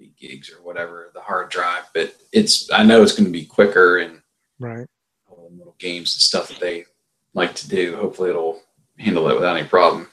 eight 0.00 0.16
gigs 0.16 0.50
or 0.50 0.62
whatever 0.62 1.10
the 1.14 1.20
hard 1.20 1.50
drive. 1.50 1.84
But 1.94 2.14
it's 2.32 2.70
I 2.72 2.82
know 2.84 3.02
it's 3.02 3.12
going 3.12 3.26
to 3.26 3.30
be 3.30 3.44
quicker 3.44 3.98
and 3.98 4.20
Right. 4.60 4.86
all 5.28 5.48
the 5.50 5.56
little 5.56 5.76
games 5.78 6.14
and 6.14 6.20
stuff 6.20 6.48
that 6.48 6.60
they 6.60 6.84
like 7.34 7.54
to 7.56 7.68
do. 7.68 7.96
Hopefully, 7.96 8.30
it'll 8.30 8.60
handle 8.98 9.28
it 9.30 9.34
without 9.34 9.56
any 9.56 9.68
problem. 9.68 10.08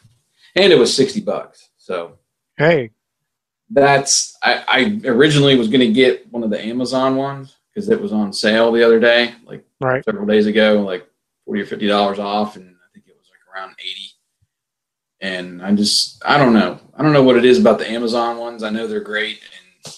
And 0.56 0.71
it 0.71 0.78
was 0.80 0.95
sixty 0.95 1.19
bucks, 1.21 1.69
so 1.78 2.17
Hey. 2.58 2.91
that's 3.71 4.38
I, 4.43 4.63
I 5.04 5.08
originally 5.10 5.56
was 5.58 5.67
going 5.67 5.80
to 5.82 5.91
get 5.91 6.32
one 6.32 6.43
of 6.43 6.49
the 6.51 6.63
Amazon 6.63 7.15
ones 7.15 7.56
because 7.73 7.89
it 7.89 7.99
was 7.99 8.13
on 8.13 8.32
sale 8.32 8.71
the 8.71 8.84
other 8.84 8.99
day, 8.99 9.34
like 9.45 9.65
Right. 9.82 10.04
several 10.06 10.25
days 10.25 10.45
ago, 10.45 10.82
like 10.82 11.06
forty 11.45 11.62
or 11.62 11.65
fifty 11.65 11.88
dollars 11.88 12.19
off, 12.19 12.56
and 12.56 12.69
I 12.69 12.88
think 12.93 13.08
it 13.08 13.15
was 13.17 13.28
like 13.30 13.39
around 13.54 13.75
eighty. 13.80 14.12
And 15.21 15.62
I 15.62 15.73
just 15.73 16.21
I 16.25 16.38
don't 16.38 16.54
know 16.54 16.80
I 16.97 17.01
don't 17.01 17.13
know 17.13 17.23
what 17.23 17.38
it 17.38 17.45
is 17.45 17.60
about 17.60 17.80
the 17.80 17.89
Amazon 17.89 18.38
ones. 18.38 18.63
I 18.63 18.69
know 18.69 18.88
they're 18.88 18.99
great, 18.99 19.39
and 19.86 19.93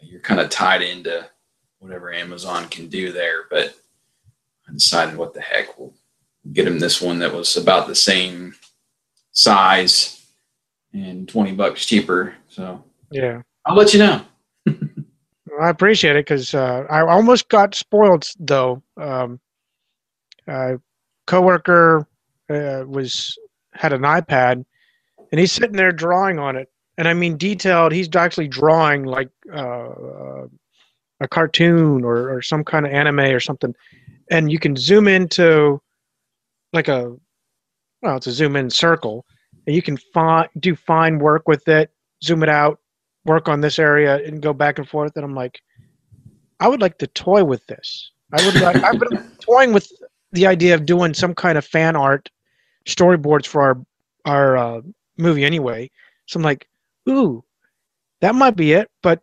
you're 0.00 0.20
kind 0.20 0.40
of 0.40 0.50
tied 0.50 0.82
into 0.82 1.26
whatever 1.78 2.12
Amazon 2.12 2.68
can 2.68 2.88
do 2.88 3.12
there. 3.12 3.44
But 3.50 3.74
I 4.68 4.72
decided, 4.72 5.16
what 5.16 5.34
the 5.34 5.40
heck, 5.40 5.78
we'll 5.78 5.94
get 6.52 6.66
him 6.66 6.78
this 6.78 7.00
one 7.00 7.18
that 7.18 7.32
was 7.32 7.56
about 7.56 7.86
the 7.86 7.94
same 7.94 8.54
size 9.32 10.26
and 10.92 11.28
twenty 11.28 11.52
bucks 11.52 11.84
cheaper. 11.84 12.34
So 12.48 12.84
Yeah. 13.10 13.42
I'll 13.66 13.76
let 13.76 13.92
you 13.92 14.00
know. 14.00 14.24
I 15.60 15.68
appreciate 15.68 16.16
it 16.16 16.26
because 16.26 16.54
uh, 16.54 16.84
I 16.90 17.02
almost 17.02 17.48
got 17.48 17.74
spoiled 17.74 18.28
though. 18.38 18.82
Um, 18.96 19.40
a 20.46 20.78
coworker 21.26 22.06
uh, 22.50 22.84
was 22.86 23.38
had 23.74 23.92
an 23.92 24.02
iPad, 24.02 24.64
and 25.30 25.40
he's 25.40 25.52
sitting 25.52 25.76
there 25.76 25.92
drawing 25.92 26.38
on 26.38 26.56
it, 26.56 26.70
and 26.98 27.08
I 27.08 27.14
mean 27.14 27.36
detailed. 27.36 27.92
He's 27.92 28.14
actually 28.14 28.48
drawing 28.48 29.04
like 29.04 29.30
uh, 29.52 29.88
uh, 29.88 30.46
a 31.20 31.28
cartoon 31.28 32.04
or, 32.04 32.34
or 32.34 32.42
some 32.42 32.64
kind 32.64 32.86
of 32.86 32.92
anime 32.92 33.20
or 33.20 33.40
something, 33.40 33.74
and 34.30 34.50
you 34.50 34.58
can 34.58 34.76
zoom 34.76 35.08
into 35.08 35.80
like 36.72 36.88
a 36.88 37.16
well, 38.02 38.16
it's 38.16 38.26
a 38.26 38.32
zoom 38.32 38.56
in 38.56 38.70
circle, 38.70 39.24
and 39.66 39.74
you 39.74 39.82
can 39.82 39.98
do 40.60 40.76
fine 40.76 41.18
work 41.18 41.48
with 41.48 41.66
it. 41.68 41.90
Zoom 42.22 42.42
it 42.42 42.48
out, 42.48 42.78
work 43.24 43.48
on 43.48 43.60
this 43.60 43.78
area 43.78 44.16
and 44.24 44.42
go 44.42 44.52
back 44.52 44.78
and 44.78 44.88
forth. 44.88 45.12
And 45.16 45.24
I'm 45.24 45.34
like, 45.34 45.60
I 46.60 46.68
would 46.68 46.80
like 46.80 46.98
to 46.98 47.06
toy 47.08 47.44
with 47.44 47.66
this. 47.66 48.10
I 48.32 48.44
would 48.44 48.60
like, 48.60 48.76
I've 48.82 48.98
been 48.98 49.30
toying 49.40 49.72
with 49.72 49.90
the 50.32 50.46
idea 50.46 50.74
of 50.74 50.86
doing 50.86 51.14
some 51.14 51.34
kind 51.34 51.58
of 51.58 51.64
fan 51.64 51.96
art 51.96 52.30
storyboards 52.86 53.46
for 53.46 53.62
our, 53.62 53.78
our 54.24 54.56
uh, 54.56 54.80
movie 55.16 55.44
anyway. 55.44 55.90
So 56.26 56.38
I'm 56.38 56.44
like, 56.44 56.68
ooh, 57.08 57.44
that 58.20 58.34
might 58.34 58.56
be 58.56 58.72
it, 58.72 58.90
but 59.02 59.20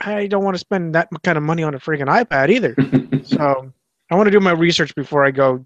I 0.00 0.26
don't 0.26 0.44
want 0.44 0.54
to 0.54 0.58
spend 0.60 0.94
that 0.94 1.08
kind 1.22 1.38
of 1.38 1.44
money 1.44 1.62
on 1.62 1.74
a 1.74 1.78
freaking 1.78 2.06
iPad 2.08 2.50
either. 2.50 2.76
so 3.22 3.72
I 4.10 4.14
want 4.14 4.26
to 4.26 4.30
do 4.30 4.40
my 4.40 4.52
research 4.52 4.94
before 4.94 5.24
I 5.24 5.30
go 5.30 5.64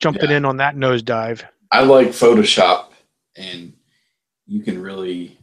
jumping 0.00 0.30
Yeah. 0.30 0.38
in 0.38 0.44
on 0.44 0.56
that 0.58 0.76
nosedive. 0.76 1.42
I 1.70 1.82
like 1.82 2.08
Photoshop, 2.08 2.86
and 3.36 3.72
you 4.46 4.62
can 4.62 4.80
really, 4.80 5.38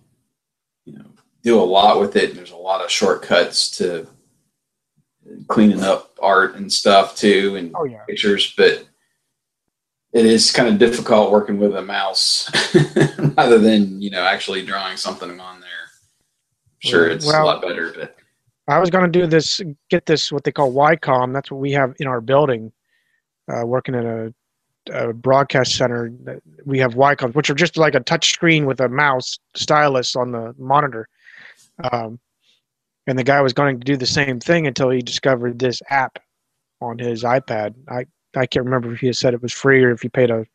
you 0.85 0.93
know, 0.93 1.05
do 1.43 1.59
a 1.59 1.63
lot 1.63 1.99
with 1.99 2.15
it. 2.15 2.29
And 2.29 2.37
There's 2.39 2.51
a 2.51 2.55
lot 2.57 2.83
of 2.83 2.91
shortcuts 2.91 3.69
to 3.77 4.07
cleaning 5.47 5.81
up 5.83 6.17
art 6.21 6.55
and 6.55 6.71
stuff 6.71 7.15
too, 7.15 7.55
and 7.57 7.71
Oh 7.75 7.83
yeah. 7.83 8.03
pictures. 8.07 8.53
But 8.55 8.85
it 10.13 10.25
is 10.25 10.51
kind 10.51 10.67
of 10.67 10.77
difficult 10.77 11.31
working 11.31 11.57
with 11.57 11.75
a 11.75 11.81
mouse 11.81 12.49
rather 13.37 13.57
than 13.57 14.01
you 14.01 14.09
know 14.09 14.23
actually 14.23 14.65
drawing 14.65 14.97
something 14.97 15.39
on 15.39 15.59
there. 15.61 15.69
Sure, 16.79 17.07
it's 17.07 17.25
Well- 17.25 17.43
a 17.43 17.45
lot 17.45 17.61
better, 17.61 17.93
but 17.97 18.15
I 18.67 18.79
was 18.79 18.89
going 18.89 19.11
to 19.11 19.19
do 19.19 19.27
this, 19.27 19.59
get 19.89 20.05
this 20.05 20.31
what 20.31 20.43
they 20.43 20.51
call 20.51 20.71
Wacom. 20.71 21.33
That's 21.33 21.51
what 21.51 21.59
we 21.59 21.71
have 21.71 21.93
in 21.99 22.07
our 22.07 22.21
building. 22.21 22.71
Uh, 23.51 23.65
working 23.65 23.95
in 23.95 24.05
a, 24.05 24.93
a 24.93 25.13
broadcast 25.13 25.75
center, 25.75 26.13
we 26.63 26.79
have 26.79 26.93
Wacoms, 26.93 27.33
which 27.33 27.49
are 27.49 27.55
just 27.55 27.75
like 27.75 27.95
a 27.95 27.99
touch 27.99 28.31
screen 28.31 28.65
with 28.65 28.79
a 28.79 28.87
mouse 28.87 29.39
stylus 29.55 30.15
on 30.15 30.31
the 30.31 30.55
monitor. 30.57 31.09
Um, 31.91 32.19
and 33.07 33.17
the 33.17 33.23
guy 33.23 33.41
was 33.41 33.51
going 33.51 33.79
to 33.79 33.83
do 33.83 33.97
the 33.97 34.05
same 34.05 34.39
thing 34.39 34.67
until 34.67 34.89
he 34.89 35.01
discovered 35.01 35.59
this 35.59 35.81
app 35.89 36.19
on 36.79 36.97
his 36.97 37.23
iPad. 37.23 37.73
I 37.89 38.05
I 38.35 38.45
can't 38.45 38.65
remember 38.65 38.93
if 38.93 38.99
he 38.99 39.11
said 39.13 39.33
it 39.33 39.41
was 39.41 39.53
free 39.53 39.83
or 39.83 39.91
if 39.91 40.01
he 40.01 40.09
paid 40.09 40.31
a 40.31 40.45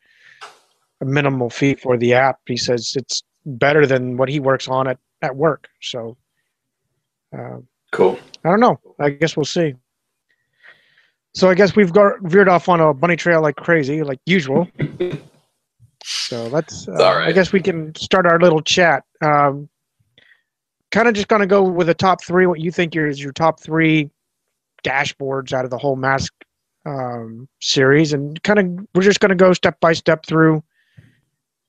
a 1.00 1.04
minimal 1.04 1.50
fee 1.50 1.74
for 1.74 1.96
the 1.96 2.14
app. 2.14 2.40
He 2.46 2.56
says 2.56 2.94
it's 2.96 3.22
better 3.44 3.86
than 3.86 4.16
what 4.16 4.28
he 4.28 4.40
works 4.40 4.68
on 4.68 4.88
at 4.88 4.98
at 5.22 5.36
work. 5.36 5.68
So. 5.80 6.16
Uh, 7.36 7.58
cool. 7.92 8.18
I 8.44 8.50
don't 8.50 8.60
know. 8.60 8.80
I 8.98 9.10
guess 9.10 9.36
we'll 9.36 9.44
see. 9.44 9.74
So 11.34 11.50
I 11.50 11.54
guess 11.54 11.76
we've 11.76 11.92
got 11.92 12.22
veered 12.22 12.48
off 12.48 12.68
on 12.68 12.80
a 12.80 12.94
bunny 12.94 13.16
trail 13.16 13.42
like 13.42 13.56
crazy, 13.56 14.02
like 14.02 14.20
usual. 14.24 14.66
so 16.04 16.46
let's. 16.46 16.88
Uh, 16.88 16.92
all 16.92 17.16
right. 17.16 17.28
I 17.28 17.32
guess 17.32 17.52
we 17.52 17.60
can 17.60 17.94
start 17.94 18.26
our 18.26 18.40
little 18.40 18.62
chat. 18.62 19.04
Um, 19.20 19.68
kind 20.92 21.08
of 21.08 21.14
just 21.14 21.28
gonna 21.28 21.46
go 21.46 21.62
with 21.62 21.88
the 21.88 21.94
top 21.94 22.24
three. 22.24 22.46
What 22.46 22.60
you 22.60 22.70
think 22.70 22.96
is 22.96 23.22
your 23.22 23.32
top 23.32 23.60
three 23.60 24.10
dashboards 24.82 25.52
out 25.52 25.64
of 25.64 25.70
the 25.70 25.76
whole 25.76 25.96
mask 25.96 26.32
um, 26.86 27.48
series, 27.60 28.12
and 28.12 28.42
kind 28.42 28.58
of 28.58 28.86
we're 28.94 29.02
just 29.02 29.20
gonna 29.20 29.34
go 29.34 29.52
step 29.52 29.78
by 29.80 29.92
step 29.92 30.24
through 30.24 30.62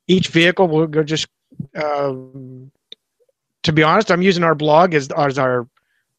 each 0.07 0.29
vehicle. 0.29 0.67
We'll 0.67 0.87
go 0.87 1.03
just. 1.03 1.27
Um, 1.75 2.71
to 3.63 3.73
be 3.73 3.83
honest, 3.83 4.11
I'm 4.11 4.21
using 4.21 4.43
our 4.43 4.55
blog 4.55 4.93
as 4.93 5.09
as 5.11 5.37
our 5.37 5.67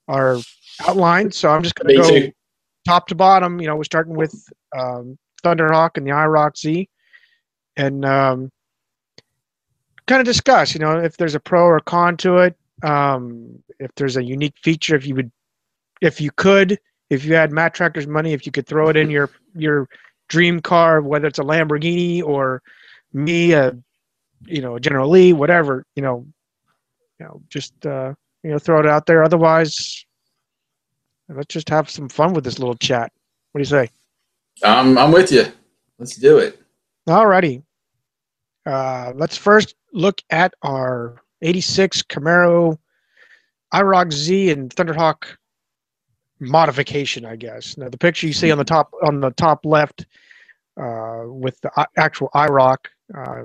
our 0.09 0.39
outline. 0.87 1.33
So 1.33 1.49
I'm 1.51 1.63
just 1.63 1.75
going 1.75 1.97
to 1.97 2.03
go 2.03 2.09
too. 2.09 2.33
top 2.87 3.09
to 3.09 3.15
bottom. 3.15 3.61
You 3.61 3.69
know, 3.69 3.77
we're 3.77 3.85
starting 3.85 4.15
with 4.15 4.35
um, 4.77 5.19
Thunderhawk 5.43 5.97
and 5.97 6.07
the 6.07 6.11
IROC 6.11 6.57
Z, 6.57 6.89
and 7.77 8.05
um, 8.05 8.51
kind 10.07 10.21
of 10.21 10.27
discuss. 10.27 10.75
You 10.75 10.81
know, 10.81 10.99
if 10.99 11.17
there's 11.17 11.35
a 11.35 11.41
pro 11.41 11.65
or 11.65 11.81
con 11.81 12.17
to 12.19 12.39
it. 12.39 12.57
Um, 12.83 13.63
if 13.81 13.93
there's 13.97 14.17
a 14.17 14.23
unique 14.23 14.55
feature, 14.63 14.95
if 14.95 15.07
you 15.07 15.15
would, 15.17 15.33
if 16.01 16.21
you 16.21 16.31
could, 16.31 16.79
if 17.11 17.25
you 17.25 17.35
had 17.35 17.53
Matt 17.53 17.75
Trakker's 17.75 18.07
money, 18.07 18.33
if 18.33 18.47
you 18.47 18.53
could 18.53 18.67
throw 18.67 18.89
it 18.89 18.97
in 18.97 19.11
your 19.11 19.31
your 19.55 19.89
dream 20.29 20.61
car, 20.61 21.01
whether 21.01 21.27
it's 21.27 21.39
a 21.39 21.43
Lamborghini 21.43 22.23
or 22.23 22.63
me, 23.13 23.53
a 23.53 23.77
you 24.47 24.61
know, 24.61 24.77
a 24.77 24.81
General 24.81 25.09
Lee, 25.09 25.33
whatever, 25.33 25.85
you 25.97 26.03
know, 26.03 26.27
you 27.19 27.27
know, 27.27 27.43
just 27.49 27.87
uh, 27.87 28.15
you 28.43 28.51
know, 28.51 28.59
throw 28.59 28.81
it 28.81 28.87
out 28.87 29.07
there. 29.07 29.25
Otherwise, 29.25 30.05
let's 31.29 31.53
just 31.53 31.69
have 31.69 31.91
some 31.91 32.09
fun 32.09 32.33
with 32.33 32.45
this 32.45 32.59
little 32.59 32.77
chat. 32.77 33.13
What 33.53 33.59
do 33.59 33.63
you 33.63 33.65
say? 33.65 33.91
I'm 34.63 34.99
I'm 34.99 35.13
with 35.13 35.33
you. 35.33 35.47
Let's 35.99 36.17
do 36.17 36.39
it. 36.39 36.61
Alrighty. 37.09 37.63
Uh, 38.67 39.13
let's 39.17 39.37
first 39.37 39.75
look 39.93 40.21
at 40.31 40.53
our 40.63 41.23
86 41.41 42.03
Camaro 42.03 42.79
IROC 43.73 44.13
Z 44.13 44.51
and 44.51 44.75
Thunderhawk 44.75 45.38
modification, 46.41 47.25
I 47.25 47.37
guess. 47.37 47.77
Now, 47.77 47.89
the 47.89 47.99
picture 47.99 48.27
you 48.27 48.33
see 48.33 48.51
on 48.51 48.59
the 48.59 48.65
top 48.65 48.93
on 49.03 49.21
the 49.21 49.31
top 49.33 49.65
left 49.65 50.07
uh, 50.81 51.23
with 51.27 51.61
the 51.61 51.71
actual 51.97 52.29
IROC, 52.35 52.77
uh, 53.17 53.43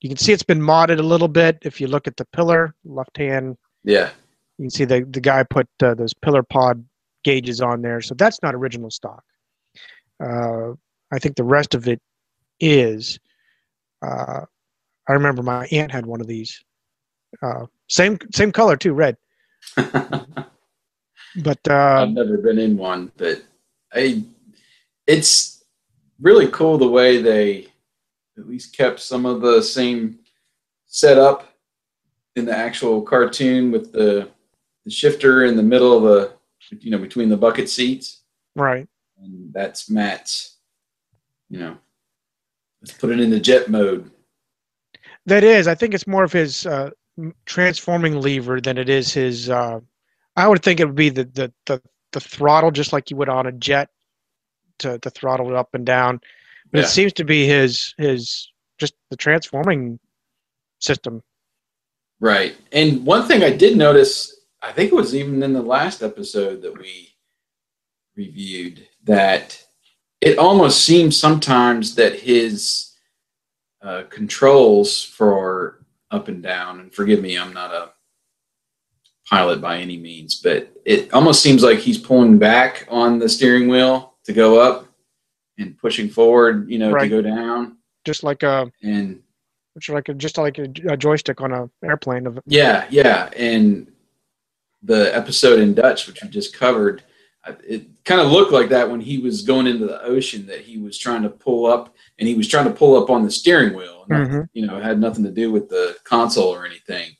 you 0.00 0.08
can 0.08 0.16
see 0.18 0.32
it's 0.32 0.42
been 0.42 0.60
modded 0.60 0.98
a 0.98 1.02
little 1.02 1.28
bit. 1.28 1.58
If 1.62 1.80
you 1.80 1.86
look 1.88 2.06
at 2.06 2.16
the 2.16 2.24
pillar, 2.26 2.74
left 2.84 3.16
hand 3.16 3.56
Yeah. 3.84 4.10
you 4.58 4.64
can 4.64 4.70
see 4.70 4.84
the, 4.84 5.04
the 5.10 5.20
guy 5.20 5.42
put 5.42 5.66
uh, 5.82 5.94
those 5.94 6.14
pillar 6.14 6.42
pod 6.42 6.84
gauges 7.24 7.60
on 7.60 7.82
there. 7.82 8.00
So 8.00 8.14
that's 8.14 8.40
not 8.42 8.54
original 8.54 8.90
stock. 8.90 9.24
Uh, 10.22 10.72
I 11.12 11.18
think 11.18 11.36
the 11.36 11.44
rest 11.44 11.74
of 11.74 11.88
it 11.88 12.00
is. 12.60 13.18
Uh, 14.02 14.42
I 15.08 15.12
remember 15.12 15.42
my 15.42 15.66
aunt 15.66 15.90
had 15.92 16.06
one 16.06 16.20
of 16.20 16.26
these. 16.26 16.62
Uh, 17.42 17.66
same 17.88 18.18
same 18.32 18.50
color 18.52 18.76
too, 18.76 18.92
red. 18.92 19.16
But 21.42 21.58
uh, 21.68 22.02
I've 22.02 22.10
never 22.10 22.38
been 22.38 22.58
in 22.58 22.76
one, 22.76 23.12
but 23.16 23.42
I 23.92 24.24
it's 25.06 25.64
really 26.20 26.48
cool 26.48 26.78
the 26.78 26.88
way 26.88 27.20
they 27.20 27.68
at 28.38 28.48
least 28.48 28.76
kept 28.76 29.00
some 29.00 29.26
of 29.26 29.40
the 29.40 29.62
same 29.62 30.18
setup 30.86 31.52
in 32.36 32.44
the 32.46 32.56
actual 32.56 33.02
cartoon 33.02 33.70
with 33.70 33.92
the 33.92 34.28
the 34.84 34.90
shifter 34.90 35.44
in 35.44 35.56
the 35.56 35.62
middle 35.62 35.96
of 35.96 36.02
the 36.02 36.32
you 36.80 36.90
know 36.90 36.98
between 36.98 37.28
the 37.28 37.36
bucket 37.36 37.68
seats 37.68 38.22
right, 38.54 38.88
and 39.18 39.52
that's 39.52 39.90
Matt's 39.90 40.56
you 41.50 41.58
know 41.58 41.76
let's 42.80 42.92
put 42.92 43.10
it 43.10 43.20
into 43.20 43.40
jet 43.40 43.68
mode 43.68 44.10
that 45.26 45.42
is. 45.42 45.66
I 45.66 45.74
think 45.74 45.92
it's 45.92 46.06
more 46.06 46.24
of 46.24 46.32
his 46.32 46.66
uh, 46.66 46.90
transforming 47.44 48.20
lever 48.20 48.60
than 48.60 48.78
it 48.78 48.88
is 48.88 49.12
his. 49.12 49.50
Uh, 49.50 49.80
I 50.36 50.46
would 50.48 50.62
think 50.62 50.80
it 50.80 50.86
would 50.86 50.94
be 50.94 51.08
the, 51.08 51.24
the 51.24 51.52
the 51.66 51.82
the 52.12 52.20
throttle, 52.20 52.70
just 52.70 52.92
like 52.92 53.10
you 53.10 53.16
would 53.16 53.28
on 53.28 53.46
a 53.46 53.52
jet, 53.52 53.88
to 54.80 54.98
to 54.98 55.10
throttle 55.10 55.48
it 55.50 55.56
up 55.56 55.74
and 55.74 55.84
down. 55.84 56.20
But 56.70 56.78
Yeah. 56.78 56.84
it 56.84 56.88
seems 56.88 57.12
to 57.14 57.24
be 57.24 57.46
his 57.46 57.94
his 57.98 58.50
just 58.78 58.94
the 59.10 59.16
transforming 59.16 59.98
system. 60.80 61.22
Right. 62.20 62.56
And 62.72 63.04
one 63.04 63.26
thing 63.26 63.42
I 63.42 63.50
did 63.50 63.76
notice, 63.76 64.34
I 64.62 64.72
think 64.72 64.92
it 64.92 64.94
was 64.94 65.14
even 65.14 65.42
in 65.42 65.52
the 65.52 65.62
last 65.62 66.02
episode 66.02 66.62
that 66.62 66.76
we 66.78 67.14
reviewed, 68.16 68.86
that 69.04 69.62
it 70.20 70.38
almost 70.38 70.84
seems 70.84 71.16
sometimes 71.16 71.94
that 71.96 72.18
his 72.20 72.92
uh, 73.82 74.04
controls 74.08 75.04
for 75.04 75.84
up 76.10 76.28
and 76.28 76.42
down, 76.42 76.80
and 76.80 76.92
forgive 76.92 77.20
me, 77.20 77.36
I'm 77.36 77.52
not 77.52 77.72
a 77.72 77.92
pilot 79.28 79.60
by 79.60 79.78
any 79.78 79.96
means, 79.96 80.36
but 80.40 80.70
it 80.84 81.12
almost 81.12 81.42
seems 81.42 81.62
like 81.62 81.78
he's 81.78 81.98
pulling 81.98 82.38
back 82.38 82.86
on 82.90 83.18
the 83.18 83.28
steering 83.28 83.68
wheel 83.68 84.14
to 84.24 84.32
go 84.32 84.60
up 84.60 84.86
and 85.58 85.76
pushing 85.78 86.08
forward, 86.08 86.70
you 86.70 86.78
know, 86.78 86.90
Right. 86.92 87.04
to 87.04 87.08
go 87.08 87.22
down. 87.22 87.76
Just 88.04 88.22
like 88.22 88.42
a, 88.42 88.70
And 88.82 89.20
which 89.74 89.88
like 89.88 90.08
a, 90.08 90.14
just 90.14 90.38
like 90.38 90.58
a, 90.58 90.68
a 90.88 90.96
joystick 90.96 91.40
on 91.40 91.52
an 91.52 91.70
airplane. 91.84 92.26
Of 92.26 92.38
Yeah, 92.46 92.86
yeah, 92.90 93.30
and 93.36 93.90
the 94.82 95.14
episode 95.16 95.58
in 95.58 95.74
Dutch, 95.74 96.06
which 96.06 96.22
we 96.22 96.28
just 96.28 96.54
covered, 96.56 97.02
it 97.66 97.86
kind 98.04 98.20
of 98.20 98.30
looked 98.30 98.52
like 98.52 98.68
that 98.70 98.88
when 98.90 99.00
he 99.00 99.18
was 99.18 99.42
going 99.42 99.66
into 99.66 99.86
the 99.86 100.02
ocean. 100.02 100.46
That 100.46 100.60
he 100.60 100.78
was 100.78 100.96
trying 100.98 101.22
to 101.22 101.28
pull 101.30 101.66
up, 101.66 101.94
and 102.18 102.28
he 102.28 102.34
was 102.34 102.48
trying 102.48 102.66
to 102.66 102.72
pull 102.72 103.00
up 103.02 103.10
on 103.10 103.24
the 103.24 103.30
steering 103.30 103.74
wheel. 103.74 104.04
Mhm. 104.08 104.48
You 104.52 104.66
know, 104.66 104.76
it 104.78 104.82
had 104.84 105.00
nothing 105.00 105.24
to 105.24 105.30
do 105.30 105.50
with 105.52 105.68
the 105.68 105.96
console 106.04 106.48
or 106.54 106.64
anything. 106.66 107.15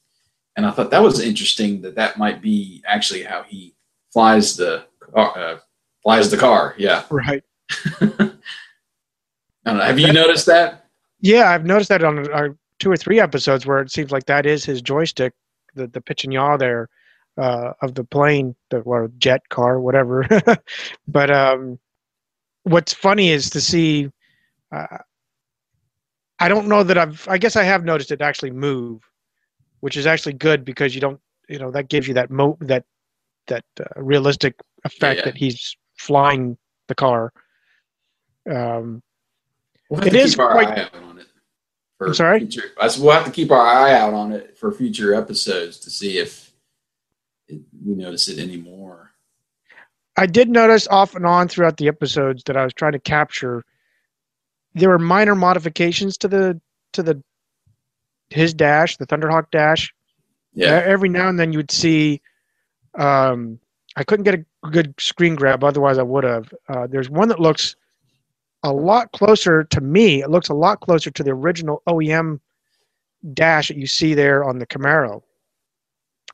And 0.56 0.64
I 0.64 0.70
thought 0.70 0.90
that 0.90 1.02
was 1.02 1.20
interesting. 1.20 1.82
That 1.82 1.94
that 1.96 2.18
might 2.18 2.40
be 2.40 2.82
actually 2.86 3.22
how 3.22 3.42
he 3.42 3.74
flies 4.12 4.56
the 4.56 4.84
car, 5.12 5.38
uh, 5.38 5.58
flies 6.02 6.30
the 6.30 6.36
car. 6.36 6.74
Yeah, 6.78 7.04
Right. 7.10 7.42
I 8.00 8.32
don't 9.66 9.78
know. 9.78 9.84
Have 9.84 9.98
you 9.98 10.12
noticed 10.12 10.46
that? 10.46 10.86
Yeah, 11.20 11.50
I've 11.50 11.64
noticed 11.64 11.88
that 11.88 12.04
on 12.04 12.32
uh, 12.32 12.48
two 12.78 12.90
or 12.90 12.96
three 12.96 13.20
episodes 13.20 13.66
where 13.66 13.80
it 13.80 13.90
seems 13.90 14.10
like 14.12 14.26
that 14.26 14.46
is 14.46 14.64
his 14.64 14.80
joystick, 14.80 15.34
the 15.74 15.86
the 15.88 16.00
pitch 16.00 16.24
and 16.24 16.32
yaw 16.32 16.56
there 16.56 16.88
uh, 17.38 17.72
of 17.82 17.94
the 17.94 18.04
plane, 18.04 18.54
the 18.70 18.78
or 18.80 19.10
jet 19.18 19.48
car, 19.48 19.80
whatever. 19.80 20.26
but 21.08 21.30
um, 21.30 21.78
what's 22.62 22.92
funny 22.92 23.30
is 23.30 23.50
to 23.50 23.60
see. 23.60 24.10
Uh, 24.72 24.98
I 26.38 26.48
don't 26.48 26.68
know 26.68 26.82
that 26.82 26.98
I've. 26.98 27.26
I 27.28 27.38
guess 27.38 27.56
I 27.56 27.62
have 27.64 27.84
noticed 27.84 28.12
it 28.12 28.20
actually 28.20 28.50
move, 28.50 29.02
which 29.86 29.96
is 29.96 30.04
actually 30.04 30.32
good 30.32 30.64
because 30.64 30.96
you 30.96 31.00
don't. 31.00 31.20
You 31.48 31.60
know 31.60 31.70
that 31.70 31.88
gives 31.88 32.08
you 32.08 32.14
that 32.14 32.28
mo 32.28 32.58
that 32.60 32.84
that 33.46 33.64
uh, 33.78 33.84
realistic 34.02 34.54
effect 34.84 35.20
Yeah. 35.20 35.24
that 35.26 35.36
he's 35.36 35.76
flying 35.96 36.58
the 36.88 36.96
car. 36.96 37.32
Um, 38.50 39.00
We'll 39.88 40.04
It 40.04 40.16
is 40.16 40.34
quite- 40.34 40.92
on 40.94 41.18
it. 41.20 41.28
For 41.98 42.08
I'm 42.08 42.14
sorry? 42.14 42.40
Future, 42.40 42.64
I 42.80 42.88
said 42.88 43.00
we'll 43.04 43.12
have 43.12 43.24
to 43.26 43.30
keep 43.30 43.52
our 43.52 43.64
eye 43.64 43.92
out 43.94 44.12
on 44.12 44.32
it 44.32 44.58
for 44.58 44.72
future 44.72 45.14
episodes 45.14 45.78
to 45.84 45.90
see 45.90 46.18
if 46.18 46.52
it, 47.46 47.60
we 47.84 47.94
notice 47.94 48.26
it 48.26 48.40
anymore. 48.40 49.12
I 50.16 50.26
did 50.26 50.48
notice 50.48 50.88
off 50.88 51.14
and 51.14 51.24
on 51.24 51.46
throughout 51.46 51.76
the 51.76 51.86
episodes 51.86 52.42
that 52.46 52.56
I 52.56 52.64
was 52.64 52.74
trying 52.74 52.92
to 52.92 52.98
capture. 52.98 53.64
There 54.74 54.88
were 54.88 54.98
minor 54.98 55.36
modifications 55.36 56.18
to 56.18 56.28
the 56.28 56.60
to 56.94 57.04
the 57.04 57.22
his 58.30 58.54
dash, 58.54 58.96
the 58.96 59.06
Thunderhawk 59.06 59.50
dash. 59.50 59.92
Yeah, 60.52 60.82
Every 60.84 61.08
now 61.08 61.28
and 61.28 61.38
then 61.38 61.52
you 61.52 61.58
would 61.58 61.70
see. 61.70 62.20
Um, 62.98 63.58
I 63.96 64.04
couldn't 64.04 64.24
get 64.24 64.34
a 64.34 64.70
good 64.70 64.94
screen 64.98 65.34
grab, 65.34 65.62
otherwise 65.64 65.98
I 65.98 66.02
would 66.02 66.24
have. 66.24 66.52
Uh, 66.68 66.86
there's 66.86 67.10
one 67.10 67.28
that 67.28 67.40
looks 67.40 67.76
a 68.62 68.72
lot 68.72 69.12
closer 69.12 69.64
to 69.64 69.80
me. 69.80 70.22
It 70.22 70.30
looks 70.30 70.48
a 70.48 70.54
lot 70.54 70.80
closer 70.80 71.10
to 71.10 71.22
the 71.22 71.30
original 71.30 71.82
OEM 71.86 72.40
dash 73.34 73.68
that 73.68 73.76
you 73.76 73.86
see 73.86 74.14
there 74.14 74.44
on 74.44 74.58
the 74.58 74.66
Camaro. 74.66 75.22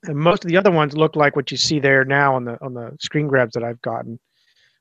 And 0.05 0.17
most 0.17 0.45
of 0.45 0.51
the 0.51 0.57
other 0.57 0.71
ones 0.71 0.97
look 0.97 1.15
like 1.15 1.37
what 1.37 1.51
you 1.51 1.57
see 1.57 1.79
there 1.79 2.05
now 2.05 2.35
on 2.35 2.45
the 2.45 2.59
on 2.65 2.75
the 2.75 2.97
screen 3.01 3.29
grabs 3.29 3.55
that 3.55 3.63
I've 3.63 3.81
gotten. 3.83 4.19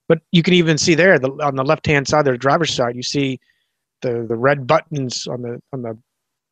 But 0.08 0.19
you 0.32 0.43
can 0.43 0.56
even 0.56 0.78
see 0.78 0.95
there 0.95 1.19
the, 1.19 1.32
on 1.43 1.56
the 1.56 1.63
left 1.63 1.86
hand 1.86 2.08
side, 2.08 2.26
the 2.26 2.38
driver's 2.38 2.74
side, 2.74 2.95
you 2.95 3.04
see 3.04 3.39
the 4.02 4.26
the 4.28 4.36
red 4.36 4.65
buttons 4.65 5.28
on 5.28 5.41
the 5.41 5.62
on 5.74 5.84
the 5.84 5.97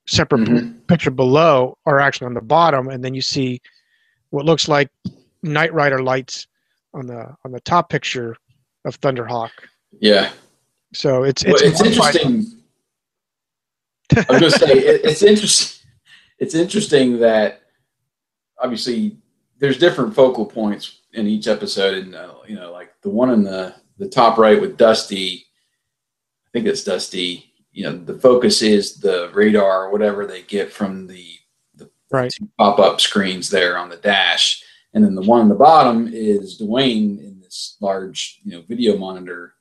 separate 0.09 0.41
Mhm. 0.41 0.87
picture 0.87 1.11
below 1.11 1.77
are 1.85 1.99
actually 1.99 2.27
on 2.27 2.33
the 2.33 2.41
bottom, 2.41 2.87
and 2.89 3.03
then 3.03 3.13
you 3.13 3.21
see 3.21 3.61
what 4.31 4.45
looks 4.45 4.67
like 4.67 4.89
Knight 5.43 5.73
Rider 5.73 6.01
lights 6.01 6.47
on 6.93 7.05
the 7.07 7.35
on 7.45 7.51
the 7.51 7.59
top 7.61 7.89
picture 7.89 8.35
of 8.85 8.99
Thunderhawk. 8.99 9.51
yeah. 9.99 10.31
So 10.93 11.23
it's 11.23 11.45
Well, 11.45 11.53
it's, 11.55 11.79
it's 11.79 11.81
interesting. 11.81 12.45
I 14.17 14.25
was 14.27 14.39
going 14.39 14.41
to 14.41 14.51
say 14.51 14.71
it, 14.73 15.01
it's 15.05 15.21
interesting. 15.21 15.85
It's 16.39 16.55
interesting 16.55 17.19
that 17.19 17.61
obviously 18.57 19.17
there's 19.59 19.77
different 19.77 20.15
focal 20.15 20.45
points 20.45 21.01
in 21.13 21.27
each 21.27 21.47
episode, 21.47 21.95
and 22.03 22.15
uh, 22.15 22.33
you 22.47 22.55
know, 22.55 22.71
like 22.71 22.93
the 23.01 23.09
one 23.09 23.29
in 23.29 23.43
the 23.43 23.75
the 23.99 24.07
top 24.09 24.37
right 24.39 24.59
with 24.59 24.77
Dusty. 24.77 25.45
I 26.47 26.49
think 26.53 26.65
it's 26.65 26.83
Dusty. 26.83 27.48
You 27.79 27.85
know, 27.85 27.97
the 27.97 28.19
focus 28.19 28.61
is 28.61 28.95
the 28.95 29.31
radar 29.33 29.85
or 29.85 29.89
whatever 29.89 30.27
they 30.27 30.41
get 30.41 30.69
from 30.69 31.07
the 31.07 31.25
Right. 32.11 32.33
pop-up 32.57 32.99
screens 32.99 33.51
there 33.51 33.77
on 33.77 33.87
the 33.87 33.95
dash, 33.95 34.63
and 34.93 35.03
then 35.03 35.13
the 35.13 35.21
one 35.21 35.41
on 35.41 35.47
the 35.47 35.55
bottom 35.55 36.09
is 36.11 36.59
Dwayne 36.59 37.19
in 37.23 37.39
this 37.39 37.77
large, 37.79 38.39
you 38.43 38.51
know, 38.51 38.63
video 38.67 38.97
monitor, 38.97 39.53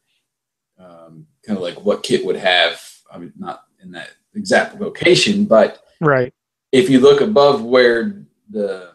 um, 0.78 1.26
kind 1.44 1.58
of 1.58 1.62
like 1.62 1.84
what 1.84 2.02
KITT 2.02 2.24
would 2.24 2.36
have. 2.36 2.80
I 3.12 3.18
mean, 3.18 3.34
not 3.38 3.64
in 3.82 3.90
that 3.92 4.12
exact 4.34 4.80
location, 4.80 5.44
but 5.44 5.84
right. 6.00 6.32
if 6.72 6.88
you 6.88 7.00
look 7.00 7.20
above 7.20 7.62
where 7.62 8.24
the 8.48 8.92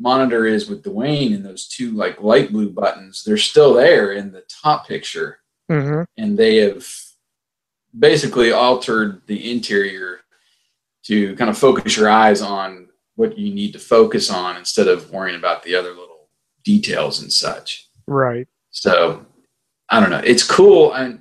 monitor 0.00 0.44
is 0.44 0.68
with 0.68 0.82
Dwayne 0.82 1.34
and 1.36 1.44
those 1.44 1.68
two 1.68 1.92
like 1.92 2.20
light 2.20 2.50
blue 2.50 2.68
buttons, 2.68 3.22
they're 3.24 3.36
still 3.36 3.74
there 3.74 4.12
in 4.12 4.32
the 4.32 4.42
top 4.48 4.88
picture, 4.88 5.38
hmm 5.70 6.02
and 6.16 6.36
they 6.36 6.56
have 6.56 6.84
basically 7.96 8.52
altered 8.52 9.22
the 9.26 9.50
interior 9.50 10.20
to 11.04 11.34
kind 11.36 11.50
of 11.50 11.56
focus 11.56 11.96
your 11.96 12.08
eyes 12.08 12.42
on 12.42 12.88
what 13.14 13.38
you 13.38 13.52
need 13.54 13.72
to 13.72 13.78
focus 13.78 14.30
on 14.30 14.56
instead 14.56 14.88
of 14.88 15.10
worrying 15.10 15.38
about 15.38 15.62
the 15.62 15.74
other 15.74 15.90
little 15.90 16.28
details 16.64 17.22
and 17.22 17.32
such. 17.32 17.88
Right. 18.06 18.46
So 18.70 19.24
I 19.88 20.00
don't 20.00 20.10
know. 20.10 20.22
It's 20.24 20.44
cool. 20.44 20.92
And 20.92 21.20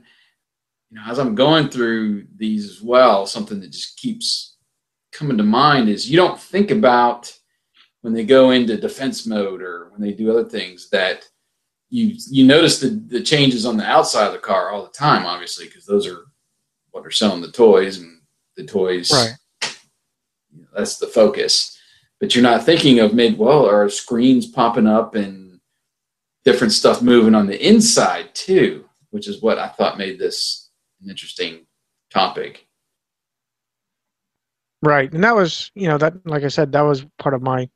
you 0.89 0.97
know, 0.97 1.03
as 1.07 1.19
I'm 1.19 1.35
going 1.35 1.69
through 1.69 2.27
these 2.35 2.69
as 2.69 2.81
well, 2.81 3.25
something 3.25 3.59
that 3.61 3.71
just 3.71 3.97
keeps 3.97 4.57
coming 5.11 5.37
to 5.37 5.43
mind 5.43 5.89
is 5.89 6.09
you 6.09 6.17
don't 6.17 6.39
think 6.39 6.71
about 6.71 7.33
when 8.01 8.13
they 8.13 8.23
go 8.23 8.51
into 8.51 8.77
defense 8.77 9.25
mode 9.25 9.61
or 9.61 9.89
when 9.91 10.01
they 10.01 10.13
do 10.13 10.29
other 10.29 10.47
things 10.47 10.89
that 10.89 11.27
you 11.89 12.15
you 12.29 12.45
notice 12.45 12.79
the, 12.79 12.89
the 13.07 13.21
changes 13.21 13.65
on 13.65 13.77
the 13.77 13.85
outside 13.85 14.27
of 14.27 14.33
the 14.33 14.39
car 14.39 14.69
all 14.69 14.83
the 14.83 14.91
time, 14.91 15.25
obviously, 15.25 15.65
because 15.65 15.85
those 15.85 16.05
are 16.05 16.25
what 16.97 17.05
are 17.07 17.11
selling 17.11 17.41
the 17.41 17.51
toys 17.51 17.99
and 17.99 18.21
the 18.55 18.65
toys 18.65 19.11
Right. 19.11 19.33
you 20.51 20.61
know, 20.61 20.67
that's 20.75 20.97
the 20.97 21.07
focus. 21.07 21.77
But 22.19 22.33
you're 22.33 22.43
not 22.43 22.63
thinking 22.63 22.99
of 22.99 23.13
maybe 23.13 23.35
well, 23.35 23.67
are 23.67 23.89
screens 23.89 24.47
popping 24.47 24.87
up 24.87 25.13
and 25.15 25.59
different 26.43 26.73
stuff 26.73 27.01
moving 27.01 27.35
on 27.35 27.45
the 27.45 27.67
inside 27.67 28.33
too, 28.33 28.85
which 29.11 29.27
is 29.27 29.41
what 29.41 29.59
I 29.59 29.67
thought 29.67 29.97
made 29.97 30.17
this 30.17 30.69
an 31.01 31.09
interesting 31.09 31.67
topic. 32.09 32.65
Right. 34.81 35.11
And 35.11 35.23
that 35.23 35.35
was, 35.35 35.71
you 35.75 35.87
know, 35.87 35.97
that 35.97 36.13
like 36.25 36.43
I 36.43 36.47
said, 36.47 36.71
that 36.71 36.81
was 36.81 37.05
part 37.19 37.35
of 37.35 37.41
my 37.41 37.69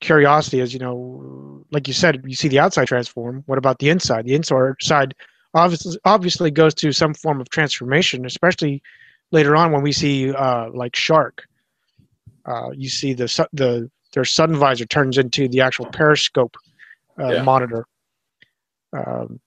curiosity 0.00 0.60
is, 0.60 0.72
you 0.72 0.78
know, 0.78 1.64
like 1.70 1.86
you 1.86 1.94
said, 1.94 2.22
you 2.26 2.34
see 2.34 2.48
the 2.48 2.60
outside 2.60 2.86
transform. 2.86 3.42
What 3.46 3.58
about 3.58 3.78
the 3.78 3.90
inside? 3.90 4.24
The 4.24 4.34
inside 4.34 5.14
obviously 5.54 5.98
obviously 6.04 6.50
goes 6.50 6.74
through 6.74 6.92
some 6.92 7.14
form 7.14 7.40
of 7.40 7.48
transformation, 7.50 8.24
especially 8.26 8.82
later 9.30 9.56
on 9.56 9.72
when 9.72 9.82
we 9.82 9.92
see 9.92 10.32
uh, 10.32 10.70
like 10.72 10.96
Shark. 10.96 11.44
Uh, 12.44 12.70
you 12.72 12.88
see 12.88 13.12
the 13.14 13.28
the 13.52 13.90
their 14.14 14.24
sun 14.24 14.54
visor 14.56 14.86
turns 14.86 15.18
into 15.18 15.48
the 15.48 15.60
actual 15.60 15.86
periscope 15.86 16.56
uh, 17.20 17.32
Yeah. 17.32 17.42
monitor. 17.42 17.84
Um, 18.92 19.40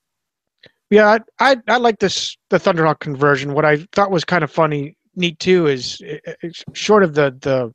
yeah, 0.90 1.18
I, 1.40 1.52
I 1.52 1.58
I 1.68 1.78
like 1.78 2.00
this 2.00 2.38
the 2.50 2.58
Thunderhawk 2.60 3.00
conversion. 3.00 3.54
What 3.54 3.66
I 3.66 3.78
thought 3.94 4.12
was 4.12 4.26
kind 4.26 4.44
of 4.44 4.52
funny, 4.52 4.96
neat 5.16 5.40
too, 5.40 5.68
is 5.68 5.98
it, 6.02 6.22
it's 6.44 6.64
short 6.74 7.04
of 7.04 7.14
the 7.16 7.36
the 7.42 7.74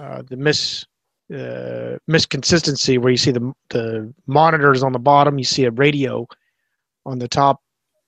uh, 0.00 0.22
the 0.28 0.36
mis 0.36 0.86
uh, 1.34 1.96
misconsistency 2.06 2.98
where 2.98 3.10
you 3.10 3.16
see 3.16 3.32
the 3.32 3.52
the 3.70 4.14
monitors 4.26 4.82
on 4.82 4.92
the 4.92 4.98
bottom, 4.98 5.38
you 5.38 5.44
see 5.44 5.64
a 5.64 5.70
radio 5.72 6.26
on 7.10 7.18
the 7.18 7.28
top 7.28 7.60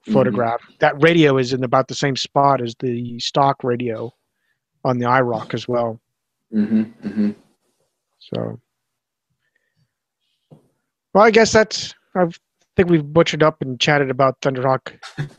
Mhm. 0.07 0.13
photograph. 0.13 0.61
That 0.81 1.01
radio 1.03 1.37
is 1.39 1.53
in 1.53 1.65
about 1.65 1.89
the 1.89 1.95
same 1.95 2.17
spot 2.17 2.61
as 2.61 2.75
the 2.81 3.19
stock 3.21 3.63
radio 3.63 4.13
on 4.85 4.99
the 4.99 5.07
IROC 5.07 5.55
as 5.55 5.69
well. 5.69 6.01
Mm-hmm, 6.53 6.83
mm-hmm. 7.09 7.31
So, 8.19 8.61
well, 11.13 11.25
I 11.25 11.31
guess 11.31 11.53
that's. 11.53 11.95
I 12.15 12.29
think 12.77 12.89
we've 12.91 13.05
butchered 13.13 13.43
up 13.43 13.61
and 13.63 13.79
chatted 13.81 14.11
about 14.11 14.41
Thunderhawk 14.41 14.93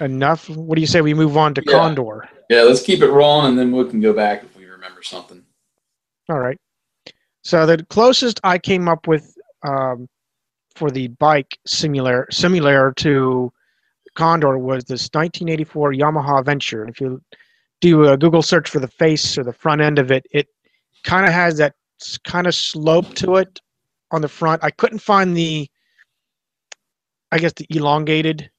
enough? 0.00 0.48
What 0.48 0.74
do 0.76 0.80
you 0.80 0.86
say 0.86 1.00
we 1.00 1.14
move 1.14 1.36
on 1.36 1.54
to 1.54 1.62
Yeah. 1.66 1.72
Condor? 1.72 2.28
Yeah, 2.48 2.62
let's 2.62 2.82
keep 2.82 3.00
it 3.02 3.10
rolling, 3.10 3.50
and 3.50 3.58
then 3.58 3.70
we 3.72 3.88
can 3.88 4.00
go 4.00 4.12
back 4.12 4.42
if 4.42 4.56
we 4.56 4.64
remember 4.66 5.02
something. 5.02 5.44
All 6.28 6.38
right. 6.38 6.58
So 7.42 7.64
the 7.66 7.84
closest 7.90 8.40
I 8.44 8.58
came 8.58 8.88
up 8.88 9.06
with 9.06 9.34
um, 9.66 10.08
for 10.80 10.90
the 10.90 11.08
bike 11.08 11.58
similar 11.66 12.26
similar 12.30 12.90
to 12.94 13.52
Condor 14.14 14.56
was 14.56 14.84
this 14.84 15.10
1984 15.12 15.92
Yamaha 15.92 16.42
Venture. 16.42 16.88
If 16.88 17.02
you 17.02 17.20
do 17.82 18.08
a 18.08 18.16
Google 18.16 18.40
search 18.40 18.70
for 18.70 18.80
the 18.80 18.88
face 18.88 19.36
or 19.36 19.44
the 19.44 19.52
front 19.52 19.82
end 19.82 19.98
of 19.98 20.10
it, 20.10 20.24
it 20.32 20.48
kind 21.04 21.26
of 21.26 21.32
has 21.32 21.58
that 21.58 21.74
kind 22.24 22.46
of 22.46 22.54
slope 22.54 23.12
to 23.16 23.36
it 23.36 23.60
on 24.10 24.22
the 24.22 24.28
front. 24.28 24.64
I 24.64 24.70
couldn't 24.70 25.00
find 25.00 25.36
the, 25.36 25.68
I 27.30 27.38
guess 27.38 27.52
the 27.52 27.66
elongated 27.68 28.50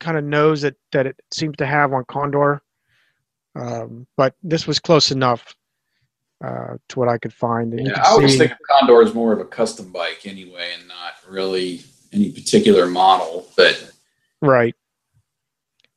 kind 0.00 0.16
of 0.16 0.24
nose 0.24 0.62
that 0.62 0.76
that 0.92 1.06
it 1.06 1.20
seems 1.30 1.58
to 1.58 1.66
have 1.66 1.92
on 1.92 2.06
Condor, 2.06 2.62
um, 3.54 4.06
but 4.16 4.34
this 4.42 4.66
was 4.66 4.80
close 4.80 5.10
enough 5.10 5.54
uh, 6.44 6.76
to 6.88 6.98
what 6.98 7.08
I 7.08 7.16
could 7.18 7.32
find. 7.32 7.72
And 7.72 7.86
you 7.86 7.92
Yeah, 7.92 8.02
I 8.02 8.10
always 8.10 8.32
see- 8.32 8.38
think 8.38 8.52
of 8.52 8.58
Condor 8.70 9.02
as 9.02 9.14
more 9.14 9.32
of 9.32 9.40
a 9.40 9.44
custom 9.44 9.90
bike 9.92 10.22
anyway, 10.26 10.70
and 10.78 10.86
not 10.88 11.14
really 11.28 11.82
any 12.12 12.30
particular 12.30 12.86
model. 12.86 13.48
But 13.56 13.90
Right. 14.42 14.74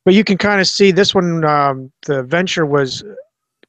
But 0.04 0.14
you 0.14 0.24
can 0.24 0.38
kind 0.38 0.60
of 0.60 0.66
see 0.66 0.90
this 0.90 1.14
one. 1.14 1.44
Um, 1.44 1.92
the 2.06 2.22
Venture 2.22 2.64
was 2.64 3.04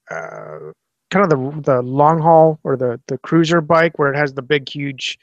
uh, 0.10 0.72
kind 1.12 1.24
of 1.26 1.30
the 1.30 1.62
the 1.74 1.82
long 1.82 2.20
haul 2.22 2.60
or 2.63 2.78
the 2.78 3.00
the 3.08 3.18
cruiser 3.18 3.60
bike 3.62 4.00
where 4.00 4.13
it 4.13 4.18
has 4.18 4.34
the 4.34 4.42
big 4.42 4.70
huge 4.70 5.20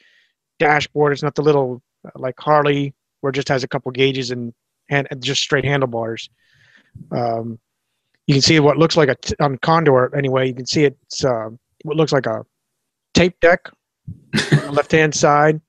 dashboard. 0.59 1.13
It's 1.13 1.23
not 1.23 1.33
the 1.35 1.41
little 1.41 1.81
uh, 2.05 2.11
like 2.15 2.35
Harley 2.39 2.93
where 3.21 3.31
it 3.31 3.33
just 3.33 3.49
has 3.49 3.63
a 3.63 3.67
couple 3.67 3.91
gauges 3.91 4.29
and 4.29 4.53
and 4.89 5.07
and 5.09 5.23
just 5.23 5.41
straight 5.41 5.65
handlebars. 5.65 6.29
Um, 7.11 7.57
you 8.27 8.35
can 8.35 8.41
see 8.41 8.59
what 8.59 8.77
looks 8.77 8.95
like 8.97 9.09
a 9.09 9.15
t- 9.15 9.35
on 9.39 9.57
Condor 9.59 10.13
anyway. 10.15 10.47
You 10.47 10.53
can 10.53 10.65
see 10.65 10.83
it's 10.85 11.23
uh, 11.25 11.49
what 11.83 11.97
looks 11.97 12.11
like 12.11 12.25
a 12.25 12.43
tape 13.13 13.39
deck 13.39 13.69
on 14.07 14.59
the 14.59 14.71
left 14.75 14.91
hand 14.91 15.15
side. 15.15 15.59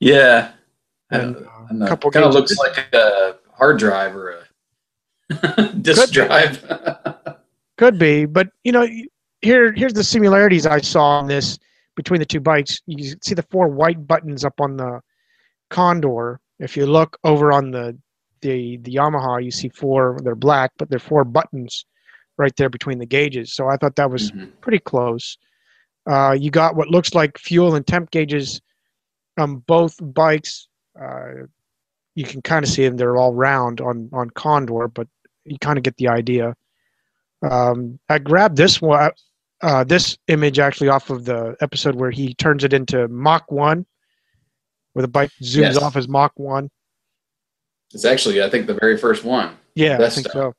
yeah, 0.00 0.52
And, 1.10 1.36
uh, 1.36 1.40
don't 1.70 1.86
couple 1.88 2.10
kind 2.10 2.24
of 2.24 2.32
looks 2.34 2.56
like 2.56 2.78
a 2.94 3.36
hard 3.52 3.78
drive 3.78 4.14
or 4.16 4.30
a 5.28 5.72
be. 6.08 6.12
drive. 6.12 6.64
Could 7.78 7.98
be, 7.98 8.24
but 8.24 8.48
you 8.64 8.72
know, 8.72 8.86
here 9.42 9.72
here's 9.72 9.92
the 9.92 10.04
similarities 10.04 10.64
I 10.66 10.80
saw 10.80 11.18
on 11.18 11.26
this 11.26 11.58
between 11.94 12.20
the 12.20 12.24
two 12.26 12.40
bikes. 12.40 12.80
You 12.86 13.14
see 13.22 13.34
the 13.34 13.42
four 13.50 13.68
white 13.68 14.06
buttons 14.06 14.44
up 14.44 14.60
on 14.60 14.76
the 14.78 15.00
Condor. 15.68 16.40
If 16.58 16.74
you 16.76 16.86
look 16.86 17.18
over 17.24 17.52
on 17.52 17.70
the 17.70 17.98
the 18.40 18.76
the 18.78 18.94
Yamaha, 18.94 19.42
you 19.44 19.50
see 19.50 19.68
four. 19.68 20.18
They're 20.22 20.34
black, 20.34 20.72
but 20.78 20.88
they're 20.90 20.98
four 20.98 21.24
buttons 21.24 21.86
right 22.38 22.54
there 22.56 22.68
between 22.68 22.98
the 22.98 23.06
gauges. 23.06 23.52
So 23.54 23.68
I 23.68 23.76
thought 23.76 23.96
that 23.96 24.10
was 24.10 24.30
Mhm. 24.32 24.52
pretty 24.60 24.78
close. 24.80 25.38
Uh, 26.06 26.36
you 26.38 26.50
got 26.50 26.76
what 26.76 26.88
looks 26.88 27.14
like 27.14 27.38
fuel 27.38 27.74
and 27.74 27.86
temp 27.86 28.10
gauges 28.10 28.60
on 29.38 29.56
both 29.66 29.96
bikes. 30.00 30.68
Uh, 31.00 31.46
you 32.14 32.24
can 32.24 32.40
kind 32.42 32.64
of 32.64 32.70
see 32.70 32.84
them; 32.84 32.96
they're 32.96 33.16
all 33.16 33.34
round 33.34 33.80
on 33.80 34.08
on 34.12 34.30
Condor, 34.30 34.88
but 34.88 35.08
you 35.44 35.58
kind 35.60 35.78
of 35.78 35.84
get 35.84 35.96
the 35.96 36.08
idea. 36.08 36.54
Um, 37.42 37.98
I 38.08 38.18
grabbed 38.18 38.56
this 38.56 38.80
one, 38.80 39.10
uh, 39.62 39.84
this 39.84 40.16
image 40.28 40.58
actually 40.58 40.88
off 40.88 41.10
of 41.10 41.24
the 41.24 41.56
episode 41.60 41.94
where 41.94 42.10
he 42.10 42.34
turns 42.34 42.64
it 42.64 42.72
into 42.72 43.08
Mach 43.08 43.50
One, 43.50 43.86
where 44.92 45.02
the 45.02 45.08
bike 45.08 45.30
zooms 45.42 45.74
Yes. 45.74 45.78
off 45.82 45.96
as 45.96 46.08
Mach 46.08 46.32
One. 46.36 46.70
It's 47.92 48.04
actually, 48.04 48.42
I 48.42 48.50
think, 48.50 48.66
the 48.66 48.74
very 48.74 48.96
first 48.96 49.24
one. 49.24 49.56
Yeah, 49.74 49.98
I 50.00 50.08
think 50.08 50.28
style. 50.28 50.52
so. 50.52 50.54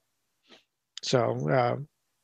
So 1.04 1.50
uh, 1.50 1.78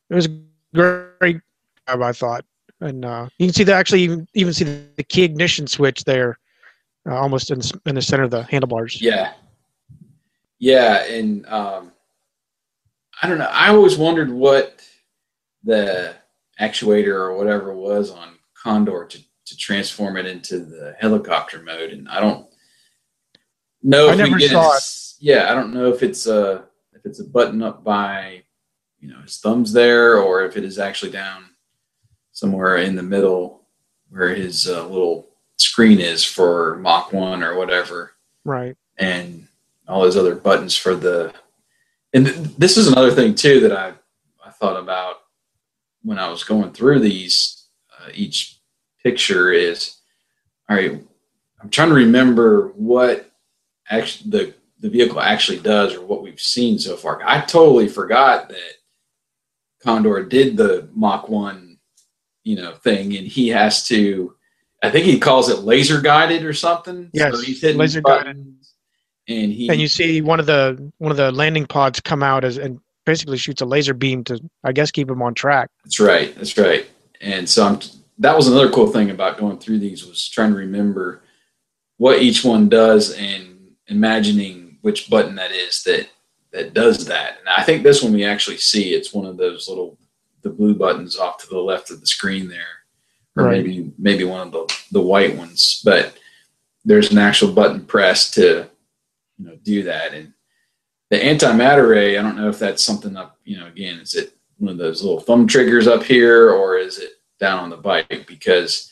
it 0.09 0.15
was 0.15 0.27
a 0.27 0.39
great 0.73 1.39
job, 1.87 2.01
I 2.01 2.11
thought, 2.11 2.45
and 2.81 3.05
uh, 3.05 3.27
you 3.37 3.47
can 3.47 3.53
see 3.53 3.63
the 3.63 3.73
actually 3.73 4.01
even, 4.01 4.27
even 4.33 4.53
see 4.53 4.63
the 4.63 5.03
key 5.03 5.23
ignition 5.23 5.67
switch 5.67 6.03
there, 6.03 6.39
uh, 7.07 7.15
almost 7.15 7.51
in, 7.51 7.61
in 7.85 7.95
the 7.95 8.01
center 8.01 8.23
of 8.23 8.31
the 8.31 8.43
handlebars. 8.43 9.01
Yeah, 9.01 9.33
yeah, 10.59 11.03
and 11.05 11.45
um, 11.47 11.91
I 13.21 13.27
don't 13.27 13.37
know. 13.37 13.49
I 13.51 13.69
always 13.69 13.97
wondered 13.97 14.31
what 14.31 14.81
the 15.63 16.15
actuator 16.59 17.15
or 17.15 17.37
whatever 17.37 17.73
was 17.73 18.11
on 18.11 18.37
Condor 18.53 19.05
to 19.05 19.19
to 19.45 19.57
transform 19.57 20.17
it 20.17 20.25
into 20.25 20.59
the 20.59 20.95
helicopter 20.99 21.61
mode, 21.61 21.91
and 21.91 22.07
I 22.09 22.19
don't 22.19 22.47
know 23.83 24.09
I 24.09 24.13
if 24.13 24.31
we 24.31 24.39
get 24.39 24.51
saw 24.51 24.73
his- 24.73 25.15
Yeah, 25.19 25.51
I 25.51 25.53
don't 25.55 25.73
know 25.73 25.91
if 25.93 26.01
it's 26.03 26.25
a 26.27 26.65
if 26.93 27.05
it's 27.05 27.19
a 27.19 27.23
button 27.25 27.61
up 27.61 27.83
by 27.83 28.43
you 28.99 29.09
know 29.09 29.19
his 29.21 29.37
thumbs 29.39 29.73
there, 29.73 30.17
or 30.17 30.43
if 30.45 30.55
it 30.57 30.63
is 30.63 30.79
actually 30.79 31.11
down 31.11 31.45
somewhere 32.31 32.77
in 32.77 32.95
the 32.95 33.03
middle 33.03 33.61
where 34.09 34.29
his 34.33 34.67
uh, 34.67 34.87
little 34.87 35.29
screen 35.57 35.99
is 35.99 36.23
for 36.23 36.77
Mach 36.77 37.11
One 37.13 37.43
or 37.43 37.55
whatever 37.55 38.13
Right. 38.43 38.75
and 38.97 39.47
all 39.87 40.01
those 40.01 40.17
other 40.17 40.35
buttons 40.35 40.75
for 40.75 40.95
the 40.95 41.33
and 42.13 42.25
th- 42.25 42.37
this 42.57 42.77
is 42.77 42.87
another 42.87 43.11
thing 43.11 43.35
too 43.35 43.59
that 43.61 43.71
I 43.71 43.93
I 44.45 44.49
thought 44.51 44.79
about 44.79 45.17
when 46.03 46.19
I 46.19 46.29
was 46.29 46.43
going 46.43 46.71
through 46.73 46.99
these 46.99 47.65
uh, 47.99 48.09
each 48.13 48.59
picture 49.03 49.51
is 49.51 49.97
all 50.69 50.75
right 50.77 51.01
I'm 51.61 51.69
trying 51.69 51.89
to 51.89 51.95
remember 51.95 52.69
what 52.75 53.29
actually 53.93 54.31
the 54.31 54.53
the 54.79 54.89
vehicle 54.89 55.19
actually 55.19 55.59
does 55.59 55.93
or 55.95 56.05
what 56.05 56.21
we've 56.21 56.39
seen 56.39 56.77
so 56.79 56.97
far 56.97 57.21
I 57.25 57.41
totally 57.41 57.87
forgot 57.87 58.49
that 58.49 58.73
Condor 59.81 60.23
did 60.23 60.57
the 60.57 60.89
Mach 60.93 61.29
1 61.29 61.77
you 62.43 62.55
know 62.55 62.73
thing 62.73 63.15
and 63.15 63.27
he 63.27 63.49
has 63.49 63.87
to 63.87 64.35
I 64.81 64.89
think 64.89 65.05
he 65.05 65.19
calls 65.19 65.49
it 65.49 65.59
laser 65.59 66.01
guided 66.01 66.43
or 66.43 66.53
something 66.53 67.09
Yes, 67.13 67.41
he's 67.41 67.61
hitting 67.61 67.77
laser 67.77 68.01
buttons, 68.01 68.73
and 69.27 69.51
he 69.51 69.69
And 69.69 69.79
you 69.79 69.87
see 69.87 70.21
one 70.21 70.39
of 70.39 70.45
the 70.45 70.91
one 70.97 71.11
of 71.11 71.17
the 71.17 71.31
landing 71.31 71.65
pods 71.65 71.99
come 72.01 72.21
out 72.23 72.43
as 72.43 72.57
and 72.57 72.79
basically 73.05 73.37
shoots 73.37 73.61
a 73.61 73.65
laser 73.65 73.93
beam 73.93 74.23
to 74.25 74.39
I 74.63 74.71
guess 74.71 74.91
keep 74.91 75.09
him 75.09 75.21
on 75.21 75.33
track. 75.33 75.69
That's 75.83 75.99
right. 75.99 76.35
That's 76.35 76.57
right. 76.57 76.85
And 77.21 77.49
so 77.49 77.65
I'm, 77.65 77.79
that 78.19 78.35
was 78.35 78.47
another 78.47 78.69
cool 78.69 78.87
thing 78.87 79.09
about 79.09 79.37
going 79.37 79.57
through 79.57 79.79
these 79.79 80.05
was 80.05 80.27
trying 80.27 80.51
to 80.51 80.57
remember 80.57 81.23
what 81.97 82.21
each 82.21 82.43
one 82.43 82.69
does 82.69 83.13
and 83.13 83.52
imagining 83.87 84.77
which 84.81 85.09
button 85.09 85.35
that 85.35 85.51
is 85.51 85.83
that 85.83 86.07
that 86.51 86.73
does 86.73 87.05
that. 87.05 87.37
And 87.39 87.49
I 87.49 87.63
think 87.63 87.83
this 87.83 88.03
one 88.03 88.13
we 88.13 88.23
actually 88.25 88.57
see 88.57 88.93
it's 88.93 89.13
one 89.13 89.25
of 89.25 89.37
those 89.37 89.67
little 89.67 89.97
the 90.41 90.49
blue 90.49 90.75
buttons 90.75 91.17
off 91.17 91.37
to 91.39 91.47
the 91.47 91.59
left 91.59 91.89
of 91.89 92.01
the 92.01 92.07
screen 92.07 92.47
there, 92.49 92.83
or 93.35 93.45
Right. 93.45 93.65
maybe 93.65 93.91
maybe 93.97 94.23
one 94.23 94.47
of 94.47 94.51
the 94.51 94.75
the 94.91 95.01
white 95.01 95.35
ones. 95.35 95.81
But 95.83 96.17
there's 96.85 97.11
an 97.11 97.17
actual 97.17 97.51
button 97.51 97.85
press 97.85 98.29
to 98.31 98.69
you 99.37 99.45
know 99.45 99.55
do 99.63 99.83
that 99.83 100.13
and 100.13 100.33
the 101.09 101.17
antimatter 101.17 101.89
ray 101.89 102.17
i 102.17 102.21
don't 102.21 102.35
know 102.35 102.49
if 102.49 102.59
that's 102.59 102.83
something 102.83 103.15
up 103.15 103.37
you 103.43 103.57
know 103.57 103.67
again 103.67 103.99
is 103.99 104.15
it 104.15 104.35
one 104.57 104.71
of 104.71 104.77
those 104.77 105.01
little 105.01 105.19
thumb 105.19 105.47
triggers 105.47 105.87
up 105.87 106.03
here 106.03 106.51
or 106.51 106.77
is 106.77 106.99
it 106.99 107.13
down 107.39 107.59
on 107.59 107.69
the 107.69 107.77
bike 107.77 108.25
because 108.27 108.91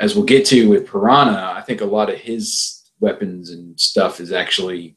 as 0.00 0.14
we'll 0.14 0.24
get 0.24 0.44
to 0.44 0.68
with 0.68 0.86
piranha 0.86 1.54
i 1.56 1.60
think 1.60 1.80
a 1.80 1.84
lot 1.84 2.10
of 2.10 2.18
his 2.18 2.73
weapons 3.08 3.50
and 3.50 3.78
stuff 3.78 4.18
is 4.20 4.32
actually 4.32 4.96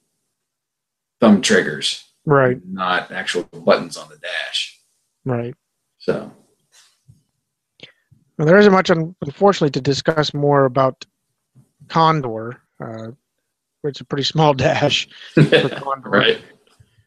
thumb 1.20 1.42
triggers 1.42 2.04
Right. 2.26 2.58
not 2.66 3.12
actual 3.12 3.44
buttons 3.44 3.98
on 3.98 4.08
the 4.10 4.18
dash 4.18 4.80
Right. 5.26 5.54
so 6.00 6.32
Well, 8.38 8.46
there 8.48 8.58
isn't 8.60 8.72
much, 8.72 8.90
unfortunately, 8.92 9.72
to 9.72 9.82
discuss 9.82 10.34
more 10.34 10.66
about 10.66 11.06
Condor. 11.90 12.62
Uh, 12.80 13.12
it's 13.84 14.00
a 14.02 14.06
pretty 14.06 14.24
small 14.24 14.54
dash 14.66 15.08
for 15.34 15.70
Condor. 15.70 16.10
right 16.10 16.42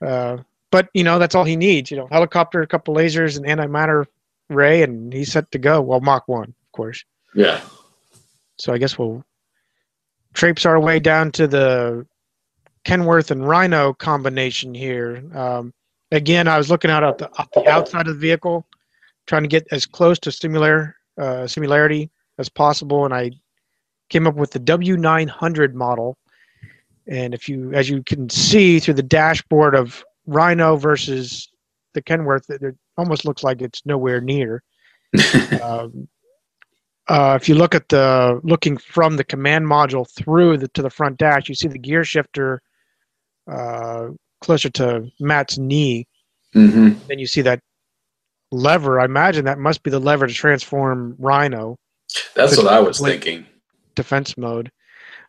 Uh, 0.03 0.39
but 0.73 0.89
you 0.95 1.05
know 1.05 1.19
that's 1.19 1.35
all 1.35 1.45
he 1.45 1.57
needs. 1.57 1.91
You 1.91 1.97
know, 1.99 2.09
helicopter, 2.11 2.63
a 2.63 2.67
couple 2.67 2.95
lasers, 2.95 3.37
and 3.37 3.47
antimatter 3.47 4.07
ray, 4.49 4.83
and 4.83 5.13
he's 5.13 5.31
set 5.33 5.51
to 5.53 5.59
go. 5.59 5.81
Well, 5.81 6.01
Mach 6.01 6.27
one, 6.29 6.49
of 6.67 6.73
course. 6.73 7.05
yeah 7.35 7.61
So 8.59 8.73
I 8.73 8.79
guess 8.79 8.99
we'll 8.99 9.25
traipse 10.35 10.65
our 10.65 10.81
way 10.81 11.01
down 11.01 11.33
to 11.33 11.47
the 11.47 12.07
Kenworth 12.85 13.31
and 13.31 13.47
Rhino 13.47 13.93
combination 13.93 14.75
here. 14.75 15.23
Um, 15.35 15.73
again, 16.13 16.49
I 16.49 16.59
was 16.59 16.71
looking 16.71 16.91
out 16.91 17.05
at 17.05 17.19
the, 17.19 17.31
at 17.39 17.49
the 17.53 17.69
outside 17.69 18.07
of 18.07 18.15
the 18.15 18.21
vehicle, 18.21 18.67
trying 19.27 19.43
to 19.43 19.49
get 19.49 19.67
as 19.71 19.87
close 19.87 20.19
to 20.21 20.33
similar 20.33 20.97
uh, 21.19 21.47
similarity 21.47 22.11
as 22.39 22.49
possible, 22.49 23.05
and 23.05 23.13
I 23.13 23.33
came 24.09 24.27
up 24.27 24.35
with 24.35 24.51
the 24.51 24.61
W900 24.61 25.75
model. 25.75 26.17
And 27.07 27.35
if 27.35 27.49
you, 27.49 27.73
as 27.73 27.91
you 27.91 28.03
can 28.03 28.29
see 28.31 28.79
through 28.79 28.95
the 28.95 29.03
dashboard 29.03 29.75
of 29.75 30.05
Rhino 30.27 30.77
versus 30.77 31.49
the 31.95 32.03
Kenworth, 32.03 32.49
it, 32.51 32.63
it 32.63 32.77
almost 32.97 33.25
looks 33.25 33.43
like 33.43 33.61
it's 33.63 33.85
nowhere 33.85 34.21
near. 34.21 34.63
um, 35.63 36.09
uh, 37.11 37.37
if 37.41 37.49
you 37.49 37.57
look 37.57 37.75
at 37.75 37.89
the 37.89 38.41
looking 38.45 38.77
from 38.77 39.17
the 39.17 39.25
command 39.25 39.67
module 39.67 40.09
through 40.09 40.57
the, 40.57 40.69
to 40.69 40.81
the 40.81 40.91
front 40.91 41.19
dash, 41.19 41.49
you 41.49 41.57
see 41.57 41.67
the 41.67 41.79
gear 41.79 42.05
shifter 42.05 42.63
uh, 43.51 44.07
closer 44.41 44.71
to 44.71 45.11
Matt's 45.19 45.59
knee. 45.59 46.07
hmm 46.53 46.91
Then 47.09 47.19
you 47.19 47.27
see 47.27 47.43
that 47.43 47.61
lever. 48.53 49.01
I 49.01 49.05
imagine 49.07 49.45
that 49.47 49.59
must 49.59 49.83
be 49.83 49.91
the 49.91 49.99
lever 49.99 50.29
to 50.29 50.33
transform 50.33 51.17
Rhino 51.19 51.77
That's 52.35 52.57
what 52.57 52.69
I 52.69 52.79
was 52.79 53.01
thinking. 53.01 53.45
defense 53.97 54.39
mode. 54.39 54.71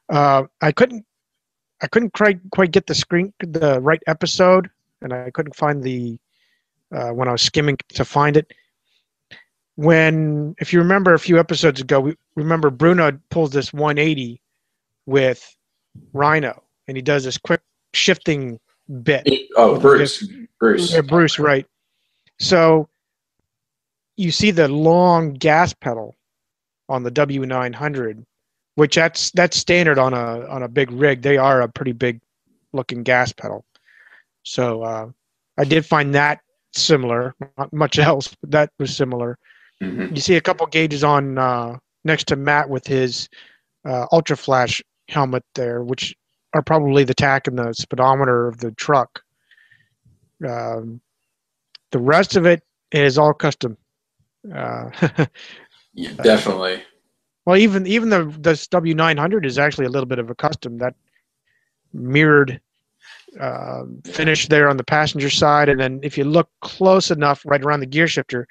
Uh, 0.07 0.43
I 0.61 0.71
couldn't, 0.71 1.03
I 1.81 1.87
couldn't 1.87 2.13
quite 2.13 2.39
quite 2.51 2.71
get 2.71 2.85
the 2.85 2.93
screen 2.93 3.33
the 3.39 3.81
right 3.81 4.03
episode, 4.05 4.69
and 5.01 5.13
I 5.13 5.31
couldn't 5.31 5.55
find 5.55 5.81
the 5.81 6.19
uh, 6.95 7.09
when 7.09 7.27
I 7.27 7.31
was 7.31 7.41
skimming 7.41 7.77
to 7.93 8.05
find 8.05 8.37
it. 8.37 8.53
When, 9.75 10.55
if 10.59 10.73
you 10.73 10.79
remember 10.79 11.13
a 11.13 11.19
few 11.19 11.39
episodes 11.39 11.81
ago, 11.81 11.99
we 11.99 12.15
remember 12.35 12.69
Bruno 12.69 13.17
pulls 13.29 13.51
this 13.51 13.73
180 13.73 14.41
with 15.05 15.55
Rhino, 16.13 16.63
and 16.87 16.97
he 16.97 17.01
does 17.01 17.23
this 17.23 17.37
quick 17.37 17.61
shifting 17.93 18.59
bit. 19.03 19.27
Oh, 19.55 19.79
Bruce. 19.79 20.27
Bruce. 20.59 20.93
Yeah, 20.93 21.01
Bruce, 21.01 21.39
right. 21.39 21.65
So 22.39 22.89
you 24.17 24.31
see 24.31 24.51
the 24.51 24.67
long 24.67 25.33
gas 25.33 25.73
pedal 25.73 26.15
on 26.89 27.03
the 27.03 27.11
W900, 27.11 28.25
which 28.75 28.95
that's 28.95 29.31
that's 29.31 29.57
standard 29.57 29.97
on 29.97 30.13
a 30.13 30.45
on 30.47 30.63
a 30.63 30.67
big 30.67 30.91
rig. 30.91 31.21
They 31.21 31.37
are 31.37 31.61
a 31.61 31.69
pretty 31.69 31.93
big 31.93 32.19
looking 32.73 33.03
gas 33.03 33.31
pedal. 33.31 33.65
So 34.43 34.83
uh, 34.83 35.09
I 35.57 35.63
did 35.63 35.85
find 35.85 36.13
that 36.15 36.41
similar. 36.73 37.35
Not 37.57 37.71
much 37.73 37.99
else, 37.99 38.35
but 38.41 38.51
that 38.51 38.71
was 38.79 38.95
similar. 38.95 39.37
Hmm 39.81 40.13
You 40.13 40.21
see 40.21 40.35
a 40.35 40.41
couple 40.41 40.65
gauges 40.67 41.03
on 41.03 41.37
uh, 41.37 41.77
next 42.03 42.27
to 42.27 42.35
Matt 42.35 42.69
with 42.69 42.85
his 42.85 43.27
uh, 43.83 44.05
ultra 44.11 44.37
flash 44.37 44.81
helmet 45.09 45.43
there, 45.55 45.83
which 45.83 46.15
are 46.53 46.61
probably 46.61 47.03
the 47.03 47.13
tach 47.15 47.47
and 47.47 47.57
the 47.57 47.73
speedometer 47.73 48.47
of 48.47 48.59
the 48.59 48.71
truck. 48.71 49.21
Um, 50.47 51.01
the 51.91 51.99
rest 51.99 52.35
of 52.35 52.45
it 52.45 52.61
is 52.91 53.17
all 53.17 53.33
custom. 53.33 53.77
Uh, 54.53 54.89
Yeah, 55.93 56.13
definitely. 56.13 56.83
well, 57.45 57.57
even 57.57 57.85
even 57.85 58.09
the 58.09 58.33
this 58.39 58.65
W 58.67 58.93
nine 58.95 59.17
hundred 59.17 59.45
is 59.45 59.57
actually 59.59 59.87
a 59.87 59.89
little 59.89 60.05
bit 60.07 60.19
of 60.19 60.29
a 60.29 60.35
custom 60.35 60.77
that 60.77 60.95
mirrored 61.93 62.61
uh, 63.39 63.83
finish 64.05 64.47
there 64.47 64.69
on 64.69 64.77
the 64.77 64.85
passenger 64.85 65.29
side, 65.29 65.67
and 65.67 65.79
then 65.81 65.99
if 66.01 66.17
you 66.17 66.23
look 66.23 66.49
close 66.61 67.11
enough, 67.11 67.41
right 67.45 67.61
around 67.61 67.81
the 67.81 67.85
gear 67.85 68.07
shifter, 68.07 68.47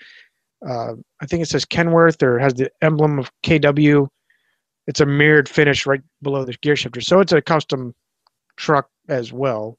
uh, 0.66 0.94
I 1.20 1.26
think 1.26 1.42
it 1.42 1.48
says 1.48 1.64
Kenworth 1.64 2.22
or 2.22 2.38
has 2.38 2.54
the 2.54 2.70
emblem 2.82 3.18
of 3.18 3.30
KW. 3.42 4.08
It's 4.86 5.00
a 5.00 5.06
mirrored 5.06 5.48
finish 5.48 5.86
right 5.86 6.02
below 6.22 6.44
the 6.44 6.54
gear 6.54 6.76
shifter, 6.76 7.00
so 7.00 7.20
it's 7.20 7.32
a 7.32 7.40
custom 7.40 7.94
truck 8.56 8.88
as 9.08 9.32
well. 9.32 9.78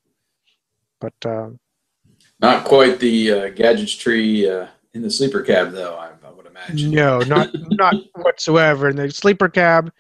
But 0.99 1.13
uh, 1.25 1.49
Not 2.39 2.65
quite 2.65 2.99
the 2.99 3.31
uh, 3.31 3.49
gadgetry 3.49 4.49
uh, 4.49 4.67
in 4.93 5.01
the 5.01 5.09
sleeper 5.09 5.41
cab, 5.41 5.71
though. 5.71 5.95
I, 5.95 6.11
I 6.25 6.31
would 6.31 6.45
imagine. 6.45 6.91
No, 6.91 7.19
not 7.19 7.49
not 7.53 7.95
whatsoever. 8.15 8.89
In 8.89 8.95
the 8.95 9.11
sleeper 9.11 9.49
cab, 9.49 9.91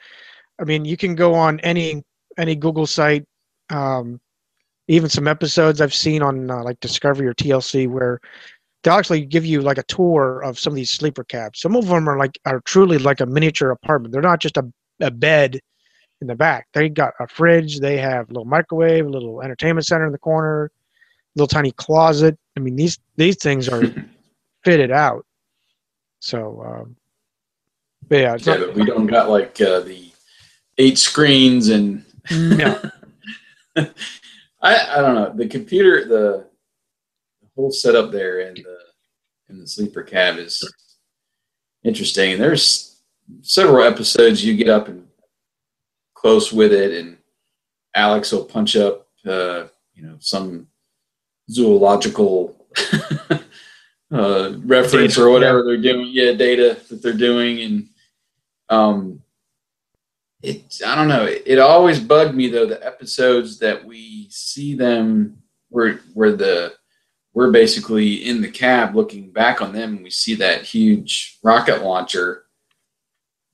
I 0.59 0.63
mean, 0.63 0.85
you 0.85 0.97
can 0.97 1.15
go 1.15 1.33
on 1.33 1.59
any 1.61 2.03
any 2.37 2.55
Google 2.55 2.87
site, 2.87 3.25
um, 3.69 4.19
even 4.87 5.09
some 5.09 5.27
episodes 5.27 5.81
I've 5.81 5.93
seen 5.93 6.21
on 6.21 6.49
uh, 6.49 6.63
like 6.63 6.79
Discovery 6.79 7.27
or 7.27 7.33
TLC 7.33 7.87
where 7.87 8.19
they'll 8.83 8.93
actually 8.93 9.25
give 9.25 9.45
you 9.45 9.61
like 9.61 9.77
a 9.77 9.83
tour 9.83 10.41
of 10.41 10.59
some 10.59 10.73
of 10.73 10.75
these 10.75 10.91
sleeper 10.91 11.23
cabs. 11.23 11.61
Some 11.61 11.75
of 11.75 11.87
them 11.87 12.07
are 12.07 12.17
like 12.17 12.39
are 12.45 12.61
truly 12.61 12.97
like 12.97 13.19
a 13.19 13.25
miniature 13.25 13.71
apartment. 13.71 14.11
They're 14.11 14.21
not 14.21 14.39
just 14.39 14.57
a, 14.57 14.63
a 14.99 15.11
bed 15.11 15.59
in 16.21 16.27
the 16.27 16.35
back. 16.35 16.67
They 16.73 16.89
got 16.89 17.13
a 17.19 17.27
fridge. 17.27 17.79
They 17.79 17.97
have 17.97 18.29
a 18.29 18.33
little 18.33 18.45
microwave, 18.45 19.05
a 19.05 19.09
little 19.09 19.41
entertainment 19.41 19.85
center 19.85 20.05
in 20.05 20.11
the 20.11 20.17
corner, 20.17 20.71
little 21.35 21.47
tiny 21.47 21.71
closet. 21.71 22.37
I 22.57 22.59
mean, 22.59 22.75
these 22.75 22.97
these 23.17 23.37
things 23.37 23.69
are 23.69 23.83
fitted 24.63 24.91
out. 24.91 25.25
So, 26.19 26.61
um, 26.63 26.95
but 28.07 28.17
yeah, 28.17 28.37
Yeah, 28.39 28.57
but 28.57 28.75
we 28.75 28.85
don't 28.85 29.07
got 29.07 29.29
like 29.29 29.59
uh, 29.61 29.81
the 29.81 30.11
eight 30.77 30.97
screens 30.97 31.69
and 31.69 32.05
no, 32.31 32.79
I, 33.75 33.85
I 34.61 35.01
don't 35.01 35.15
know 35.15 35.33
the 35.35 35.47
computer 35.47 36.05
the 36.05 36.50
whole 37.61 37.71
setup 37.71 38.11
there 38.11 38.39
in 38.39 38.55
the 38.55 38.77
in 39.49 39.59
the 39.59 39.67
sleeper 39.67 40.01
cab 40.01 40.37
is 40.37 40.67
interesting. 41.83 42.33
And 42.33 42.41
there's 42.41 43.01
several 43.41 43.83
episodes 43.83 44.43
you 44.43 44.55
get 44.55 44.69
up 44.69 44.87
and 44.87 45.07
close 46.15 46.51
with 46.51 46.73
it 46.73 46.91
and 46.99 47.17
Alex 47.95 48.31
will 48.31 48.45
punch 48.45 48.75
up 48.75 49.07
uh, 49.25 49.65
you 49.93 50.03
know 50.03 50.15
some 50.19 50.67
zoological 51.49 52.55
uh, 54.11 54.53
reference 54.63 55.15
Data, 55.15 55.23
or 55.23 55.29
whatever 55.29 55.63
they're 55.63 55.77
doing. 55.77 56.07
Yeah 56.09 56.33
data 56.33 56.79
that 56.89 57.01
they're 57.03 57.13
doing. 57.13 57.61
And 57.61 57.87
um 58.69 59.21
it 60.41 60.81
I 60.85 60.95
don't 60.95 61.09
know. 61.09 61.25
It, 61.25 61.43
it 61.45 61.59
always 61.59 61.99
bugged 61.99 62.33
me 62.33 62.47
though 62.47 62.65
the 62.65 62.83
episodes 62.83 63.59
that 63.59 63.85
we 63.85 64.27
see 64.31 64.73
them 64.73 65.37
where 65.69 65.99
where 66.13 66.31
the 66.31 66.73
we're 67.33 67.51
basically 67.51 68.27
in 68.27 68.41
the 68.41 68.51
cab 68.51 68.95
looking 68.95 69.31
back 69.31 69.61
on 69.61 69.73
them 69.73 69.95
and 69.95 70.03
we 70.03 70.09
see 70.09 70.35
that 70.35 70.63
huge 70.63 71.39
rocket 71.43 71.81
launcher 71.81 72.45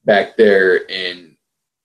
back 0.06 0.36
there 0.38 0.90
and 0.90 1.36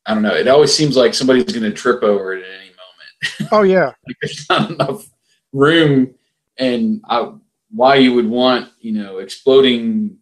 I 0.05 0.15
don't 0.15 0.23
know. 0.23 0.35
It 0.35 0.49
always 0.49 0.75
seems 0.75 0.97
like 0.97 1.15
somebody's 1.15 1.53
going 1.53 1.63
to 1.63 1.71
trip 1.71 2.03
over 2.03 2.35
it 2.35 2.43
at 2.45 2.51
any 2.51 2.71
moment. 2.71 3.53
oh 3.53 3.63
yeah, 3.63 3.93
like 4.07 4.17
there's 4.21 4.47
not 4.49 4.71
enough 4.71 5.09
room 5.53 6.15
and 6.59 7.01
I, 7.09 7.33
why 7.71 7.97
you 7.97 8.15
would 8.15 8.29
want 8.29 8.71
you 8.81 8.93
know 8.93 9.19
exploding 9.19 10.19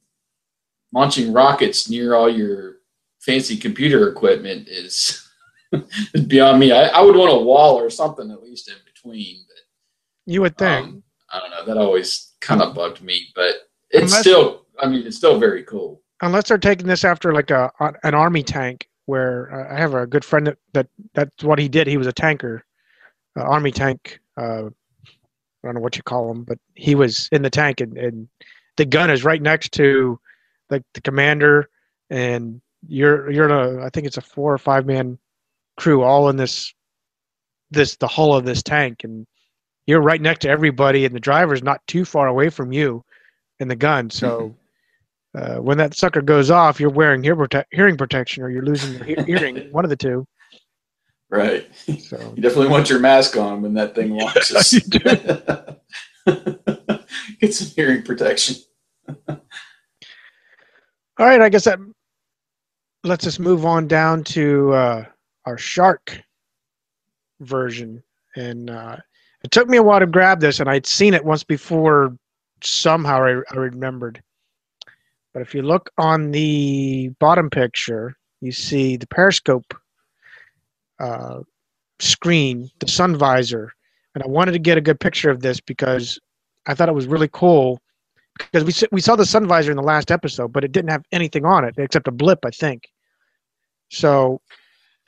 launching 0.93 1.33
rockets 1.33 1.89
near 1.89 2.15
all 2.15 2.29
your 2.29 2.77
fancy 3.21 3.57
computer 3.57 4.09
equipment 4.09 4.69
is, 4.69 5.29
beyond 6.27 6.59
me 6.59 6.73
I, 6.73 6.89
I 6.89 7.01
would 7.01 7.17
want 7.17 7.33
a 7.33 7.45
wall 7.45 7.77
or 7.77 7.91
something 7.91 8.31
at 8.31 8.43
least 8.43 8.69
in 8.69 8.77
between 8.85 9.45
you 10.27 10.43
would 10.43 10.57
think. 10.57 10.87
um, 10.87 11.03
i 11.33 11.39
don't 11.39 11.51
know 11.51 11.65
that 11.65 11.79
always 11.79 12.33
kind 12.41 12.63
of 12.63 12.75
bugged 12.75 13.03
me 13.03 13.27
but 13.35 13.69
it's 13.91 14.13
Unless- 14.13 14.21
still 14.21 14.67
i 14.81 14.87
mean 14.89 15.07
it's 15.07 15.17
still 15.17 15.39
very 15.39 15.63
cool 15.65 16.03
Unless 16.23 16.49
they're 16.49 16.59
taking 16.59 16.87
this 16.87 17.05
after 17.05 17.33
like 17.33 17.51
a 17.51 17.71
an 18.03 18.15
army 18.15 18.43
tank, 18.43 18.87
where 19.07 19.51
uh, 19.53 19.75
I 19.75 19.79
have 19.79 19.95
a 19.95 20.07
good 20.07 20.25
friend 20.25 20.47
that, 20.47 20.59
that 20.75 20.87
that's 21.15 21.43
what 21.43 21.59
he 21.59 21.69
did. 21.69 21.87
He 21.87 21.97
was 21.97 22.07
a 22.07 22.13
tanker, 22.13 22.65
uh, 23.39 23.43
army 23.43 23.71
tank. 23.73 24.21
Uh, 24.37 24.67
I 24.67 25.65
don't 25.65 25.75
know 25.77 25.81
what 25.81 25.97
you 25.97 26.03
call 26.03 26.31
him, 26.31 26.45
but 26.45 26.59
he 26.75 26.95
was 26.95 27.29
in 27.33 27.41
the 27.41 27.49
tank, 27.49 27.81
and, 27.81 27.97
and 27.97 28.29
the 28.77 28.85
gun 28.85 29.11
is 29.11 29.25
right 29.25 29.41
next 29.41 29.73
to 29.73 30.21
like 30.69 30.83
the 30.93 31.01
commander, 31.01 31.71
and 32.11 32.61
you're 32.87 33.31
you're 33.31 33.49
in 33.49 33.81
a 33.81 33.83
I 33.83 33.89
think 33.89 34.07
it's 34.07 34.19
a 34.19 34.23
four 34.23 34.53
or 34.53 34.59
five 34.59 34.85
man 34.85 35.19
crew 35.79 36.03
all 36.03 36.29
in 36.29 36.37
this 36.37 36.75
this 37.71 37.97
the 37.97 38.09
hull 38.09 38.35
of 38.35 38.45
this 38.45 38.63
tank, 38.63 39.05
and 39.05 39.27
you're 39.91 40.01
right 40.01 40.21
next 40.21 40.41
to 40.43 40.49
everybody, 40.49 41.05
and 41.05 41.15
the 41.15 41.21
driver's 41.21 41.63
not 41.63 41.87
too 41.87 42.05
far 42.05 42.29
away 42.29 42.49
from 42.49 42.73
you, 42.73 43.05
and 43.59 43.71
the 43.71 43.77
gun. 43.77 44.09
So 44.09 44.55
uh, 45.37 45.57
when 45.57 45.77
that 45.79 45.95
sucker 45.95 46.23
goes 46.23 46.51
off, 46.51 46.81
you're 46.81 46.91
wearing 46.91 47.23
prote- 47.23 47.65
hearing 47.73 47.97
protection, 47.97 48.43
or 48.43 48.51
you're 48.51 48.65
losing 48.65 48.93
your 48.95 49.05
he- 49.05 49.17
hearing. 49.27 49.69
One 49.73 49.85
of 49.85 49.91
the 49.91 49.97
two. 49.97 50.27
right 51.31 51.69
So 52.01 52.33
you 52.37 52.43
definitely 52.43 52.69
want 52.69 52.89
your 52.89 53.01
mask 53.01 53.37
on 53.37 53.63
when 53.63 53.75
that 53.75 53.95
thing 53.95 54.17
launches 54.17 54.73
you 54.73 54.81
get 57.41 57.55
some 57.55 57.69
hearing 57.77 58.03
protection 58.03 58.57
All 61.21 61.27
right, 61.27 61.41
I 61.43 61.49
guess 61.51 61.65
that 61.65 61.79
lets 63.05 63.27
us 63.27 63.39
move 63.39 63.67
on 63.67 63.87
down 63.87 64.25
to 64.25 64.73
uh, 64.73 65.05
our 65.47 65.59
shark 65.59 66.21
version. 67.41 68.03
And 68.37 68.71
uh, 68.71 68.97
it 69.43 69.51
took 69.51 69.69
me 69.69 69.79
a 69.79 69.83
while 69.83 70.01
to 70.01 70.07
grab 70.07 70.41
this, 70.41 70.61
and 70.61 70.69
I'd 70.69 70.87
seen 70.87 71.15
it 71.15 71.25
once 71.25 71.45
before. 71.45 72.17
Somehow 72.63 73.25
I, 73.25 73.41
I 73.53 73.57
remembered. 73.57 74.23
But 75.33 75.41
if 75.41 75.55
you 75.55 75.63
look 75.63 75.91
on 75.97 76.31
the 76.31 77.09
bottom 77.19 77.49
picture, 77.49 78.17
you 78.43 78.53
see 78.53 78.97
the 78.97 79.07
periscope 79.07 79.75
uh, 80.99 81.41
screen, 82.01 82.71
the 82.81 82.89
sun 82.89 83.17
visor. 83.17 83.73
And 84.15 84.23
I 84.23 84.27
wanted 84.27 84.53
to 84.53 84.59
get 84.59 84.77
a 84.77 84.83
good 84.83 85.01
picture 85.01 85.31
of 85.31 85.41
this 85.41 85.61
because 85.61 86.19
I 86.67 86.75
thought 86.75 86.89
it 86.89 86.95
was 86.95 87.07
really 87.07 87.31
cool 87.33 87.81
because 88.39 88.65
we 88.65 88.89
we 88.93 89.01
saw 89.01 89.17
the 89.17 89.27
sun 89.27 89.47
visor 89.47 89.71
in 89.71 89.77
the 89.77 89.83
last 89.83 90.11
episode, 90.11 90.53
but 90.53 90.65
it 90.65 90.73
didn't 90.73 90.91
have 90.91 91.05
anything 91.13 91.45
on 91.45 91.65
it 91.65 91.75
except 91.79 92.09
a 92.09 92.13
blip, 92.13 92.45
I 92.45 92.51
think. 92.51 92.89
So 93.91 94.41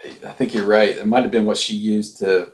I 0.05 0.33
think 0.33 0.55
you're 0.55 0.67
right. 0.67 0.91
It 0.91 1.07
might 1.07 1.23
have 1.23 1.31
been 1.31 1.45
what 1.45 1.59
she 1.59 1.75
used 1.75 2.19
to 2.19 2.53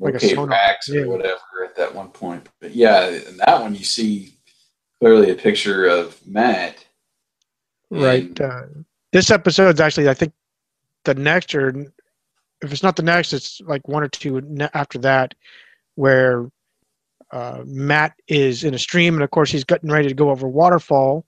Like 0.00 0.14
a 0.14 0.20
sonar, 0.20 0.48
racks 0.48 0.88
yeah. 0.88 1.02
or 1.02 1.08
whatever 1.08 1.64
at 1.64 1.76
that 1.76 1.94
one 1.94 2.08
point. 2.08 2.48
But 2.60 2.74
yeah, 2.74 3.08
in 3.08 3.36
that 3.38 3.60
one 3.60 3.74
you 3.74 3.84
see 3.84 4.34
clearly 5.00 5.30
a 5.30 5.34
picture 5.34 5.86
of 5.86 6.18
Matt. 6.26 6.84
right, 7.90 8.40
uh, 8.40 8.62
this 9.12 9.30
episode's 9.30 9.80
actually 9.80 10.08
I 10.08 10.14
think 10.14 10.32
the 11.04 11.14
next 11.14 11.54
or 11.54 11.92
if 12.60 12.72
it's 12.72 12.82
not 12.82 12.96
the 12.96 13.02
next, 13.02 13.32
it's 13.32 13.60
like 13.62 13.86
one 13.86 14.02
or 14.02 14.08
two 14.08 14.42
after 14.74 14.98
that, 14.98 15.34
where 15.94 16.50
uh, 17.30 17.62
Matt 17.64 18.14
is 18.26 18.64
in 18.64 18.74
a 18.74 18.78
stream, 18.78 19.14
and 19.14 19.22
of 19.22 19.30
course 19.30 19.50
he's 19.50 19.64
getting 19.64 19.90
ready 19.90 20.08
to 20.08 20.14
go 20.14 20.30
over 20.30 20.48
waterfall. 20.48 21.24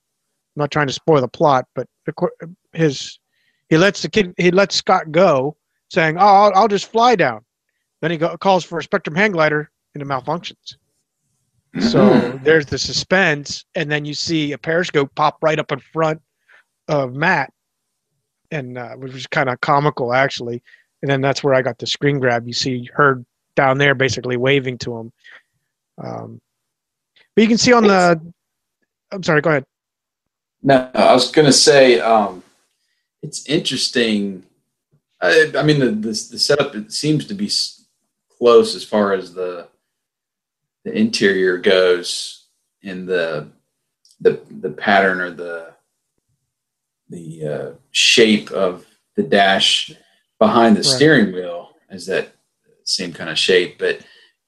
I'm 0.56 0.60
not 0.60 0.70
trying 0.70 0.88
to 0.88 0.92
spoil 0.92 1.20
the 1.20 1.28
plot, 1.28 1.66
but 1.74 1.86
his 2.72 3.18
he 3.68 3.78
lets 3.78 4.02
the 4.02 4.08
kid 4.08 4.34
he 4.36 4.50
lets 4.50 4.74
Scott 4.76 5.12
go, 5.12 5.56
saying, 5.90 6.16
"Oh, 6.18 6.26
I'll, 6.26 6.52
I'll 6.54 6.68
just 6.68 6.90
fly 6.90 7.14
down." 7.14 7.44
Then 8.00 8.10
he 8.10 8.16
go, 8.16 8.36
calls 8.36 8.64
for 8.64 8.78
a 8.78 8.82
Spectrum 8.82 9.14
hang 9.14 9.32
glider, 9.32 9.70
and 9.94 10.02
it 10.02 10.06
malfunctions. 10.06 10.76
So 11.78 12.38
there's 12.42 12.66
the 12.66 12.78
suspense, 12.78 13.64
and 13.74 13.90
then 13.90 14.04
you 14.04 14.14
see 14.14 14.52
a 14.52 14.58
periscope 14.58 15.14
pop 15.14 15.38
right 15.40 15.58
up 15.58 15.70
in 15.70 15.78
front 15.78 16.20
of 16.88 17.14
Matt, 17.14 17.52
and 18.50 18.76
uh, 18.76 18.94
which 18.96 19.12
was 19.12 19.26
kind 19.28 19.48
of 19.48 19.60
comical 19.60 20.12
actually. 20.12 20.62
And 21.02 21.10
then 21.10 21.20
that's 21.20 21.44
where 21.44 21.54
I 21.54 21.62
got 21.62 21.78
the 21.78 21.86
screen 21.86 22.18
grab. 22.18 22.46
You 22.46 22.52
see 22.52 22.88
her 22.94 23.24
down 23.54 23.78
there 23.78 23.94
basically 23.94 24.36
waving 24.36 24.78
to 24.78 24.96
him. 24.98 25.12
Um, 26.02 26.40
but 27.34 27.42
you 27.42 27.48
can 27.48 27.58
see 27.58 27.72
on 27.72 27.84
the. 27.84 28.20
I'm 29.12 29.22
sorry. 29.22 29.40
Go 29.40 29.50
ahead. 29.50 29.64
No, 30.62 30.90
I 30.94 31.14
was 31.14 31.30
going 31.30 31.46
to 31.46 31.52
say 31.52 32.00
um, 32.00 32.42
it's 33.22 33.46
interesting. 33.46 34.42
I, 35.20 35.52
I 35.56 35.62
mean, 35.62 35.78
the, 35.78 35.90
the 35.92 36.08
the 36.08 36.38
setup 36.38 36.74
it 36.74 36.92
seems 36.92 37.26
to 37.26 37.34
be 37.34 37.46
s- 37.46 37.79
close 38.40 38.74
as 38.74 38.84
far 38.84 39.12
as 39.12 39.34
the 39.34 39.68
the 40.84 40.92
interior 40.96 41.58
goes, 41.58 42.46
in 42.82 43.04
the 43.06 43.48
the 44.20 44.40
the 44.60 44.70
pattern 44.70 45.20
or 45.20 45.30
the 45.30 45.74
the 47.10 47.46
uh, 47.46 47.70
shape 47.90 48.50
of 48.50 48.86
the 49.16 49.22
dash 49.22 49.92
behind 50.38 50.76
the 50.76 50.80
Right. 50.80 50.86
steering 50.86 51.32
wheel 51.32 51.70
is 51.90 52.06
that 52.06 52.28
same 52.84 53.12
kind 53.12 53.28
of 53.28 53.38
shape, 53.38 53.78
but 53.78 54.00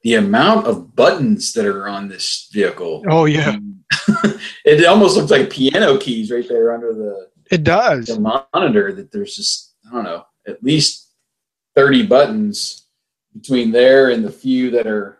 the 0.02 0.14
amount 0.14 0.66
of 0.66 0.96
buttons 0.96 1.52
that 1.52 1.66
are 1.66 1.86
on 1.88 2.08
this 2.08 2.48
vehicle 2.52 3.04
Oh 3.08 3.26
yeah, 3.26 3.56
it 4.64 4.84
almost 4.86 5.16
looks 5.16 5.30
like 5.30 5.50
piano 5.50 5.98
keys 5.98 6.30
right 6.30 6.48
there 6.48 6.72
under 6.72 6.92
the, 6.94 7.28
it 7.50 7.62
does. 7.62 8.06
the 8.06 8.18
monitor 8.18 8.92
that 8.94 9.12
there's 9.12 9.36
just 9.36 9.74
i 9.88 9.94
don't 9.94 10.04
know 10.04 10.24
at 10.46 10.62
least 10.64 11.10
30 11.76 12.06
buttons 12.06 12.81
between 13.34 13.70
there 13.72 14.10
and 14.10 14.24
the 14.24 14.30
few 14.30 14.70
that 14.70 14.86
are 14.86 15.18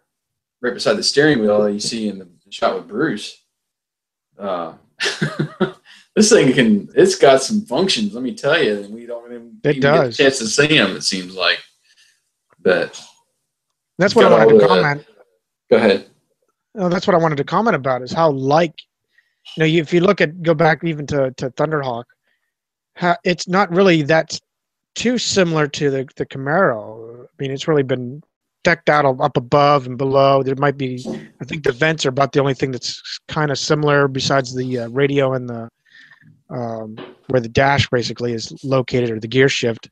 right 0.61 0.75
beside 0.75 0.95
the 0.95 1.03
steering 1.03 1.41
wheel 1.41 1.63
that 1.63 1.73
you 1.73 1.81
see 1.81 2.09
in 2.09 2.19
the 2.19 2.29
shot 2.51 2.75
with 2.77 2.87
bruce 2.89 3.45
uh, 4.39 4.75
this 6.17 6.31
thing 6.31 6.53
can 6.53 6.89
it's 6.95 7.15
got 7.17 7.43
some 7.43 7.63
functions 7.63 8.13
let 8.15 8.23
me 8.23 8.35
tell 8.35 8.63
you 8.63 8.77
and 8.83 8.95
we 8.95 9.07
don't 9.07 9.31
even, 9.33 9.59
It 9.65 9.81
does. 9.81 10.17
get 10.17 10.27
a 10.27 10.31
chance 10.31 10.39
to 10.39 10.47
see 10.47 10.67
them 10.79 10.97
it 10.97 11.03
seems 11.03 11.35
like 11.35 11.59
but 12.61 13.03
That's 13.99 14.15
what 14.15 14.27
I 14.27 14.45
wanted 14.47 14.61
to 14.61 14.67
comment. 14.69 15.07
go 15.71 15.77
ahead 15.77 16.07
Oh, 16.79 16.89
that's 16.89 17.07
what 17.07 17.15
I 17.15 17.19
wanted 17.19 17.37
to 17.37 17.45
comment 17.45 17.77
about 17.77 18.01
is 18.01 18.13
how 18.13 18.31
like, 18.31 18.75
you 19.57 19.61
know, 19.61 19.67
if 19.67 19.93
you 19.93 20.01
look 20.01 20.23
at 20.23 20.43
go 20.43 20.55
back 20.55 20.83
even 20.85 21.07
to 21.09 21.31
to 21.33 21.51
Thunderhawk, 21.51 22.05
how, 22.97 23.17
it's 23.25 23.47
not 23.47 23.71
really 23.71 24.01
that 24.03 24.41
too 24.95 25.19
similar 25.19 25.69
to 25.69 25.91
the 25.91 26.09
the 26.17 26.25
Camaro. 26.25 27.02
Mean, 27.43 27.51
it's 27.51 27.67
really 27.67 27.83
been 27.83 28.23
decked 28.63 28.89
out 28.89 29.05
up 29.05 29.37
above 29.37 29.89
and 29.89 29.99
below. 29.99 30.45
There 30.45 30.55
might 30.55 30.79
be, 30.79 31.05
I 31.41 31.45
think 31.45 31.65
the 31.65 31.73
vents 31.73 32.07
are 32.07 32.11
about 32.11 32.31
the 32.31 32.39
only 32.39 32.55
thing 32.55 32.71
that's 32.71 33.19
kind 33.27 33.51
of 33.51 33.59
similar 33.59 34.07
besides 34.07 34.55
the 34.55 34.79
uh, 34.79 34.89
radio 34.91 35.33
and 35.33 35.49
the 35.49 35.69
um, 36.51 36.97
where 37.27 37.41
the 37.41 37.49
dash 37.49 37.91
basically 37.91 38.33
is 38.33 38.53
located 38.63 39.11
or 39.11 39.19
the 39.19 39.27
gear 39.27 39.49
shift 39.49 39.91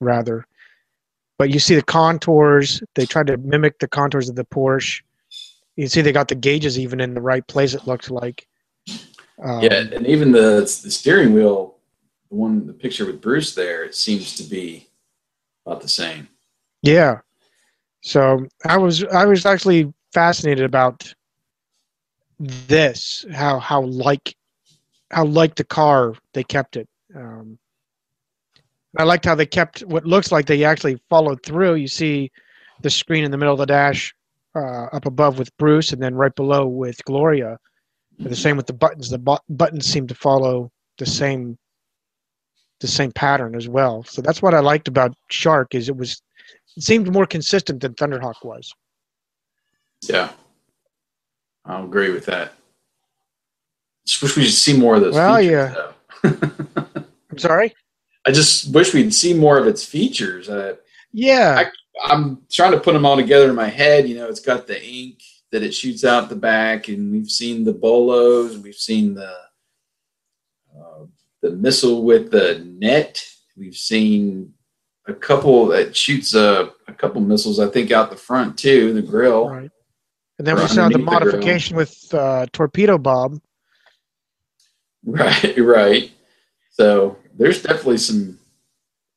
rather. 0.00 0.46
But 1.38 1.50
you 1.50 1.58
see 1.58 1.74
the 1.74 1.82
contours. 1.82 2.82
They 2.94 3.04
tried 3.04 3.26
to 3.26 3.36
mimic 3.36 3.78
the 3.78 3.88
contours 3.88 4.30
of 4.30 4.36
the 4.36 4.46
Porsche. 4.46 5.02
You 5.76 5.86
see 5.88 6.00
they 6.00 6.12
got 6.12 6.28
the 6.28 6.34
gauges 6.34 6.78
even 6.78 6.98
in 6.98 7.12
the 7.12 7.20
right 7.20 7.46
place. 7.46 7.74
It 7.74 7.86
looks 7.86 8.10
like. 8.10 8.48
Um, 9.44 9.60
yeah, 9.60 9.82
and 9.92 10.06
even 10.06 10.32
the 10.32 10.60
the 10.60 10.90
steering 10.90 11.34
wheel, 11.34 11.76
the 12.30 12.36
one 12.36 12.66
the 12.66 12.72
picture 12.72 13.04
with 13.04 13.20
Bruce 13.20 13.54
there, 13.54 13.84
it 13.84 13.94
seems 13.94 14.34
to 14.36 14.44
be 14.44 14.88
about 15.66 15.82
the 15.82 15.90
same. 15.90 16.28
Yeah. 16.82 17.20
So 18.02 18.46
I 18.64 18.78
was 18.78 19.04
I 19.04 19.24
was 19.26 19.44
actually 19.46 19.92
fascinated 20.12 20.64
about 20.64 21.12
this 22.38 23.24
how 23.32 23.58
how 23.58 23.82
like 23.82 24.36
how 25.10 25.24
like 25.24 25.54
the 25.56 25.64
car 25.64 26.14
they 26.32 26.44
kept 26.44 26.76
it. 26.76 26.88
Um, 27.14 27.58
I 28.98 29.04
liked 29.04 29.24
how 29.24 29.34
they 29.34 29.46
kept 29.46 29.80
what 29.80 30.06
looks 30.06 30.32
like 30.32 30.46
they 30.46 30.64
actually 30.64 31.00
followed 31.08 31.42
through. 31.42 31.74
You 31.74 31.88
see 31.88 32.30
the 32.82 32.90
screen 32.90 33.24
in 33.24 33.30
the 33.30 33.36
middle 33.38 33.54
of 33.54 33.58
the 33.58 33.66
dash 33.66 34.14
uh, 34.54 34.86
up 34.92 35.06
above 35.06 35.38
with 35.38 35.54
Bruce, 35.56 35.92
and 35.92 36.02
then 36.02 36.14
right 36.14 36.34
below 36.34 36.66
with 36.66 37.04
Gloria. 37.04 37.58
And 38.18 38.30
the 38.30 38.36
same 38.36 38.56
with 38.56 38.66
the 38.66 38.72
buttons. 38.72 39.10
The 39.10 39.18
bu- 39.18 39.36
buttons 39.50 39.86
seem 39.86 40.06
to 40.06 40.14
follow 40.14 40.70
the 40.98 41.06
same 41.06 41.58
the 42.80 42.88
same 42.88 43.12
pattern 43.12 43.54
as 43.54 43.68
well. 43.68 44.04
So 44.04 44.22
that's 44.22 44.42
what 44.42 44.54
I 44.54 44.60
liked 44.60 44.88
about 44.88 45.14
Shark 45.30 45.74
is 45.74 45.88
it 45.88 45.96
was 45.96 46.22
seemed 46.78 47.12
more 47.12 47.26
consistent 47.26 47.80
than 47.80 47.94
Thunderhawk 47.94 48.44
was. 48.44 48.72
Yeah, 50.02 50.30
I'll 51.64 51.84
agree 51.84 52.10
with 52.10 52.26
that. 52.26 52.52
Just 54.06 54.22
wish 54.22 54.36
we 54.36 54.44
could 54.44 54.52
see 54.52 54.76
more 54.76 54.96
of 54.96 55.00
those. 55.00 55.14
Well, 55.14 55.38
features, 55.38 55.76
yeah. 56.22 56.40
I'm 57.30 57.38
sorry. 57.38 57.74
I 58.26 58.32
just 58.32 58.72
wish 58.72 58.92
we'd 58.92 59.14
see 59.14 59.34
more 59.34 59.58
of 59.58 59.66
its 59.66 59.84
features. 59.84 60.48
I, 60.50 60.74
Yeah, 61.12 61.70
I'm 62.04 62.42
trying 62.50 62.72
to 62.72 62.80
put 62.80 62.92
them 62.92 63.06
all 63.06 63.16
together 63.16 63.48
in 63.48 63.54
my 63.54 63.68
head. 63.68 64.08
You 64.08 64.16
know, 64.16 64.28
it's 64.28 64.40
got 64.40 64.66
the 64.66 64.84
ink 64.84 65.22
that 65.52 65.62
it 65.62 65.74
shoots 65.74 66.04
out 66.04 66.28
the 66.28 66.36
back, 66.36 66.88
and 66.88 67.10
we've 67.10 67.30
seen 67.30 67.64
the 67.64 67.72
bolos, 67.72 68.54
and 68.54 68.64
we've 68.64 68.74
seen 68.74 69.14
the 69.14 69.32
uh, 70.76 71.04
the 71.42 71.50
missile 71.50 72.02
with 72.02 72.30
the 72.30 72.64
net. 72.66 73.24
We've 73.56 73.76
seen 73.76 74.52
a 75.06 75.14
couple 75.14 75.66
that 75.66 75.96
shoots 75.96 76.34
a, 76.34 76.72
a 76.88 76.92
couple 76.92 77.20
missiles, 77.20 77.60
I 77.60 77.68
think, 77.68 77.90
out 77.90 78.10
the 78.10 78.16
front 78.16 78.58
too. 78.58 78.92
The 78.92 79.02
grill, 79.02 79.48
right. 79.48 79.70
And 80.38 80.46
then 80.46 80.56
we 80.56 80.66
saw 80.66 80.74
the 80.74 80.82
underneath 80.82 81.06
the 81.06 81.12
modification 81.12 81.76
with 81.76 82.12
uh, 82.12 82.46
Torpedo 82.52 82.98
Bob. 82.98 83.40
right, 85.04 85.54
right. 85.58 86.10
So 86.70 87.16
there's 87.36 87.62
definitely 87.62 87.98
some 87.98 88.38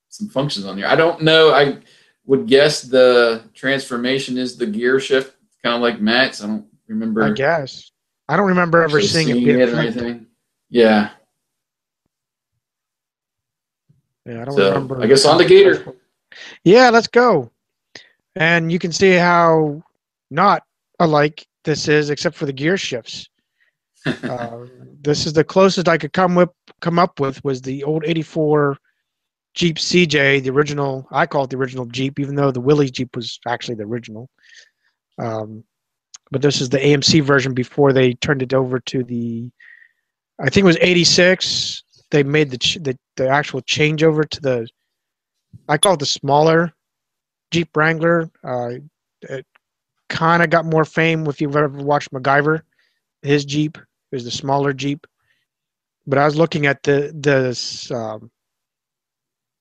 some 0.10 0.30
functions 0.30 0.66
on 0.66 0.78
here. 0.78 0.88
I 0.88 0.96
don't 0.96 1.22
know. 1.22 1.52
I 1.54 1.78
would 2.26 2.48
guess 2.48 2.82
the 2.82 3.44
transformation 3.54 4.38
is 4.38 4.58
the 4.58 4.66
gear 4.66 5.00
shift, 5.00 5.36
kind 5.64 5.76
of 5.76 5.82
like 5.82 6.00
Max. 6.00 6.42
I 6.44 6.48
don't 6.48 6.68
remember. 6.88 7.24
I 7.24 7.32
guess. 7.32 7.92
I 8.30 8.38
don't 8.38 8.48
remember 8.48 8.84
ever 8.84 9.02
seeing, 9.02 9.28
seeing 9.28 9.48
it 9.48 9.60
it 9.60 9.70
or 9.70 9.80
anything. 9.80 10.28
Yeah. 10.70 11.10
Yeah, 14.30 14.42
I 14.42 14.46
don't 14.46 14.56
So, 14.56 14.70
remember. 14.70 15.02
I 15.02 15.08
guess 15.08 15.26
on 15.26 15.38
the 15.40 15.46
Gator. 15.46 15.96
Yeah, 16.64 16.90
let's 16.92 17.08
go. 17.08 17.52
And 18.36 18.72
you 18.72 18.78
can 18.78 18.92
see 18.92 19.14
how 19.14 19.82
not 20.30 20.64
alike 21.00 21.48
this 21.64 21.88
is, 21.88 22.10
except 22.12 22.36
for 22.36 22.46
the 22.46 22.54
gear 22.54 22.78
shifts. 22.78 23.30
uh, 24.06 24.66
this 25.02 25.26
is 25.26 25.34
the 25.34 25.44
closest 25.44 25.88
I 25.88 25.98
could 25.98 26.14
come 26.14 26.36
with 26.36 26.50
come 26.80 27.00
up 27.00 27.20
with 27.20 27.44
was 27.44 27.62
the 27.62 27.84
old 27.84 28.04
'84 28.06 28.78
Jeep 29.56 29.78
CJ, 29.78 30.44
the 30.44 30.52
original. 30.52 31.08
I 31.12 31.26
call 31.26 31.46
it 31.46 31.50
the 31.50 31.58
original 31.58 31.86
Jeep, 31.88 32.20
even 32.20 32.36
though 32.36 32.52
the 32.52 32.62
Willys 32.62 32.92
Jeep 32.92 33.16
was 33.16 33.40
actually 33.48 33.76
the 33.76 33.84
original. 33.84 34.30
Um, 35.18 35.64
but 36.32 36.42
this 36.44 36.62
is 36.62 36.70
the 36.70 36.78
AMC 36.78 37.24
version 37.24 37.54
before 37.56 37.92
they 37.94 38.14
turned 38.14 38.44
it 38.44 38.54
over 38.54 38.80
to 38.82 39.04
the. 39.04 39.50
I 40.40 40.50
think 40.50 40.64
it 40.64 40.68
was 40.68 40.78
'86. 40.80 41.84
They 42.12 42.24
made 42.24 42.52
the, 42.52 42.58
ch- 42.58 42.80
the 42.82 42.98
the 43.18 43.28
actual 43.30 43.62
changeover 43.62 44.28
to 44.30 44.42
the. 44.42 44.68
I 45.68 45.78
call 45.78 45.94
it 45.94 46.00
the 46.00 46.06
smaller 46.06 46.74
Jeep 47.52 47.76
Wrangler. 47.76 48.30
Uh, 48.44 48.70
it 49.22 49.46
kind 50.10 50.44
of 50.44 50.50
got 50.50 50.66
more 50.66 50.86
fame 50.86 51.26
if 51.28 51.42
you've 51.42 51.56
ever 51.56 51.70
watched 51.70 52.12
MacGyver. 52.12 52.62
His 53.22 53.46
Jeep 53.46 53.78
is 54.12 54.24
the 54.24 54.32
smaller 54.32 54.74
Jeep. 54.74 55.06
But 56.08 56.18
I 56.20 56.26
was 56.26 56.36
looking 56.38 56.66
at 56.66 56.84
the 56.84 57.14
the, 57.20 57.96
um, 57.96 58.32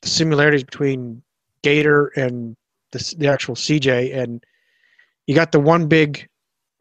the 0.03 0.09
similarities 0.09 0.65
between 0.65 1.23
Gator 1.63 2.07
and 2.17 2.57
the, 2.93 3.15
the 3.19 3.29
actual 3.29 3.55
CJ, 3.55 4.11
and 4.13 4.43
you 5.27 5.35
got 5.35 5.53
the 5.53 5.61
one 5.61 5.87
big 5.89 6.29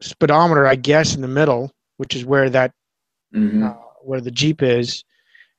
speedometer, 0.00 0.66
I 0.66 0.76
guess, 0.76 1.14
in 1.14 1.22
the 1.22 1.28
middle, 1.28 1.72
which 1.98 2.14
is 2.16 2.24
where 2.24 2.48
that 2.50 2.72
Mhm. 3.34 3.62
uh, 3.64 3.74
where 4.02 4.20
the 4.20 4.30
Jeep 4.30 4.62
is, 4.62 5.04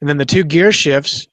and 0.01 0.09
then 0.09 0.17
the 0.17 0.25
two 0.25 0.43
gear 0.43 0.71
shifts. 0.71 1.27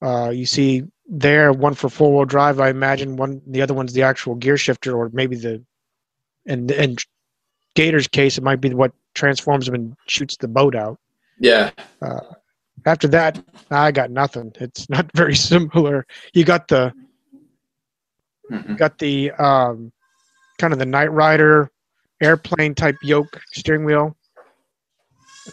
Uh, 0.00 0.30
you 0.30 0.46
see 0.46 0.82
there 1.08 1.52
one 1.52 1.74
for 1.74 1.88
four 1.88 2.12
wheel 2.14 2.24
drive, 2.24 2.60
I 2.60 2.70
imagine. 2.70 3.16
One 3.16 3.40
the 3.46 3.62
other 3.62 3.74
one's 3.74 3.92
the 3.92 4.02
actual 4.02 4.34
gear 4.34 4.56
shifter, 4.56 4.96
or 4.96 5.10
maybe 5.12 5.36
the 5.36 5.62
and 6.46 6.70
in 6.70 6.96
Gator's 7.74 8.08
case, 8.08 8.36
it 8.38 8.44
might 8.44 8.60
be 8.60 8.74
what 8.74 8.92
transforms 9.14 9.68
him 9.68 9.74
and 9.74 9.96
shoots 10.06 10.36
the 10.36 10.48
boat 10.48 10.74
out. 10.74 10.98
Yeah. 11.38 11.70
After 12.84 13.06
that, 13.08 13.42
I 13.70 13.92
got 13.92 14.10
nothing. 14.10 14.52
It's 14.58 14.88
not 14.90 15.10
very 15.14 15.34
similar. 15.36 16.06
You 16.34 16.44
got 16.44 16.68
the 16.68 16.92
Mhm. 18.50 18.76
got 18.76 18.98
the 18.98 19.30
um, 19.32 19.92
kind 20.58 20.72
of 20.72 20.78
the 20.78 20.84
Knight 20.84 21.10
Rider 21.12 21.70
airplane 22.20 22.74
type 22.74 22.96
yoke 23.02 23.40
steering 23.52 23.84
wheel, 23.84 24.16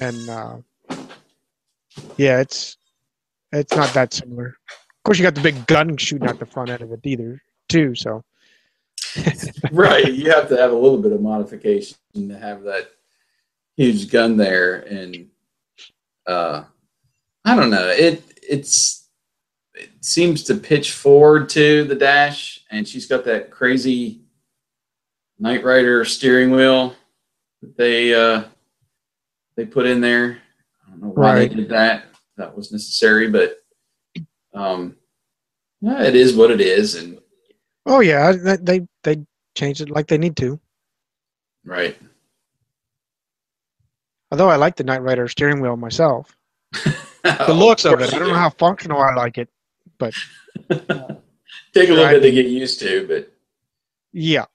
and 0.02 0.30
uh, 0.30 0.58
yeah, 2.18 2.40
it's 2.40 2.78
it's 3.52 3.76
not 3.76 3.94
that 3.94 4.14
similar. 4.14 4.58
Of 4.70 5.04
course, 5.04 5.18
you 5.18 5.24
got 5.24 5.36
the 5.36 5.42
big 5.42 5.66
gun 5.68 5.98
shooting 5.98 6.28
out 6.28 6.40
the 6.40 6.46
front 6.46 6.70
end 6.70 6.82
of 6.82 6.92
it 6.92 7.00
either, 7.04 7.42
too. 7.68 7.96
So 7.96 8.24
right. 9.72 10.12
You 10.12 10.32
have 10.32 10.50
to 10.50 10.58
have 10.58 10.72
a 10.72 10.76
little 10.76 11.02
bit 11.02 11.12
of 11.12 11.22
modification 11.22 11.98
to 12.14 12.38
have 12.38 12.64
that 12.64 12.92
huge 13.76 14.12
gun 14.12 14.38
there, 14.38 14.82
and 14.82 15.30
uh, 16.28 16.64
I 17.46 17.56
don't 17.56 17.70
know. 17.70 17.88
It 17.88 18.24
it's 18.48 19.08
it 19.74 19.90
seems 20.02 20.44
to 20.44 20.56
pitch 20.56 20.92
forward 20.92 21.50
to 21.50 21.86
the 21.86 21.96
dash, 21.96 22.62
and 22.70 22.88
she's 22.88 23.08
got 23.08 23.26
that 23.26 23.52
crazy 23.52 24.22
Knight 25.40 25.64
Rider 25.64 26.04
steering 26.06 26.52
wheel 26.52 26.94
that 27.62 27.78
they 27.78 28.14
uh, 28.14 28.44
they 29.56 29.66
put 29.66 29.86
in 29.86 30.02
there. 30.02 30.40
Don't 31.00 31.10
know 31.10 31.14
why 31.22 31.34
Right. 31.34 31.50
they 31.50 31.56
did 31.56 31.70
that. 31.70 32.06
That 32.38 32.56
was 32.56 32.72
necessary, 32.72 33.30
but 33.30 33.58
um, 34.54 34.95
yeah, 35.82 36.04
it 36.04 36.16
is 36.16 36.36
what 36.36 36.52
it 36.52 36.62
is, 36.62 36.95
and 36.95 37.20
oh 37.86 38.00
yeah, 38.00 38.32
they 38.60 38.88
they, 39.04 39.26
changed 39.56 39.82
it 39.82 39.89
like 39.89 40.08
they 40.08 40.18
need 40.18 40.38
to. 40.38 40.60
right. 41.66 41.97
Although 44.32 44.50
I 44.50 44.56
like 44.58 44.76
the 44.76 44.84
Knight 44.84 45.02
Rider 45.02 45.28
steering 45.28 45.60
wheel 45.60 45.76
myself, 45.76 46.36
the 47.24 47.54
looks 47.54 47.84
of 47.84 48.00
it. 48.00 48.14
I 48.14 48.20
don't 48.20 48.28
know 48.30 48.36
how 48.36 48.52
functional 48.52 49.02
I 49.02 49.14
like 49.16 49.38
it. 49.38 49.50
But 49.97 50.14
take 50.70 51.89
a 51.89 51.93
little 51.93 52.10
bit 52.10 52.22
to 52.22 52.32
get 52.32 52.45
used 52.45 52.80
to, 52.82 53.08
but 53.08 53.32
Yeah. 54.14 54.45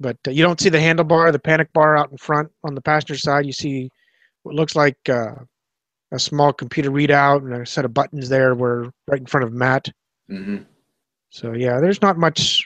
But 0.00 0.16
uh, 0.26 0.30
you 0.30 0.42
don't 0.42 0.60
see 0.60 0.70
the 0.70 0.78
handlebar, 0.78 1.30
the 1.30 1.38
panic 1.38 1.72
bar 1.72 1.96
out 1.96 2.10
in 2.10 2.16
front 2.18 2.50
on 2.64 2.74
the 2.74 2.80
passenger 2.80 3.16
side. 3.16 3.46
You 3.46 3.52
see 3.52 3.90
what 4.46 4.54
looks 4.54 4.76
like 4.76 4.96
uh, 5.08 5.34
a 6.12 6.18
small 6.18 6.52
computer 6.52 6.90
readout 6.90 7.38
and 7.38 7.52
a 7.52 7.66
set 7.66 7.84
of 7.84 7.92
buttons 7.92 8.28
there 8.28 8.54
were 8.54 8.90
right 9.08 9.20
in 9.20 9.26
front 9.26 9.44
of 9.44 9.52
Matt. 9.52 9.88
mhm. 10.30 10.64
So 11.30 11.52
yeah, 11.52 11.80
there's 11.80 12.00
not 12.00 12.16
much 12.16 12.64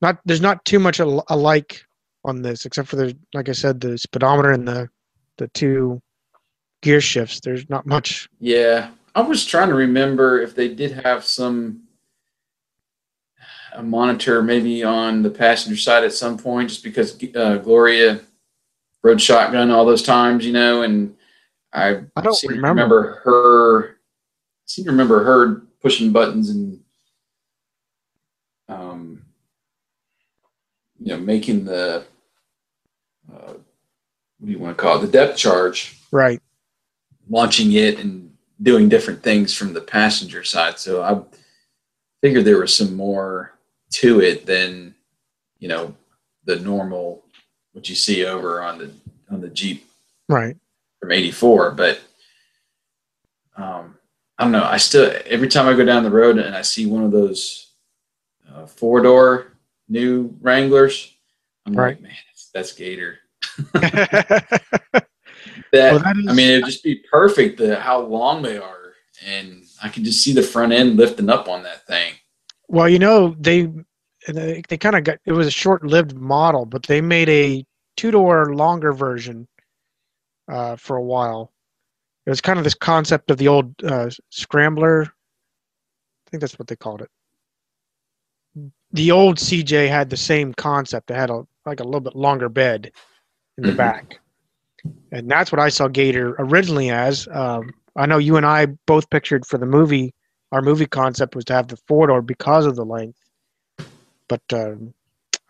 not 0.00 0.18
there's 0.24 0.40
not 0.40 0.64
too 0.64 0.78
much 0.78 0.98
al- 0.98 1.24
alike 1.28 1.82
on 2.24 2.40
this 2.42 2.64
except 2.66 2.88
for 2.88 2.96
the 2.96 3.16
like 3.34 3.48
I 3.48 3.52
said 3.52 3.80
the 3.80 3.98
speedometer 3.98 4.50
and 4.50 4.66
the 4.66 4.88
the 5.38 5.48
two 5.48 6.00
gear 6.82 7.00
shifts. 7.00 7.40
There's 7.40 7.68
not 7.68 7.86
much. 7.86 8.28
yeah. 8.40 8.90
I 9.14 9.20
was 9.20 9.44
trying 9.44 9.68
to 9.68 9.74
remember 9.74 10.40
if 10.40 10.54
they 10.54 10.68
did 10.74 10.92
have 11.04 11.22
some 11.22 11.82
a 13.74 13.82
monitor 13.82 14.42
maybe 14.42 14.82
on 14.82 15.22
the 15.22 15.28
passenger 15.30 15.76
side 15.76 16.02
at 16.04 16.14
some 16.14 16.38
point, 16.38 16.70
just 16.70 16.82
because 16.82 17.22
uh, 17.36 17.58
Gloria 17.58 18.20
rode 19.02 19.20
shotgun 19.20 19.70
all 19.70 19.84
those 19.84 20.02
times, 20.02 20.44
you 20.46 20.52
know, 20.52 20.82
and 20.82 21.14
I, 21.72 22.02
I 22.16 22.20
don't 22.20 22.40
remember. 22.44 22.68
remember 22.68 23.20
her. 23.24 23.88
I 23.90 23.94
seem 24.66 24.84
to 24.86 24.90
remember 24.90 25.24
her 25.24 25.62
pushing 25.80 26.12
buttons 26.12 26.50
and 26.50 26.80
um, 28.68 29.22
you 30.98 31.08
know, 31.08 31.18
making 31.18 31.64
the 31.64 32.04
uh, 33.32 33.52
what 33.52 34.46
do 34.46 34.50
you 34.52 34.58
want 34.58 34.76
to 34.76 34.82
call 34.82 34.98
it? 34.98 35.06
The 35.06 35.12
depth 35.12 35.36
charge, 35.36 35.98
Right. 36.10 36.40
launching 37.28 37.72
it 37.72 37.98
and 37.98 38.34
doing 38.62 38.88
different 38.88 39.22
things 39.22 39.54
from 39.56 39.72
the 39.72 39.80
passenger 39.80 40.44
side. 40.44 40.78
So 40.78 41.02
I 41.02 41.20
figured 42.20 42.44
there 42.44 42.58
was 42.60 42.74
some 42.74 42.94
more 42.96 43.52
to 43.94 44.20
it 44.20 44.46
than 44.46 44.94
you 45.58 45.68
know 45.68 45.94
the 46.44 46.56
normal 46.56 47.21
what 47.72 47.88
you 47.88 47.94
see 47.94 48.24
over 48.24 48.62
on 48.62 48.78
the 48.78 48.90
on 49.30 49.40
the 49.40 49.48
Jeep 49.48 49.86
Right. 50.28 50.56
from 51.00 51.10
84 51.12 51.72
but 51.72 52.00
um 53.56 53.96
i 54.38 54.44
don't 54.44 54.52
know 54.52 54.64
i 54.64 54.76
still 54.76 55.12
every 55.26 55.48
time 55.48 55.66
i 55.66 55.74
go 55.74 55.84
down 55.84 56.02
the 56.04 56.10
road 56.10 56.38
and 56.38 56.54
i 56.54 56.62
see 56.62 56.86
one 56.86 57.02
of 57.04 57.10
those 57.10 57.72
uh, 58.50 58.66
four 58.66 59.00
door 59.02 59.48
new 59.88 60.34
wranglers 60.40 61.12
i'm 61.66 61.74
Right. 61.74 61.96
like 61.96 62.00
man 62.02 62.12
that's, 62.28 62.50
that's 62.54 62.72
gator 62.72 63.18
well, 63.74 63.82
that, 64.92 65.02
that 65.72 66.16
is, 66.16 66.28
i 66.28 66.32
mean 66.32 66.50
it'd 66.50 66.64
just 66.66 66.84
be 66.84 67.02
perfect 67.10 67.58
the 67.58 67.78
how 67.78 68.00
long 68.00 68.42
they 68.42 68.56
are 68.56 68.92
and 69.26 69.64
i 69.82 69.88
can 69.88 70.04
just 70.04 70.22
see 70.22 70.32
the 70.32 70.42
front 70.42 70.72
end 70.72 70.96
lifting 70.96 71.28
up 71.28 71.48
on 71.48 71.62
that 71.64 71.86
thing 71.86 72.14
Well, 72.68 72.88
you 72.88 72.98
know, 72.98 73.34
they 73.38 73.68
they, 74.28 74.62
they 74.68 74.76
kind 74.78 74.96
of 74.96 75.04
got 75.04 75.18
it 75.24 75.32
was 75.32 75.46
a 75.46 75.50
short-lived 75.50 76.14
model, 76.16 76.64
but 76.66 76.84
they 76.84 77.00
made 77.00 77.28
a 77.28 77.64
two-door 77.96 78.54
longer 78.54 78.92
version 78.92 79.48
uh, 80.48 80.76
for 80.76 80.96
a 80.96 81.02
while. 81.02 81.52
It 82.26 82.30
was 82.30 82.40
kind 82.40 82.58
of 82.58 82.64
this 82.64 82.74
concept 82.74 83.30
of 83.30 83.38
the 83.38 83.48
old 83.48 83.74
uh, 83.84 84.10
scrambler. 84.30 85.02
I 85.04 86.30
think 86.30 86.40
that's 86.40 86.58
what 86.58 86.68
they 86.68 86.76
called 86.76 87.02
it. 87.02 87.10
The 88.92 89.10
old 89.10 89.38
CJ 89.38 89.88
had 89.88 90.10
the 90.10 90.16
same 90.16 90.52
concept. 90.54 91.10
It 91.10 91.14
had 91.16 91.30
a 91.30 91.44
like 91.66 91.80
a 91.80 91.84
little 91.84 92.00
bit 92.00 92.16
longer 92.16 92.48
bed 92.48 92.92
in 93.58 93.64
the 93.66 93.72
Mhm. 93.72 93.76
back, 93.76 94.20
and 95.12 95.30
that's 95.30 95.52
what 95.52 95.60
I 95.60 95.68
saw 95.68 95.88
Gator 95.88 96.34
originally 96.38 96.90
as. 96.90 97.28
Um, 97.30 97.74
I 97.96 98.06
know 98.06 98.18
you 98.18 98.36
and 98.36 98.46
I 98.46 98.66
both 98.86 99.10
pictured 99.10 99.46
for 99.46 99.58
the 99.58 99.66
movie 99.66 100.14
our 100.52 100.62
movie 100.62 100.86
concept 100.86 101.34
was 101.34 101.44
to 101.46 101.54
have 101.54 101.68
the 101.68 101.76
four 101.88 102.06
door 102.08 102.22
because 102.22 102.66
of 102.66 102.76
the 102.76 102.84
length. 102.84 103.21
But 104.32 104.40
um, 104.54 104.94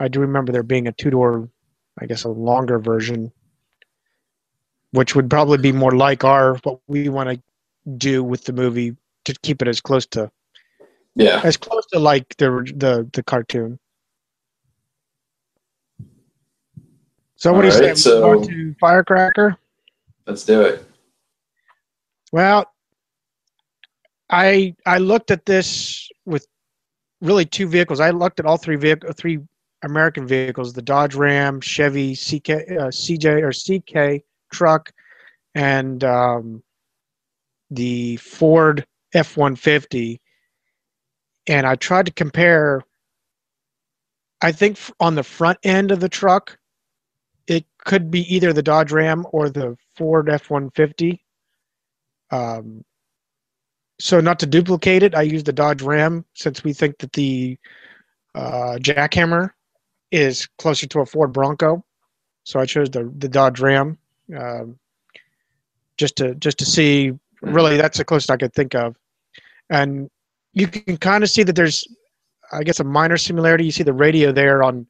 I 0.00 0.08
do 0.08 0.18
remember 0.18 0.50
there 0.50 0.64
being 0.64 0.88
a 0.88 0.92
two 0.92 1.10
door, 1.10 1.48
I 2.00 2.06
guess, 2.06 2.24
a 2.24 2.28
longer 2.28 2.80
version, 2.80 3.30
which 4.90 5.14
would 5.14 5.30
probably 5.30 5.58
be 5.58 5.70
more 5.70 5.92
like 5.92 6.24
our 6.24 6.56
what 6.64 6.80
we 6.88 7.08
want 7.08 7.30
to 7.30 7.40
do 7.96 8.24
with 8.24 8.42
the 8.42 8.52
movie 8.52 8.96
to 9.26 9.34
keep 9.44 9.62
it 9.62 9.68
as 9.68 9.80
close 9.80 10.04
to 10.06 10.28
yeah 11.14 11.40
as 11.44 11.56
close 11.56 11.86
to 11.92 12.00
like 12.00 12.36
the 12.38 12.48
the 12.76 13.08
the 13.12 13.22
cartoon. 13.22 13.78
So 17.36 17.52
what 17.52 17.62
do 17.62 17.68
you 17.68 17.74
Alright, 17.74 17.96
say? 17.98 18.10
so- 18.10 18.44
to 18.44 18.74
Firecracker. 18.80 19.56
let's 20.26 20.44
do 20.44 20.62
it 20.62 20.84
Well, 22.32 22.66
I 24.28 24.74
I 24.86 24.98
looked 24.98 25.30
at 25.30 25.46
this 25.46 26.08
with 26.24 26.48
really 27.22 27.46
two 27.46 27.66
vehicles. 27.66 28.00
I 28.00 28.10
looked 28.10 28.40
at 28.40 28.46
all 28.46 28.58
three 28.58 28.76
vehicle, 28.76 29.12
three 29.12 29.38
American 29.82 30.26
vehicles: 30.26 30.74
the 30.74 30.82
Dodge 30.82 31.14
Ram, 31.14 31.60
Chevy 31.60 32.14
CK, 32.14 32.50
uh, 32.50 32.90
CJ 32.90 33.42
or 33.42 33.52
CK 33.52 34.22
truck, 34.52 34.92
and 35.54 36.04
um, 36.04 36.62
the 37.70 38.16
Ford 38.16 38.84
F 39.14 39.36
one 39.36 39.56
fifty. 39.56 40.20
And 41.46 41.66
I 41.66 41.76
tried 41.76 42.06
to 42.06 42.12
compare. 42.12 42.82
I 44.42 44.50
think 44.50 44.78
on 44.98 45.14
the 45.14 45.22
front 45.22 45.58
end 45.62 45.92
of 45.92 46.00
the 46.00 46.08
truck, 46.08 46.58
it 47.46 47.64
could 47.78 48.10
be 48.10 48.34
either 48.34 48.52
the 48.52 48.62
Dodge 48.62 48.90
Ram 48.90 49.24
or 49.30 49.48
the 49.48 49.76
Ford 49.96 50.28
F 50.28 50.50
one 50.50 50.70
fifty. 50.70 51.24
Um, 52.30 52.84
so 54.02 54.18
not 54.18 54.40
to 54.40 54.46
duplicate 54.46 55.04
it, 55.04 55.14
I 55.14 55.22
used 55.22 55.46
the 55.46 55.52
Dodge 55.52 55.80
Ram 55.80 56.24
since 56.34 56.64
we 56.64 56.72
think 56.72 56.98
that 56.98 57.12
the 57.12 57.56
uh, 58.34 58.76
jackhammer 58.80 59.50
is 60.10 60.48
closer 60.58 60.88
to 60.88 61.00
a 61.00 61.06
Ford 61.06 61.32
Bronco. 61.32 61.84
So 62.42 62.58
I 62.58 62.66
chose 62.66 62.90
the 62.90 63.04
the 63.18 63.28
Dodge 63.28 63.60
Ram 63.60 63.96
um, 64.36 64.76
just 65.96 66.16
to 66.16 66.34
just 66.34 66.58
to 66.58 66.64
see. 66.64 67.12
Really, 67.42 67.76
that's 67.76 67.98
the 67.98 68.04
closest 68.04 68.32
I 68.32 68.36
could 68.36 68.52
think 68.52 68.74
of, 68.74 68.96
and 69.70 70.10
you 70.52 70.66
can 70.66 70.96
kind 70.96 71.22
of 71.22 71.30
see 71.30 71.44
that 71.44 71.54
there's, 71.54 71.86
I 72.52 72.64
guess, 72.64 72.80
a 72.80 72.84
minor 72.84 73.16
similarity. 73.16 73.64
You 73.64 73.70
see 73.70 73.84
the 73.84 73.92
radio 73.92 74.32
there 74.32 74.64
on 74.64 74.84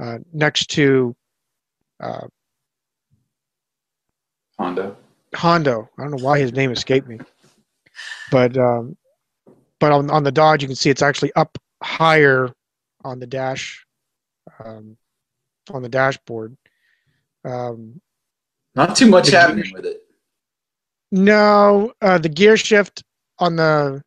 uh, 0.00 0.18
next 0.32 0.66
to 0.70 1.14
uh, 2.00 2.26
Honda. 4.58 4.96
Hondo. 5.32 5.88
I 5.96 6.02
don't 6.02 6.10
know 6.10 6.24
why 6.24 6.40
his 6.40 6.52
name 6.52 6.72
escaped 6.72 7.06
me, 7.06 7.18
but 8.32 8.56
um, 8.56 8.96
but 9.78 9.92
on 9.92 10.10
on 10.10 10.24
the 10.24 10.32
Dodge 10.32 10.62
you 10.62 10.68
can 10.68 10.74
see 10.74 10.90
it's 10.90 11.02
actually 11.02 11.32
up 11.34 11.56
higher 11.82 12.52
on 13.04 13.20
the 13.20 13.26
dash, 13.26 13.86
um, 14.64 14.96
on 15.72 15.82
the 15.82 15.88
dashboard. 15.88 16.56
Um, 17.44 18.00
Not 18.74 18.96
too 18.96 19.06
much 19.06 19.30
happening 19.30 19.70
with 19.72 19.84
it. 19.84 20.02
no, 21.12 21.92
uh, 22.00 22.18
the 22.18 22.28
gear 22.28 22.56
shift 22.56 23.04
on 23.38 23.56
the, 23.56 24.02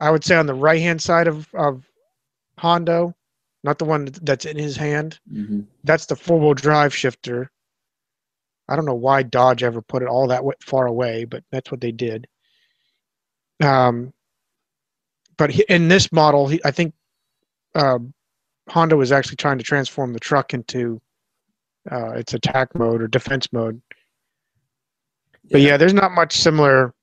I 0.00 0.10
would 0.10 0.24
say 0.24 0.34
on 0.36 0.46
the 0.46 0.54
right 0.54 0.80
hand 0.80 1.00
side 1.00 1.28
of 1.28 1.48
of 1.54 1.84
Hondo, 2.58 3.14
not 3.62 3.78
the 3.78 3.84
one 3.84 4.08
that's 4.22 4.44
in 4.44 4.58
his 4.58 4.76
hand. 4.76 5.20
hmm 5.30 5.60
That's 5.84 6.06
the 6.06 6.16
four 6.16 6.40
wheel 6.40 6.54
drive 6.54 6.92
shifter. 6.94 7.48
I 8.68 8.74
don't 8.76 8.84
know 8.86 8.94
why 8.94 9.22
Dodge 9.22 9.62
ever 9.62 9.80
put 9.80 10.02
it 10.02 10.08
all 10.08 10.26
that 10.26 10.42
far 10.62 10.86
away, 10.86 11.24
but 11.24 11.44
that's 11.52 11.70
what 11.70 11.80
they 11.80 11.92
did. 11.92 12.26
Um, 13.62 14.12
but 15.36 15.50
he, 15.50 15.64
in 15.68 15.88
this 15.88 16.12
model, 16.12 16.48
he, 16.48 16.60
I 16.64 16.70
think 16.70 16.94
um 17.74 18.12
Hondo 18.68 18.96
was 18.96 19.12
actually 19.12 19.36
trying 19.36 19.58
to 19.58 19.64
transform 19.64 20.12
the 20.12 20.20
truck 20.20 20.54
into 20.54 21.00
uh, 21.90 22.12
its 22.12 22.34
attack 22.34 22.74
mode 22.74 23.02
or 23.02 23.08
defense 23.08 23.52
mode. 23.52 23.80
But 25.50 25.62
yeah, 25.62 25.76
there's 25.76 25.94
not 25.94 26.12
much 26.12 26.36
similar 26.36 26.94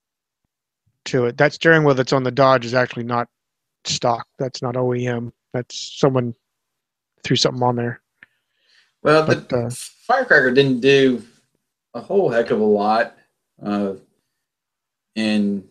to 1.06 1.26
it. 1.26 1.38
That 1.38 1.54
steering 1.54 1.84
wheel 1.84 1.96
that's 1.96 2.14
on 2.14 2.24
the 2.24 2.32
Dodge 2.32 2.66
is 2.66 2.74
actually 2.74 3.06
not 3.06 3.28
stock. 3.84 4.28
That's 4.38 4.62
not 4.62 4.76
OEM. 4.76 5.32
That's 5.54 5.98
someone 6.00 6.36
threw 7.24 7.36
something 7.36 7.64
on 7.64 7.76
there. 7.76 8.02
Well, 9.02 9.26
But, 9.26 9.50
the 9.50 9.66
uh, 9.66 9.70
Firecracker 9.70 10.52
didn't 10.52 10.82
do 10.82 11.24
a 11.94 12.02
whole 12.02 12.30
heck 12.30 12.52
of 12.52 12.60
a 12.60 12.64
lot. 12.64 13.16
Uh, 13.64 13.94
and 15.16 15.68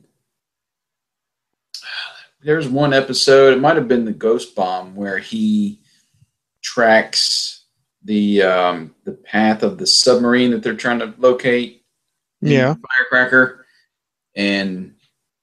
there's 2.45 2.69
one 2.69 2.93
episode, 2.93 3.55
it 3.55 3.61
might 3.61 3.77
have 3.77 3.89
been 3.89 4.05
the 4.05 4.13
Ghost 4.13 4.55
Bomb, 4.55 4.95
where 4.95 5.19
he 5.19 5.81
tracks 6.63 7.65
the 8.05 8.43
um, 8.43 8.95
the 9.05 9.13
path 9.13 9.63
of 9.63 9.79
the 9.79 9.87
submarine 9.87 10.51
that 10.51 10.63
they're 10.63 10.77
trying 10.77 10.99
to 11.01 11.15
locate. 11.19 11.85
Yeah. 12.41 12.75
Firecracker. 12.99 13.65
And 14.37 14.95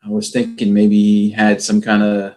I 0.05 0.09
was 0.09 0.31
thinking 0.31 0.73
maybe 0.73 0.95
he 0.95 1.31
had 1.31 1.61
some 1.61 1.81
kind 1.81 2.03
of 2.03 2.35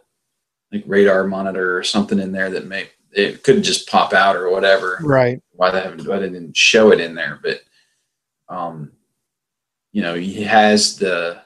like 0.73 0.85
radar 0.87 1.25
monitor 1.25 1.77
or 1.77 1.83
something 1.83 2.19
in 2.19 2.33
there 2.33 2.51
that 2.51 2.67
may 2.67 2.89
it 3.13 3.43
could 3.45 3.63
just 3.63 3.89
pop 3.89 4.13
out 4.13 4.35
or 4.37 4.51
whatever 4.51 4.99
Right. 5.03 5.41
why 5.53 5.71
they 5.71 5.81
haven't 5.81 6.07
why 6.07 6.19
they 6.19 6.29
didn't 6.29 6.57
show 6.57 6.91
it 6.91 7.01
in 7.01 7.15
there 7.15 7.39
but 7.43 7.61
um 8.49 8.91
you 9.93 10.03
know 10.03 10.15
he 10.15 10.43
has 10.43 10.97
the 10.99 11.41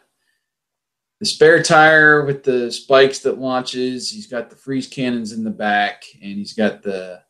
the 1.20 1.26
spare 1.26 1.62
tire 1.62 2.24
with 2.24 2.44
the 2.44 2.70
spikes 2.70 3.18
that 3.20 3.38
launches 3.38 4.10
he's 4.10 4.26
got 4.26 4.50
the 4.50 4.56
freeze 4.56 4.86
cannons 4.86 5.32
in 5.32 5.42
the 5.44 5.50
back 5.50 6.02
and 6.22 6.32
he's 6.38 6.52
got 6.54 6.82
the 6.82 7.20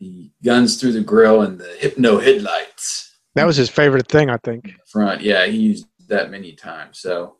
the 0.00 0.30
guns 0.44 0.78
through 0.80 0.92
the 0.92 1.00
grill 1.00 1.42
and 1.42 1.58
the 1.58 1.74
hypno 1.78 2.18
headlights 2.18 3.16
That 3.34 3.46
was 3.46 3.56
his 3.56 3.70
favorite 3.70 4.08
thing, 4.08 4.30
I 4.30 4.36
think. 4.38 4.74
front 4.86 5.22
yeah 5.22 5.46
he 5.46 5.58
used 5.58 5.86
that 6.08 6.30
many 6.30 6.52
times 6.52 6.98
so 6.98 7.36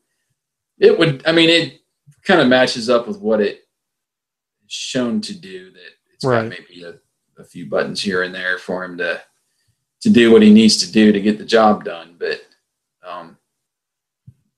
it 0.78 0.98
would 0.98 1.22
i 1.26 1.32
mean 1.32 1.50
it 1.50 1.80
kind 2.24 2.40
of 2.40 2.48
matches 2.48 2.88
up 2.90 3.06
with 3.06 3.18
what 3.20 3.40
it 3.40 3.60
is 4.66 4.72
shown 4.72 5.20
to 5.22 5.34
do 5.38 5.70
that 5.70 5.90
it's 6.14 6.24
Right. 6.24 6.48
got 6.48 6.58
maybe 6.58 6.82
a, 6.82 6.94
a 7.40 7.44
few 7.44 7.66
buttons 7.68 8.00
here 8.00 8.22
and 8.22 8.34
there 8.34 8.58
for 8.58 8.84
him 8.84 8.96
to 8.98 9.20
to 10.02 10.10
do 10.10 10.30
what 10.32 10.42
he 10.42 10.52
needs 10.52 10.76
to 10.78 10.90
do 10.92 11.12
to 11.12 11.20
get 11.20 11.38
the 11.38 11.44
job 11.44 11.84
done 11.84 12.16
but 12.18 12.40
um 13.06 13.35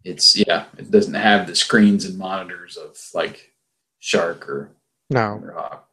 it's 0.05 0.37
yeah 0.37 0.65
it 0.77 0.91
doesn't 0.91 1.15
have 1.15 1.47
the 1.47 1.55
screens 1.55 2.05
and 2.05 2.17
monitors 2.19 2.77
of 2.77 2.97
like 3.15 3.53
shark 3.99 4.49
or 4.49 4.71
No. 5.11 5.41
or 5.43 5.53
Hawk. 5.53 5.89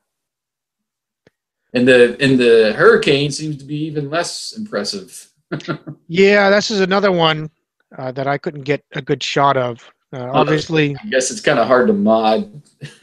and 1.73 1.87
the 1.87 2.15
and 2.19 2.39
the 2.39 2.73
hurricane 2.77 3.31
seems 3.31 3.57
to 3.57 3.65
be 3.65 3.77
even 3.85 4.09
less 4.09 4.53
impressive 4.57 5.31
Yeah, 6.07 6.49
this 6.49 6.71
is 6.71 6.79
another 6.81 7.11
one 7.11 7.49
uh, 7.97 8.11
that 8.13 8.27
I 8.27 8.37
couldn't 8.37 8.63
get 8.63 8.83
a 8.93 9.01
good 9.01 9.21
shot 9.21 9.57
of. 9.57 9.79
Uh, 10.11 10.29
obviously, 10.33 10.95
I 11.03 11.07
guess 11.07 11.29
it's 11.31 11.39
kind 11.41 11.59
of 11.59 11.67
hard 11.67 11.87
to 11.87 11.93
mod. 11.93 12.61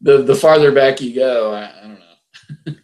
the 0.00 0.22
the 0.22 0.34
farther 0.34 0.70
back 0.72 1.00
you 1.00 1.14
go, 1.14 1.52
I, 1.52 1.64
I 1.64 1.82
don't 1.82 1.98
know. 1.98 2.74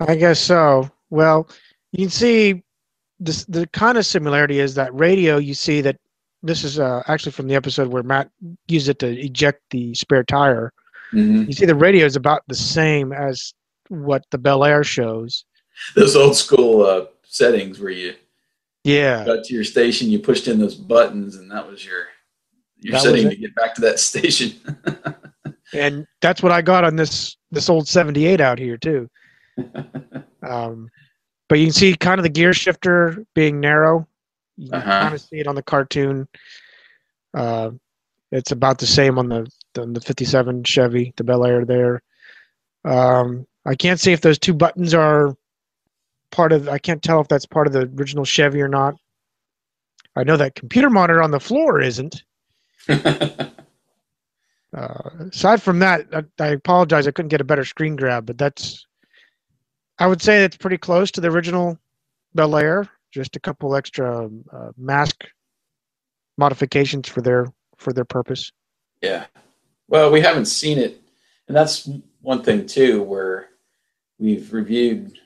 I 0.00 0.14
guess 0.16 0.38
so. 0.38 0.90
Well, 1.10 1.48
you 1.92 2.04
can 2.04 2.10
see 2.10 2.62
this, 3.20 3.44
the 3.46 3.66
kind 3.68 3.96
of 3.96 4.04
similarity 4.04 4.60
is 4.60 4.74
that 4.74 4.94
radio. 4.94 5.38
You 5.38 5.54
see 5.54 5.80
that 5.80 5.96
this 6.44 6.62
is 6.62 6.78
uh, 6.78 7.02
actually 7.08 7.32
from 7.32 7.48
the 7.48 7.54
episode 7.54 7.88
where 7.88 8.02
Matt 8.02 8.30
used 8.68 8.88
it 8.88 8.98
to 9.00 9.08
eject 9.08 9.62
the 9.70 9.94
spare 9.94 10.22
tire. 10.24 10.72
Mhm. 11.12 11.46
You 11.46 11.52
see 11.52 11.66
the 11.66 11.74
radio 11.74 12.04
is 12.06 12.16
about 12.16 12.42
the 12.48 12.54
same 12.54 13.12
as 13.12 13.54
what 13.88 14.22
the 14.30 14.38
Bel 14.38 14.64
Air 14.64 14.84
shows. 14.84 15.44
Those 15.96 16.14
old 16.16 16.36
school 16.36 16.84
uh, 16.84 17.06
settings 17.24 17.80
where 17.80 17.90
you 17.90 18.14
Yeah, 18.84 19.24
got 19.24 19.44
to 19.44 19.54
your 19.54 19.64
station, 19.64 20.10
you 20.10 20.18
pushed 20.18 20.46
in 20.46 20.58
those 20.58 20.74
buttons, 20.74 21.36
and 21.36 21.50
that 21.50 21.68
was 21.68 21.84
your 21.84 22.06
your 22.80 22.92
That 22.92 23.02
setting 23.02 23.28
to 23.30 23.36
get 23.36 23.54
back 23.54 23.74
to 23.76 23.80
that 23.80 23.98
station. 24.10 24.52
and 25.72 26.06
that's 26.20 26.42
what 26.42 26.52
I 26.52 26.60
got 26.62 26.84
on 26.84 26.96
this 26.96 27.36
this 27.50 27.68
old 27.70 27.88
'78 27.88 28.40
out 28.40 28.58
here 28.58 28.76
too. 28.76 29.08
Um, 30.42 30.90
but 31.48 31.58
you 31.58 31.64
can 31.64 31.72
see 31.72 31.94
kind 31.94 32.18
of 32.18 32.22
the 32.22 32.28
gear 32.28 32.52
shifter 32.52 33.24
being 33.34 33.60
narrow. 33.60 34.06
You 34.56 34.70
can 34.70 34.78
Uh-huh. 34.80 35.00
kind 35.00 35.14
of 35.14 35.20
see 35.20 35.36
it 35.40 35.46
on 35.46 35.54
the 35.54 35.62
cartoon. 35.62 36.28
Uh, 37.32 37.70
it's 38.30 38.52
about 38.52 38.78
the 38.78 38.86
same 38.86 39.18
on 39.18 39.28
the 39.28 39.46
on 39.78 39.92
the 39.92 40.00
'57 40.00 40.62
Chevy, 40.64 41.12
the 41.16 41.24
Bel 41.24 41.44
Air 41.44 41.64
there. 41.64 42.02
Um, 42.84 43.46
I 43.66 43.74
can't 43.74 43.98
see 43.98 44.12
if 44.12 44.20
those 44.20 44.38
two 44.38 44.54
buttons 44.54 44.94
are 44.94 45.36
part 46.30 46.52
of. 46.52 46.68
I 46.68 46.78
can't 46.78 47.02
tell 47.02 47.20
if 47.20 47.28
that's 47.28 47.46
part 47.46 47.66
of 47.66 47.72
the 47.72 47.90
original 47.98 48.24
Chevy 48.24 48.60
or 48.62 48.68
not. 48.68 48.94
I 50.16 50.22
know 50.24 50.36
that 50.36 50.54
computer 50.54 50.90
monitor 50.90 51.22
on 51.22 51.30
the 51.32 51.40
floor 51.40 51.80
isn't. 51.80 52.22
Uh, 54.76 55.08
aside 55.30 55.62
from 55.62 55.78
that, 55.78 56.04
I, 56.12 56.24
I 56.42 56.48
apologize. 56.48 57.06
I 57.06 57.12
couldn't 57.12 57.28
get 57.28 57.40
a 57.40 57.44
better 57.44 57.64
screen 57.64 57.94
grab, 57.94 58.26
but 58.26 58.36
that's. 58.38 58.86
I 60.00 60.08
would 60.08 60.20
say 60.20 60.42
it's 60.42 60.56
pretty 60.56 60.78
close 60.78 61.12
to 61.12 61.20
the 61.20 61.30
original 61.30 61.78
Bel 62.34 62.56
Air. 62.56 62.88
Just 63.14 63.36
a 63.36 63.40
couple 63.40 63.76
extra 63.76 64.28
uh, 64.52 64.72
mask 64.76 65.24
modifications 66.36 67.08
for 67.08 67.20
their 67.20 67.46
for 67.78 67.92
their 67.92 68.04
purpose. 68.04 68.50
Yeah. 69.00 69.26
Well, 69.86 70.10
we 70.10 70.20
haven't 70.20 70.46
seen 70.46 70.78
it. 70.78 71.00
And 71.46 71.56
that's 71.56 71.88
one 72.22 72.42
thing, 72.42 72.66
too, 72.66 73.02
where 73.04 73.50
we've 74.18 74.52
reviewed 74.52 75.16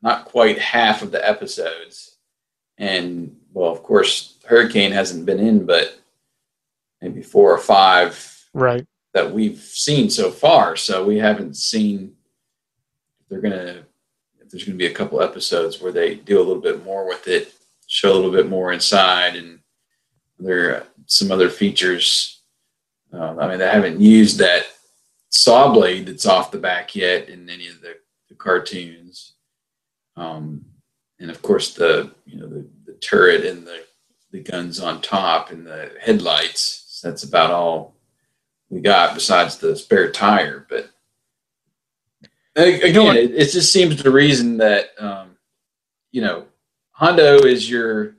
not 0.00 0.24
quite 0.24 0.58
half 0.58 1.02
of 1.02 1.10
the 1.10 1.28
episodes. 1.28 2.16
And, 2.78 3.36
well, 3.52 3.70
of 3.70 3.82
course, 3.82 4.38
Hurricane 4.46 4.92
hasn't 4.92 5.26
been 5.26 5.40
in, 5.40 5.66
but 5.66 6.00
maybe 7.02 7.20
four 7.22 7.52
or 7.52 7.58
five 7.58 8.48
Right. 8.54 8.86
that 9.12 9.32
we've 9.32 9.58
seen 9.58 10.08
so 10.08 10.30
far. 10.30 10.76
So 10.76 11.04
we 11.04 11.18
haven't 11.18 11.56
seen 11.56 12.14
if 13.20 13.28
they're 13.28 13.42
going 13.42 13.52
to, 13.66 13.84
there's 14.50 14.64
going 14.64 14.78
to 14.78 14.84
be 14.84 14.90
a 14.90 14.94
couple 14.94 15.22
episodes 15.22 15.80
where 15.80 15.92
they 15.92 16.16
do 16.16 16.38
a 16.38 16.44
little 16.44 16.62
bit 16.62 16.84
more 16.84 17.06
with 17.06 17.28
it, 17.28 17.54
show 17.86 18.12
a 18.12 18.14
little 18.14 18.30
bit 18.32 18.48
more 18.48 18.72
inside, 18.72 19.36
and 19.36 19.60
there 20.38 20.70
are 20.70 20.86
some 21.06 21.30
other 21.30 21.50
features. 21.50 22.40
Um, 23.12 23.38
I 23.38 23.48
mean, 23.48 23.58
they 23.58 23.68
haven't 23.68 24.00
used 24.00 24.38
that 24.38 24.66
saw 25.30 25.72
blade 25.72 26.06
that's 26.06 26.26
off 26.26 26.50
the 26.50 26.58
back 26.58 26.94
yet 26.94 27.28
in 27.28 27.48
any 27.48 27.68
of 27.68 27.80
the, 27.80 27.96
the 28.28 28.34
cartoons. 28.34 29.34
Um, 30.16 30.64
and 31.20 31.30
of 31.30 31.42
course, 31.42 31.74
the 31.74 32.12
you 32.26 32.38
know 32.38 32.46
the, 32.46 32.66
the 32.86 32.94
turret 32.94 33.44
and 33.44 33.66
the 33.66 33.84
the 34.30 34.40
guns 34.40 34.80
on 34.80 35.00
top 35.00 35.50
and 35.50 35.66
the 35.66 35.92
headlights. 36.00 37.00
That's 37.02 37.22
about 37.22 37.50
all 37.50 37.94
we 38.68 38.80
got 38.80 39.14
besides 39.14 39.58
the 39.58 39.76
spare 39.76 40.10
tire. 40.10 40.66
But 40.68 40.90
again, 42.62 43.16
it, 43.16 43.34
it 43.34 43.50
just 43.50 43.72
seems 43.72 44.02
to 44.02 44.10
reason 44.10 44.56
that 44.58 44.86
um, 44.98 45.36
you 46.10 46.20
know 46.22 46.46
Hondo 46.92 47.38
is 47.44 47.68
your 47.70 48.16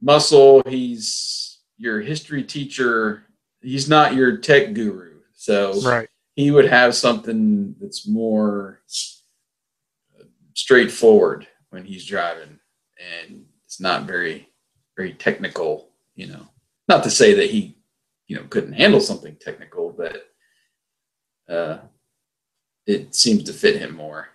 muscle. 0.00 0.62
He's 0.66 1.60
your 1.76 2.00
history 2.00 2.42
teacher. 2.42 3.24
He's 3.60 3.88
not 3.88 4.14
your 4.14 4.36
tech 4.38 4.74
guru. 4.74 5.20
So 5.34 5.80
Right. 5.82 6.08
he 6.34 6.50
would 6.50 6.66
have 6.66 6.94
something 6.94 7.74
that's 7.80 8.06
more 8.08 8.80
straightforward 10.54 11.46
when 11.70 11.84
he's 11.84 12.06
driving 12.06 12.58
and 13.24 13.44
it's 13.64 13.80
not 13.80 14.04
very 14.04 14.48
very 14.96 15.12
technical 15.12 15.90
you 16.14 16.28
know 16.28 16.46
not 16.88 17.02
to 17.02 17.10
say 17.10 17.34
that 17.34 17.50
he 17.50 17.76
you 18.28 18.36
know 18.36 18.44
couldn't 18.50 18.74
handle 18.74 19.00
something 19.00 19.36
technical 19.40 19.90
but 19.90 20.28
uh 21.52 21.78
it 22.86 23.14
seems 23.14 23.42
to 23.44 23.52
fit 23.52 23.76
him 23.76 23.94
more 23.94 24.28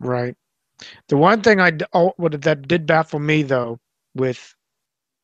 Right. 0.00 0.36
The 1.08 1.16
one 1.16 1.42
thing 1.42 1.60
I 1.60 1.72
oh, 1.92 2.12
what 2.16 2.40
that 2.42 2.68
did 2.68 2.86
baffle 2.86 3.20
me 3.20 3.42
though 3.42 3.78
with 4.14 4.54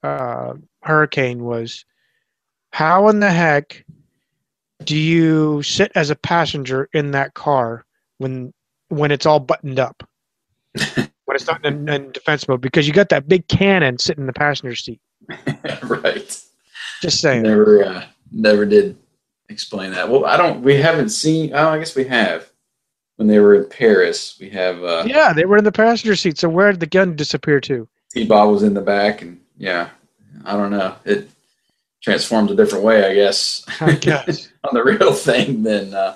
uh, 0.02 0.54
Hurricane 0.82 1.44
was 1.44 1.84
how 2.72 3.08
in 3.08 3.20
the 3.20 3.30
heck 3.30 3.84
do 4.84 4.96
you 4.96 5.62
sit 5.62 5.92
as 5.94 6.08
a 6.08 6.16
passenger 6.16 6.88
in 6.94 7.10
that 7.10 7.34
car 7.34 7.84
when 8.18 8.54
when 8.88 9.10
it's 9.10 9.26
all 9.26 9.40
buttoned 9.40 9.78
up 9.78 10.08
when 10.94 11.10
it's 11.34 11.46
not 11.46 11.64
in, 11.64 11.88
in 11.88 12.12
defense 12.12 12.48
mode 12.48 12.60
because 12.60 12.86
you 12.86 12.94
got 12.94 13.10
that 13.10 13.28
big 13.28 13.46
cannon 13.48 13.98
sitting 13.98 14.22
in 14.22 14.26
the 14.26 14.32
passenger 14.32 14.74
seat. 14.74 15.00
right 15.82 16.42
Just 17.02 17.20
saying. 17.20 17.42
never 17.42 17.84
uh, 17.84 18.06
never 18.32 18.64
did 18.64 18.96
explain 19.50 19.90
that 19.90 20.08
well 20.08 20.24
i 20.24 20.36
don't 20.36 20.62
we 20.62 20.76
haven't 20.76 21.10
seen 21.10 21.52
oh 21.52 21.68
i 21.68 21.78
guess 21.78 21.94
we 21.96 22.04
have 22.04 22.48
when 23.16 23.28
they 23.28 23.38
were 23.38 23.54
in 23.54 23.68
paris 23.68 24.36
we 24.40 24.48
have 24.48 24.82
uh 24.82 25.02
Yeah, 25.06 25.32
they 25.34 25.44
were 25.44 25.58
in 25.58 25.64
the 25.64 25.72
passenger 25.72 26.16
seat. 26.16 26.38
So 26.38 26.48
where 26.48 26.70
did 26.70 26.80
the 26.80 26.86
gun 26.86 27.16
disappear 27.16 27.60
to? 27.62 27.86
T-Bob 28.12 28.50
was 28.50 28.62
in 28.62 28.72
the 28.74 28.80
back, 28.80 29.20
and 29.22 29.38
yeah, 29.58 29.90
I 30.46 30.52
don't 30.56 30.70
know. 30.70 30.94
It 31.04 31.28
transformed 32.02 32.50
a 32.50 32.54
different 32.54 32.82
way, 32.82 33.04
I 33.04 33.14
guess, 33.14 33.62
I 33.80 33.92
guess. 33.92 34.48
on 34.64 34.72
the 34.74 34.82
real 34.82 35.12
thing 35.12 35.62
than 35.62 35.92
uh, 35.92 36.14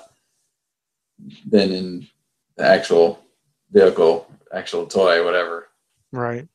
than 1.47 1.71
in 1.71 2.07
the 2.57 2.65
actual 2.65 3.23
vehicle, 3.71 4.27
actual 4.51 4.87
toy, 4.87 5.23
whatever. 5.23 5.67
right. 6.11 6.47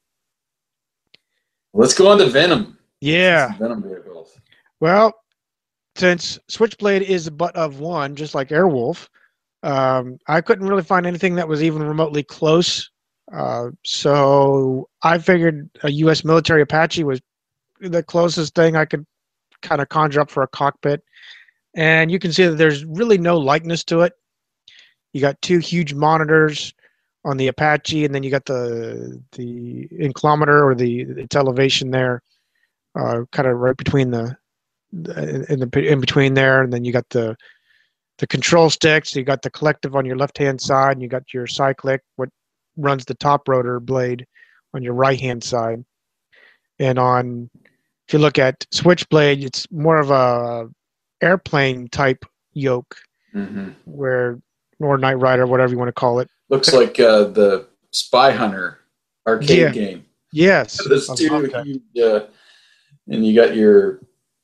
Let's 1.72 1.94
go 1.94 2.10
on 2.10 2.18
to 2.18 2.26
Venom. 2.26 2.76
Yeah. 3.00 3.56
Venom 3.56 3.82
vehicles. 3.84 4.36
Well, 4.80 5.14
since 6.00 6.38
Switchblade 6.48 7.02
is 7.02 7.26
the 7.26 7.30
butt 7.30 7.54
of 7.54 7.78
one, 7.78 8.16
just 8.16 8.34
like 8.34 8.48
Airwolf, 8.48 9.06
um, 9.62 10.16
I 10.28 10.40
couldn't 10.40 10.66
really 10.66 10.82
find 10.82 11.06
anything 11.06 11.34
that 11.34 11.46
was 11.46 11.62
even 11.62 11.82
remotely 11.82 12.22
close. 12.22 12.90
Uh, 13.30 13.68
so 13.84 14.88
I 15.02 15.18
figured 15.18 15.68
a 15.82 15.90
U.S. 15.90 16.24
military 16.24 16.62
Apache 16.62 17.04
was 17.04 17.20
the 17.80 18.02
closest 18.02 18.54
thing 18.54 18.76
I 18.76 18.86
could 18.86 19.04
kind 19.60 19.82
of 19.82 19.90
conjure 19.90 20.22
up 20.22 20.30
for 20.30 20.42
a 20.42 20.48
cockpit. 20.48 21.04
And 21.76 22.10
you 22.10 22.18
can 22.18 22.32
see 22.32 22.46
that 22.46 22.56
there's 22.56 22.82
really 22.86 23.18
no 23.18 23.36
likeness 23.36 23.84
to 23.84 24.00
it. 24.00 24.14
You 25.12 25.20
got 25.20 25.42
two 25.42 25.58
huge 25.58 25.92
monitors 25.92 26.72
on 27.26 27.36
the 27.36 27.48
Apache, 27.48 28.06
and 28.06 28.14
then 28.14 28.22
you 28.22 28.30
got 28.30 28.46
the 28.46 29.22
the 29.32 29.86
inclometer 29.92 30.66
or 30.66 30.74
the 30.74 31.02
its 31.02 31.36
elevation 31.36 31.90
there, 31.90 32.22
uh, 32.98 33.24
kind 33.32 33.46
of 33.46 33.58
right 33.58 33.76
between 33.76 34.10
the 34.10 34.34
in 34.92 35.60
the 35.60 35.70
in 35.86 36.00
between 36.00 36.34
there, 36.34 36.62
and 36.62 36.72
then 36.72 36.84
you 36.84 36.92
got 36.92 37.08
the 37.10 37.36
the 38.18 38.26
control 38.26 38.70
sticks. 38.70 39.14
You 39.14 39.22
got 39.24 39.42
the 39.42 39.50
collective 39.50 39.96
on 39.96 40.04
your 40.04 40.16
left 40.16 40.38
hand 40.38 40.60
side, 40.60 40.92
and 40.92 41.02
you 41.02 41.08
got 41.08 41.32
your 41.32 41.46
cyclic, 41.46 42.02
what 42.16 42.28
runs 42.76 43.04
the 43.04 43.14
top 43.14 43.48
rotor 43.48 43.80
blade 43.80 44.26
on 44.74 44.82
your 44.82 44.94
right 44.94 45.20
hand 45.20 45.42
side. 45.42 45.84
And 46.78 46.98
on 46.98 47.50
if 48.06 48.14
you 48.14 48.18
look 48.18 48.38
at 48.38 48.66
Switchblade, 48.72 49.44
it's 49.44 49.70
more 49.70 49.98
of 49.98 50.10
a 50.10 50.68
airplane 51.22 51.88
type 51.88 52.24
yoke 52.52 52.96
hmm 53.32 53.68
where 53.84 54.40
or 54.80 54.96
Knight 54.96 55.14
Rider, 55.14 55.46
whatever 55.46 55.72
you 55.72 55.78
want 55.78 55.88
to 55.88 55.92
call 55.92 56.20
it. 56.20 56.28
Looks 56.48 56.72
like 56.72 56.98
uh, 56.98 57.24
the 57.24 57.68
Spy 57.92 58.30
Hunter 58.30 58.78
arcade 59.26 59.48
Yeah. 59.58 59.70
game. 59.70 60.06
Yes, 60.32 60.80
I 60.80 61.14
two, 61.16 61.52
huge, 61.64 61.82
uh, 62.02 62.26
and 63.08 63.26
you 63.26 63.34
got 63.34 63.54
your 63.54 64.00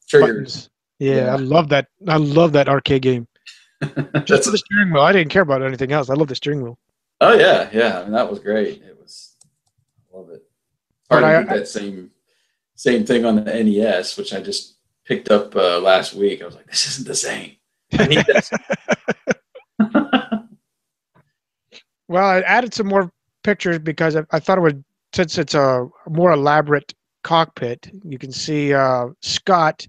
triggers. 0.08 0.28
Buttons. 0.30 0.70
Yeah, 0.98 1.14
Yeah. 1.16 1.32
I 1.34 1.36
love 1.36 1.68
that. 1.70 1.88
I 2.08 2.16
love 2.16 2.52
that 2.52 2.68
arcade 2.68 3.02
game. 3.02 3.26
Just 3.82 3.96
That's 4.28 4.46
for 4.46 4.52
the 4.52 4.58
steering 4.58 4.92
wheel. 4.92 5.02
I 5.02 5.12
didn't 5.12 5.30
care 5.30 5.42
about 5.42 5.62
anything 5.62 5.92
else. 5.92 6.08
I 6.08 6.14
love 6.14 6.28
the 6.28 6.34
steering 6.34 6.62
wheel. 6.62 6.78
oh 7.20 7.34
yeah, 7.34 7.68
yeah. 7.72 7.98
I 8.00 8.02
mean, 8.04 8.12
that 8.12 8.28
was 8.30 8.38
great. 8.38 8.82
It 8.82 8.96
was, 9.00 9.36
I 10.12 10.16
love 10.16 10.30
it. 10.30 10.42
Hard 11.10 11.20
But 11.20 11.20
to 11.20 11.26
I- 11.26 11.42
get 11.42 11.48
that 11.56 11.68
same 11.68 12.10
same 12.74 13.04
thing 13.06 13.24
on 13.24 13.36
the 13.36 13.42
NES, 13.62 14.16
which 14.16 14.32
I 14.34 14.40
just 14.40 14.76
picked 15.04 15.30
up 15.30 15.54
uh, 15.56 15.78
last 15.80 16.14
week. 16.14 16.42
I 16.42 16.46
was 16.46 16.54
like, 16.54 16.66
this 16.66 16.86
isn't 16.88 17.06
the 17.06 17.14
same. 17.14 17.56
I 17.98 18.06
need 18.06 18.24
this. 18.26 18.50
Well, 22.08 22.24
I 22.24 22.40
added 22.42 22.72
some 22.72 22.86
more 22.86 23.10
pictures 23.42 23.78
because 23.80 24.14
I, 24.16 24.22
I 24.30 24.38
thought 24.38 24.58
it 24.58 24.60
would, 24.60 24.84
since 25.12 25.38
it's 25.38 25.54
a 25.54 25.88
more 26.08 26.30
elaborate 26.32 26.94
cockpit, 27.24 27.90
you 28.04 28.16
can 28.18 28.30
see 28.32 28.72
uh, 28.72 29.08
Scott. 29.22 29.86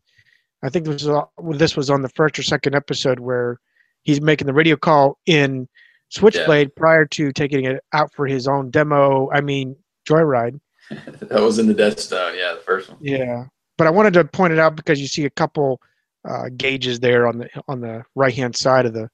I 0.64 0.70
think 0.70 0.86
this 0.86 1.04
was, 1.04 1.26
this 1.58 1.76
was 1.76 1.90
on 1.90 2.02
the 2.02 2.10
first 2.10 2.40
or 2.40 2.44
second 2.44 2.76
episode 2.76 3.20
where 3.20 3.60
he's 4.04 4.22
making 4.22 4.48
the 4.48 4.54
radio 4.54 4.76
call 4.76 5.18
in 5.26 5.68
Switchblade 6.10 6.76
prior 6.76 7.06
to 7.06 7.32
taking 7.32 7.66
it 7.66 7.84
out 7.94 8.14
for 8.14 8.26
his 8.26 8.48
own 8.48 8.72
demo. 8.72 9.30
I 9.32 9.42
mean, 9.42 9.76
joyride. 10.08 10.60
that 10.90 11.42
was 11.42 11.60
in 11.60 11.68
the 11.68 11.74
Death 11.74 12.00
Star. 12.00 12.34
Yeah, 12.34 12.54
the 12.54 12.62
first 12.62 12.90
one. 12.90 12.98
Yeah, 13.02 13.46
but 13.78 13.88
I 13.88 13.90
wanted 13.90 14.14
to 14.14 14.24
point 14.24 14.54
it 14.54 14.60
out 14.60 14.76
because 14.76 15.02
you 15.02 15.08
see 15.08 15.26
a 15.26 15.30
couple 15.30 15.82
uh, 16.28 16.50
gauges 16.56 17.00
there 17.00 17.28
on 17.28 17.40
the 17.40 17.50
on 17.68 17.82
the 17.82 18.04
right 18.16 18.34
hand 18.34 18.56
side 18.56 18.86
of 18.86 18.94
the 18.94 19.10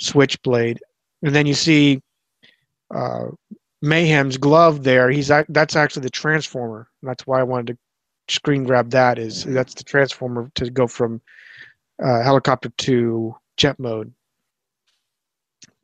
switchblade, 0.00 0.80
and 1.22 1.34
then 1.34 1.46
you 1.46 1.54
see 1.54 2.00
uh, 2.94 3.26
Mayhem's 3.82 4.36
glove 4.36 4.84
there. 4.84 5.10
He's 5.10 5.30
that's 5.48 5.74
actually 5.74 6.02
the 6.02 6.10
transformer. 6.10 6.88
That's 7.02 7.26
why 7.26 7.40
I 7.40 7.44
wanted 7.44 7.66
to 7.68 7.78
screen 8.28 8.64
grab 8.64 8.90
that. 8.90 9.18
Is 9.18 9.44
that's 9.44 9.74
the 9.74 9.84
transformer 9.84 10.50
to 10.54 10.70
go 10.70 10.86
from 10.86 11.20
uh, 12.02 12.22
helicopter 12.22 12.70
to 12.78 13.34
jet 13.56 13.78
mode. 13.78 14.12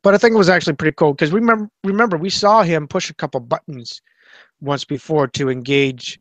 But 0.01 0.13
I 0.13 0.17
think 0.17 0.33
it 0.33 0.37
was 0.37 0.49
actually 0.49 0.73
pretty 0.73 0.95
cool 0.95 1.13
because 1.13 1.31
remember 1.31 1.69
remember 1.83 2.17
we 2.17 2.29
saw 2.29 2.63
him 2.63 2.87
push 2.87 3.09
a 3.09 3.15
couple 3.15 3.39
buttons 3.41 4.01
once 4.61 4.85
before 4.85 5.27
to 5.27 5.49
engage 5.49 6.19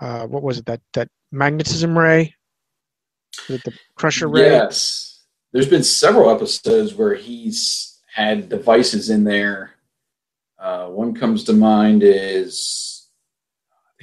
uh, 0.00 0.26
what 0.26 0.42
was 0.42 0.58
it 0.58 0.66
that 0.66 0.80
that 0.94 1.08
magnetism 1.30 1.96
ray 1.96 2.34
the 3.48 3.72
crusher 3.96 4.28
ray 4.28 4.50
Yes. 4.50 5.22
There's 5.52 5.68
been 5.68 5.84
several 5.84 6.30
episodes 6.30 6.94
where 6.94 7.14
he's 7.14 8.00
had 8.12 8.48
devices 8.48 9.08
in 9.08 9.22
there. 9.22 9.74
Uh, 10.58 10.88
one 10.88 11.14
comes 11.14 11.44
to 11.44 11.52
mind 11.52 12.02
is 12.02 12.93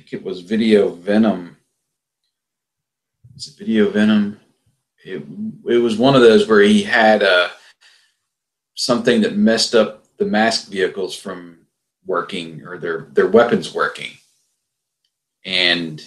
think 0.01 0.13
it 0.13 0.23
was 0.23 0.41
Video 0.41 0.89
Venom. 0.89 1.57
Is 3.35 3.47
it 3.47 3.57
Video 3.57 3.89
Venom? 3.89 4.39
It, 5.03 5.23
it 5.67 5.77
was 5.77 5.97
one 5.97 6.15
of 6.15 6.21
those 6.21 6.47
where 6.47 6.61
he 6.61 6.83
had 6.83 7.23
uh, 7.23 7.49
something 8.75 9.21
that 9.21 9.37
messed 9.37 9.75
up 9.75 10.05
the 10.17 10.25
mask 10.25 10.69
vehicles 10.69 11.15
from 11.15 11.59
working 12.05 12.65
or 12.65 12.77
their, 12.77 13.07
their 13.11 13.27
weapons 13.27 13.73
working. 13.73 14.11
And 15.45 16.01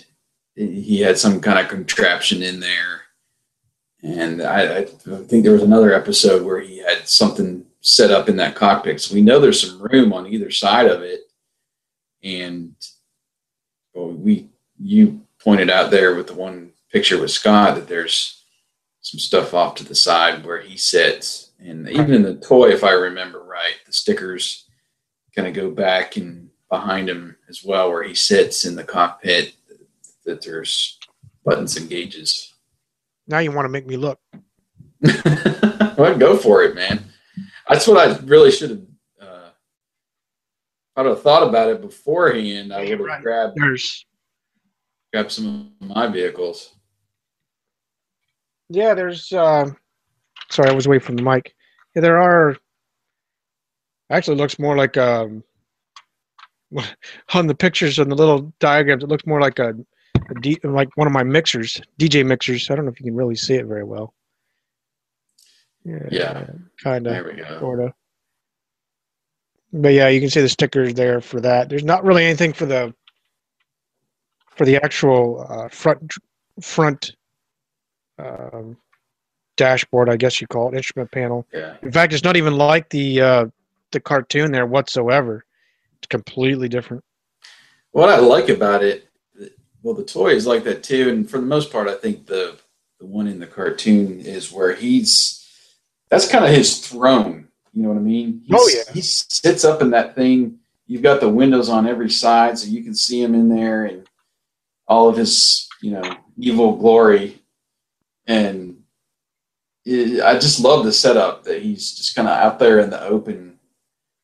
he 0.55 1.01
had 1.01 1.19
some 1.19 1.41
kind 1.41 1.59
of 1.59 1.69
contraption 1.69 2.43
in 2.43 2.61
there 2.61 3.05
and 4.05 4.43
I, 4.43 4.81
I 4.81 4.85
think 4.85 5.45
there 5.45 5.55
was 5.55 5.63
another 5.63 5.95
episode 5.95 6.45
where 6.45 6.61
he 6.61 6.77
had 6.77 7.09
something 7.09 7.65
set 7.81 8.11
up 8.11 8.29
in 8.29 8.37
that 8.37 8.55
cockpit. 8.55 9.01
So 9.01 9.15
we 9.15 9.23
know 9.23 9.41
there's 9.41 9.67
some 9.67 9.81
room 9.81 10.13
on 10.13 10.27
either 10.27 10.51
side 10.51 10.87
of 10.87 11.01
it. 11.01 11.21
And 12.23 12.75
well, 13.95 14.11
we 14.11 14.49
you 14.79 15.23
pointed 15.39 15.71
out 15.71 15.91
there 15.91 16.15
with 16.15 16.27
the 16.27 16.35
one 16.35 16.73
picture 16.91 17.21
with 17.21 17.31
Scott 17.31 17.77
that 17.77 17.89
there's 17.89 18.43
some 19.01 19.19
stuff 19.19 19.55
off 19.55 19.75
to 19.77 19.85
the 19.85 19.95
side 19.95 20.45
where 20.45 20.61
he 20.61 20.77
sits. 20.77 21.51
And 21.59 21.89
even 21.89 22.13
in 22.15 22.23
the 22.23 22.37
toy, 22.37 22.71
if 22.71 22.85
I 22.85 22.93
remember 22.93 23.43
right, 23.43 23.75
the 23.87 23.93
stickers 23.93 24.67
kind 25.35 25.49
of 25.49 25.55
go 25.55 25.71
back 25.71 26.17
and 26.17 26.51
behind 26.71 27.09
him 27.09 27.37
as 27.49 27.65
well, 27.65 27.91
where 27.91 28.03
he 28.03 28.15
sits 28.15 28.65
in 28.65 28.75
the 28.77 28.85
cockpit. 28.85 29.55
That 30.25 30.41
there's 30.41 30.99
buttons 31.45 31.77
and 31.77 31.89
gauges. 31.89 32.55
now 33.27 33.41
you 33.41 33.53
want 33.53 33.67
to 33.67 33.71
make 33.71 33.87
me 33.87 33.99
look 33.99 34.19
well, 35.99 36.17
go 36.17 36.37
for 36.37 36.63
it, 36.63 36.75
man. 36.75 37.05
That's 37.69 37.87
what 37.87 37.99
I 37.99 38.17
really 38.25 38.51
should 38.51 38.71
have. 38.71 38.81
If 40.97 41.01
I'd 41.01 41.07
have 41.07 41.23
thought 41.23 41.43
about 41.49 41.71
it 41.71 41.81
beforehand, 41.81 42.73
I 42.73 42.83
Yeah, 42.83 42.91
would 42.91 42.99
have 43.01 43.07
right. 43.09 43.23
grabbed 43.23 43.55
there's 43.57 44.07
grabbed 45.13 45.33
some 45.33 45.73
of 45.81 45.89
my 45.89 46.07
vehicles. 46.07 46.75
yeah 48.69 48.95
there's 48.95 49.31
uh 49.33 49.67
sorry 50.51 50.71
i 50.71 50.73
was 50.73 50.87
away 50.87 50.99
from 50.99 51.17
the 51.17 51.23
mic 51.23 51.55
yeah 51.95 52.01
there 52.01 52.19
are 52.21 52.57
actually 54.11 54.37
looks 54.37 54.59
more 54.59 54.77
like 54.77 54.97
um 54.97 55.43
on 57.35 57.47
the 57.47 57.55
pictures 57.55 57.99
and 57.99 58.11
the 58.11 58.15
little 58.17 58.53
diagrams 58.61 59.03
it 59.05 59.09
looks 59.09 59.27
more 59.27 59.41
like 59.41 59.59
a, 59.59 59.75
a 60.31 60.35
D, 60.41 60.59
like 60.65 60.89
one 60.97 61.07
of 61.07 61.13
my 61.13 61.23
mixers 61.23 61.81
dj 62.01 62.25
mixers 62.25 62.71
i 62.71 62.75
don't 62.75 62.85
know 62.87 62.91
if 62.91 62.99
you 63.01 63.05
can 63.07 63.15
really 63.15 63.37
see 63.37 63.55
it 63.55 63.67
very 63.67 63.85
well 63.85 64.15
yeah, 65.85 65.99
Yeah. 66.11 66.47
kind 66.83 67.07
of 67.07 67.13
There 67.13 67.25
we 67.25 67.35
go. 67.43 67.61
sort 67.61 67.81
of. 67.81 67.93
But 69.77 69.93
yeah, 69.93 70.07
you 70.07 70.21
can 70.21 70.31
see 70.31 70.41
the 70.41 70.49
stickers 70.49 70.95
there 70.95 71.21
for 71.21 71.41
that. 71.41 71.69
There's 71.69 71.83
not 71.83 72.05
really 72.05 72.25
anything 72.25 72.53
for 72.53 72.65
the 72.65 72.95
for 74.55 74.65
the 74.65 74.77
actual 74.77 75.45
uh, 75.49 75.69
front 75.69 76.13
front 76.61 77.17
um, 78.21 78.77
dashboard, 79.57 80.09
I 80.09 80.17
guess 80.17 80.41
you 80.41 80.47
call 80.47 80.69
it, 80.69 80.77
instrument 80.77 81.11
panel. 81.11 81.45
Yeah, 81.53 81.75
In 81.83 81.91
fact, 81.91 82.13
it's 82.13 82.23
not 82.23 82.37
even 82.37 82.57
like 82.57 82.89
the 82.91 83.21
uh, 83.21 83.47
the 83.91 83.99
cartoon 83.99 84.53
there 84.53 84.65
whatsoever. 84.65 85.45
It's 85.99 86.07
completely 86.07 86.69
different. 86.69 87.03
what 87.91 88.09
I 88.11 88.19
like 88.19 88.49
about 88.49 88.85
it, 88.85 89.09
well, 89.83 89.95
the 89.95 90.05
toy 90.05 90.29
is 90.35 90.47
like 90.47 90.63
that 90.65 90.85
too, 90.85 91.09
and 91.11 91.29
for 91.29 91.39
the 91.39 91.47
most 91.47 91.73
part, 91.73 91.89
I 91.89 91.97
think 91.97 92.27
the 92.27 92.57
the 93.01 93.07
one 93.07 93.27
in 93.27 93.41
the 93.41 93.47
cartoon 93.49 94.21
is 94.21 94.53
where 94.53 94.73
he's 94.73 95.45
that's 96.11 96.29
kind 96.29 96.45
of 96.45 96.53
his 96.53 96.79
throne. 96.79 97.49
You 97.75 97.83
know 97.83 97.89
what 97.91 97.99
I 97.99 98.03
mean? 98.03 98.43
He's, 98.47 98.57
Oh, 98.57 98.69
yeah. 98.73 98.93
He 98.93 99.01
sits 99.01 99.65
up 99.65 99.83
in 99.83 99.91
that 99.91 100.15
thing. 100.15 100.59
You've 100.87 101.03
got 101.03 101.21
the 101.21 101.29
windows 101.29 101.69
on 101.69 101.87
every 101.89 102.11
side, 102.11 102.59
so 102.59 102.69
you 102.69 102.83
can 102.85 102.95
see 102.95 103.21
him 103.21 103.35
in 103.35 103.49
there 103.49 103.85
and 103.87 104.07
all 104.87 105.09
of 105.09 105.17
his, 105.17 105.69
you 105.83 105.91
know, 105.91 106.17
evil 106.39 106.77
glory. 106.77 107.43
And 108.27 108.83
it, 109.85 110.23
I 110.23 110.35
just 110.35 110.61
love 110.61 110.85
the 110.85 110.93
setup 110.93 111.45
that 111.45 111.63
he's 111.63 111.95
just 111.95 112.15
kind 112.15 112.29
of 112.29 112.37
out 112.39 112.59
there 112.59 112.79
in 112.79 112.91
the 112.91 113.03
open. 113.03 113.59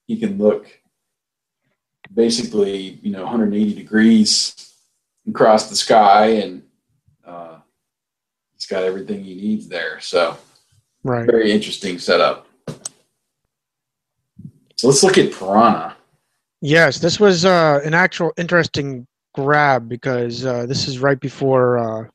He 0.07 0.16
can 0.18 0.38
look 0.38 0.66
basically, 2.14 2.98
you 3.03 3.11
know, 3.11 3.22
180 3.22 3.74
degrees 3.74 4.72
across 5.28 5.68
the 5.68 5.76
sky, 5.76 6.26
and 6.26 6.62
uh, 7.26 7.59
he's 8.55 8.66
got 8.66 8.84
everything 8.84 9.24
he 9.24 9.34
needs 9.34 9.66
there. 9.68 9.98
So 10.01 10.36
Right. 11.03 11.24
very 11.26 11.51
interesting 11.51 11.98
setup. 11.98 12.46
So 14.81 14.89
let's 14.89 15.03
look 15.03 15.18
at 15.18 15.31
Piranha. 15.31 15.95
Yes, 16.62 17.01
this 17.01 17.20
was 17.20 17.45
uh, 17.45 17.81
an 17.85 17.93
actual 17.93 18.33
interesting 18.39 19.07
grab 19.35 19.91
because 19.91 20.47
uh, 20.47 20.64
this 20.64 20.89
is 20.89 21.01
right 21.01 21.20
before 21.20 21.76
uh, 21.76 22.09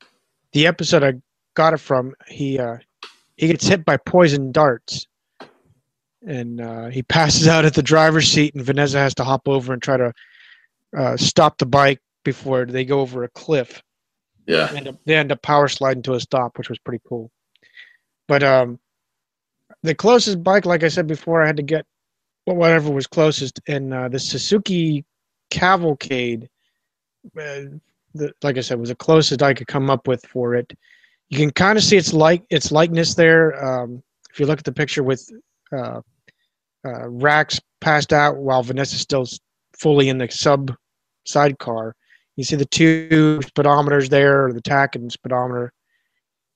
the 0.50 0.66
episode 0.66 1.04
I 1.04 1.12
got 1.54 1.74
it 1.74 1.78
from. 1.78 2.12
He 2.26 2.58
uh, 2.58 2.78
he 3.36 3.46
gets 3.46 3.68
hit 3.68 3.84
by 3.84 3.98
poison 3.98 4.50
darts, 4.50 5.06
and 6.26 6.60
uh, 6.60 6.86
he 6.86 7.04
passes 7.04 7.46
out 7.46 7.64
at 7.64 7.74
the 7.74 7.84
driver's 7.84 8.28
seat, 8.28 8.56
and 8.56 8.64
Vanessa 8.64 8.98
has 8.98 9.14
to 9.14 9.22
hop 9.22 9.46
over 9.46 9.72
and 9.72 9.80
try 9.80 9.96
to 9.96 10.12
uh, 10.96 11.16
stop 11.16 11.58
the 11.58 11.66
bike 11.66 12.00
before 12.24 12.66
they 12.66 12.84
go 12.84 12.98
over 12.98 13.22
a 13.22 13.28
cliff. 13.28 13.80
Yeah. 14.48 14.66
They 14.66 14.78
end 14.78 14.88
up, 14.88 14.96
they 15.04 15.14
end 15.14 15.30
up 15.30 15.40
power 15.40 15.68
sliding 15.68 16.02
to 16.02 16.14
a 16.14 16.20
stop, 16.20 16.58
which 16.58 16.68
was 16.68 16.80
pretty 16.80 17.02
cool. 17.08 17.30
But 18.26 18.42
um, 18.42 18.80
the 19.84 19.94
closest 19.94 20.42
bike, 20.42 20.66
like 20.66 20.82
I 20.82 20.88
said 20.88 21.06
before, 21.06 21.44
I 21.44 21.46
had 21.46 21.58
to 21.58 21.62
get 21.62 21.86
well, 22.46 22.56
whatever 22.56 22.90
was 22.90 23.06
closest, 23.06 23.60
and 23.66 23.92
uh, 23.92 24.08
the 24.08 24.18
Suzuki 24.18 25.04
Cavalcade, 25.50 26.48
uh, 27.36 27.74
the, 28.14 28.32
like 28.42 28.56
I 28.56 28.60
said, 28.60 28.78
was 28.78 28.88
the 28.88 28.94
closest 28.94 29.42
I 29.42 29.52
could 29.52 29.66
come 29.66 29.90
up 29.90 30.06
with 30.06 30.24
for 30.26 30.54
it. 30.54 30.72
You 31.28 31.38
can 31.38 31.50
kind 31.50 31.76
of 31.76 31.82
see 31.82 31.96
its 31.96 32.12
like 32.12 32.44
its 32.50 32.70
likeness 32.70 33.14
there. 33.14 33.62
Um, 33.64 34.02
if 34.30 34.38
you 34.38 34.46
look 34.46 34.60
at 34.60 34.64
the 34.64 34.72
picture 34.72 35.02
with 35.02 35.28
uh, 35.72 36.00
uh, 36.86 37.08
Rax 37.08 37.60
passed 37.80 38.12
out 38.12 38.36
while 38.36 38.62
Vanessa's 38.62 39.00
still 39.00 39.26
fully 39.76 40.08
in 40.08 40.18
the 40.18 40.30
sub 40.30 40.72
sidecar, 41.24 41.96
you 42.36 42.44
see 42.44 42.54
the 42.54 42.64
two 42.64 43.40
speedometers 43.42 44.08
there, 44.08 44.52
the 44.52 44.60
tach 44.60 44.94
and 44.94 45.10
speedometer. 45.10 45.72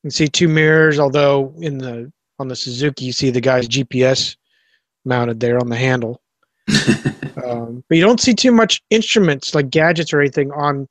You 0.02 0.08
can 0.08 0.10
see 0.12 0.28
two 0.28 0.48
mirrors, 0.48 1.00
although 1.00 1.52
in 1.58 1.78
the 1.78 2.12
on 2.38 2.46
the 2.46 2.56
Suzuki 2.56 3.06
you 3.06 3.12
see 3.12 3.30
the 3.30 3.40
guy's 3.40 3.68
GPS 3.68 4.36
mounted 5.04 5.40
there 5.40 5.58
on 5.58 5.68
the 5.68 5.76
handle. 5.76 6.20
Um, 7.44 7.82
but 7.88 7.96
you 7.96 8.04
don't 8.04 8.20
see 8.20 8.34
too 8.34 8.52
much 8.52 8.82
instruments 8.90 9.54
like 9.54 9.70
gadgets 9.70 10.12
or 10.12 10.20
anything 10.20 10.50
on 10.52 10.88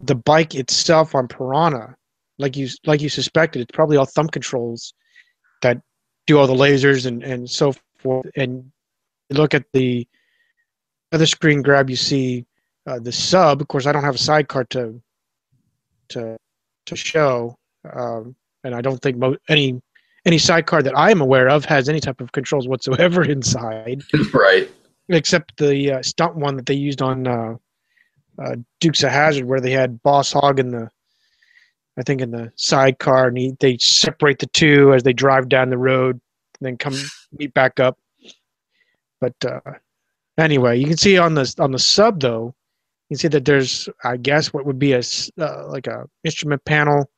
the 0.00 0.14
bike 0.14 0.54
itself 0.54 1.14
on 1.14 1.28
Piranha, 1.28 1.96
like 2.38 2.56
you 2.56 2.68
like 2.84 3.00
you 3.00 3.08
suspected. 3.08 3.62
It's 3.62 3.74
probably 3.74 3.96
all 3.96 4.04
thumb 4.04 4.28
controls 4.28 4.92
that 5.62 5.80
do 6.26 6.38
all 6.38 6.46
the 6.46 6.54
lasers 6.54 7.06
and 7.06 7.22
and 7.22 7.48
so 7.48 7.74
forth. 7.98 8.26
And 8.36 8.70
you 9.30 9.36
look 9.36 9.54
at 9.54 9.64
the 9.72 10.06
other 11.12 11.26
screen 11.26 11.62
grab, 11.62 11.88
you 11.88 11.96
see 11.96 12.44
uh, 12.86 12.98
the 12.98 13.12
sub. 13.12 13.60
Of 13.60 13.68
course, 13.68 13.86
I 13.86 13.92
don't 13.92 14.04
have 14.04 14.16
a 14.16 14.18
sidecar 14.18 14.64
to 14.64 15.00
to 16.10 16.36
to 16.86 16.96
show, 16.96 17.56
um, 17.92 18.36
and 18.64 18.74
I 18.74 18.80
don't 18.80 19.00
think 19.00 19.16
mo- 19.16 19.38
any 19.48 19.80
any 20.26 20.38
sidecar 20.38 20.82
that 20.82 20.96
I 20.96 21.10
am 21.10 21.20
aware 21.20 21.48
of 21.48 21.64
has 21.66 21.88
any 21.88 22.00
type 22.00 22.20
of 22.20 22.32
controls 22.32 22.66
whatsoever 22.66 23.22
inside 23.30 24.02
right. 24.32 24.70
except 25.08 25.56
the 25.58 25.92
uh, 25.92 26.02
stunt 26.02 26.36
one 26.36 26.56
that 26.56 26.66
they 26.66 26.74
used 26.74 27.02
on 27.02 27.26
uh, 27.26 27.56
uh, 28.42 28.56
Dukes 28.80 29.02
of 29.02 29.10
Hazard, 29.10 29.44
where 29.44 29.60
they 29.60 29.70
had 29.70 30.02
Boss 30.02 30.32
Hog 30.32 30.58
in 30.58 30.70
the, 30.70 30.90
I 31.96 32.02
think 32.02 32.20
in 32.20 32.30
the 32.30 32.52
sidecar, 32.56 33.28
and 33.28 33.38
he, 33.38 33.56
they 33.60 33.78
separate 33.78 34.38
the 34.38 34.46
two 34.46 34.92
as 34.92 35.02
they 35.02 35.12
drive 35.12 35.48
down 35.48 35.70
the 35.70 35.78
road, 35.78 36.20
and 36.60 36.66
then 36.66 36.76
come 36.76 36.94
meet 37.32 37.54
back 37.54 37.78
up. 37.80 37.98
But 39.20 39.34
uh, 39.46 39.60
anyway, 40.38 40.78
you 40.78 40.86
can 40.86 40.96
see 40.96 41.16
on 41.18 41.34
the 41.34 41.54
on 41.58 41.72
the 41.72 41.78
sub 41.78 42.20
though, 42.20 42.54
you 43.08 43.14
can 43.14 43.18
see 43.18 43.28
that 43.28 43.44
there's, 43.44 43.88
I 44.02 44.16
guess, 44.16 44.52
what 44.52 44.66
would 44.66 44.78
be 44.78 44.92
a 44.92 45.02
uh, 45.40 45.68
like 45.68 45.86
a 45.86 46.06
instrument 46.24 46.64
panel, 46.64 47.10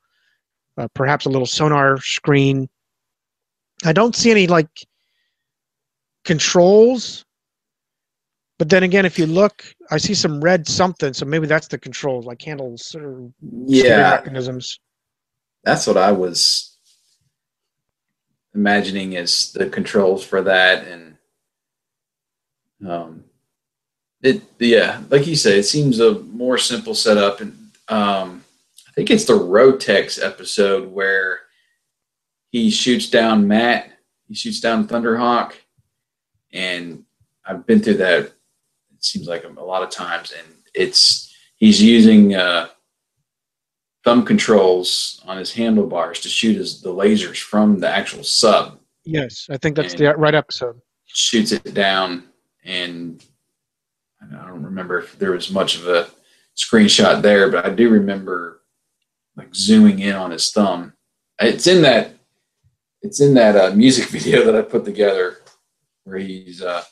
uh, 0.77 0.89
perhaps 0.95 1.27
a 1.27 1.31
little 1.31 1.47
sonar 1.47 2.01
screen. 2.01 2.69
I 3.85 3.93
don't 3.93 4.17
see 4.17 4.31
any 4.31 4.47
like 4.47 4.69
controls 6.25 7.25
but 8.59 8.71
then 8.71 8.85
again, 8.85 9.05
if 9.05 9.19
you 9.19 9.27
look, 9.27 9.65
I 9.91 9.99
see 9.99 10.15
some 10.15 10.41
red 10.41 10.67
something, 10.67 11.13
so 11.13 11.27
maybe 11.27 11.47
that's 11.47 11.69
the 11.69 11.77
controls, 11.77 12.25
like 12.25 12.41
handles 12.41 12.95
or 12.95 13.31
Yeah. 13.67 14.13
mechanisms. 14.13 14.81
That's 15.63 15.87
what 15.87 15.99
I 15.99 16.13
was 16.13 16.79
imagining 18.55 19.15
as 19.17 19.53
the 19.53 19.69
controls 19.69 20.25
for 20.25 20.41
that 20.41 20.87
and 20.87 21.19
um 22.89 23.23
it 24.23 24.41
yeah 24.59 25.03
like 25.11 25.27
you 25.27 25.37
say 25.37 25.59
it 25.59 25.65
seems 25.65 26.01
a 26.01 26.21
more 26.21 26.57
simple 26.57 26.95
setup 26.95 27.43
and 27.43 27.53
um 27.89 28.43
i 28.89 28.93
think 28.93 29.11
it's 29.11 29.27
the 29.27 29.35
rotex 29.35 30.23
episode 30.25 30.91
where 30.91 31.41
he 32.57 32.71
shoots 32.71 33.09
down 33.11 33.47
matt 33.47 33.91
he 34.29 34.35
shoots 34.35 34.61
down 34.61 34.87
thunderhawk 34.87 35.53
and 36.53 37.05
i've 37.47 37.67
been 37.67 37.81
through 37.81 37.95
that 37.95 38.23
it 38.25 38.35
seems 39.01 39.27
like 39.27 39.45
a, 39.45 39.63
lot 39.63 39.83
of 39.83 39.91
times 39.91 40.33
and 40.37 40.47
it's 40.75 41.35
he's 41.57 41.83
using 41.83 42.35
uh 42.35 42.69
thumb 44.07 44.25
controls 44.25 45.21
on 45.27 45.37
his 45.37 45.53
handlebars 45.53 46.21
to 46.21 46.29
shoot 46.29 46.57
his 46.57 46.81
the 46.81 46.89
lasers 46.89 47.39
from 47.39 47.81
the 47.81 47.89
actual 47.89 48.23
sub. 48.23 48.79
Yes, 49.05 49.49
I 49.51 49.57
think 49.59 49.75
that's 49.75 49.95
the 49.95 50.15
right 50.17 50.35
episode. 50.35 50.81
Shoots 51.07 51.51
it 51.51 51.75
down, 51.75 52.29
and 52.65 53.23
I 54.23 54.47
don't 54.47 54.63
remember 54.63 55.01
if 55.01 55.19
there 55.19 55.33
was 55.33 55.51
much 55.51 55.77
of 55.77 55.89
a 55.89 56.09
screenshot 56.57 57.21
there, 57.21 57.51
but 57.51 57.67
I 57.67 57.71
do 57.71 57.91
remember 57.91 58.63
like 59.37 59.53
zooming 59.55 59.99
in 59.99 60.15
on 60.15 60.31
his 60.31 60.51
thumb. 60.53 60.93
It's 61.41 61.67
in 61.67 61.83
that 61.83 62.16
it's 63.03 63.21
in 63.21 63.35
that 63.35 63.57
uh, 63.57 63.75
music 63.75 64.09
video 64.11 64.45
that 64.45 64.57
I 64.57 64.63
put 64.63 64.85
together 64.85 65.39
where 66.05 66.19
he's 66.19 66.63
uh, 66.63 66.85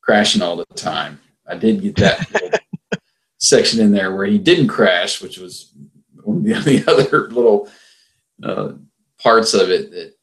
crashing 0.00 0.42
all 0.42 0.56
the 0.56 0.66
time. 0.74 1.20
I 1.46 1.56
did 1.56 1.82
get 1.82 1.96
that 1.96 2.62
section 3.38 3.80
in 3.80 3.92
there 3.92 4.14
where 4.14 4.26
he 4.26 4.38
didn't 4.38 4.68
crash, 4.68 5.20
which 5.20 5.38
was 5.38 5.72
one 6.22 6.38
of 6.38 6.44
the, 6.44 6.78
the 6.78 6.90
other 6.90 7.30
little 7.30 7.68
uh, 8.42 8.72
parts 9.22 9.54
of 9.54 9.70
it 9.70 9.90
that 9.92 10.14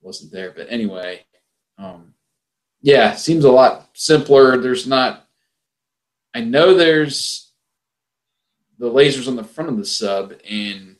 wasn't 0.00 0.32
there. 0.32 0.52
But 0.52 0.66
anyway, 0.70 1.24
um, 1.78 2.14
yeah, 2.82 3.14
seems 3.14 3.44
a 3.44 3.50
lot 3.50 3.88
simpler. 3.94 4.58
There's 4.58 4.86
not. 4.86 5.26
I 6.34 6.40
know 6.40 6.74
there's 6.74 7.52
the 8.78 8.90
lasers 8.90 9.28
on 9.28 9.36
the 9.36 9.44
front 9.44 9.70
of 9.70 9.78
the 9.78 9.84
sub, 9.84 10.34
and 10.48 10.93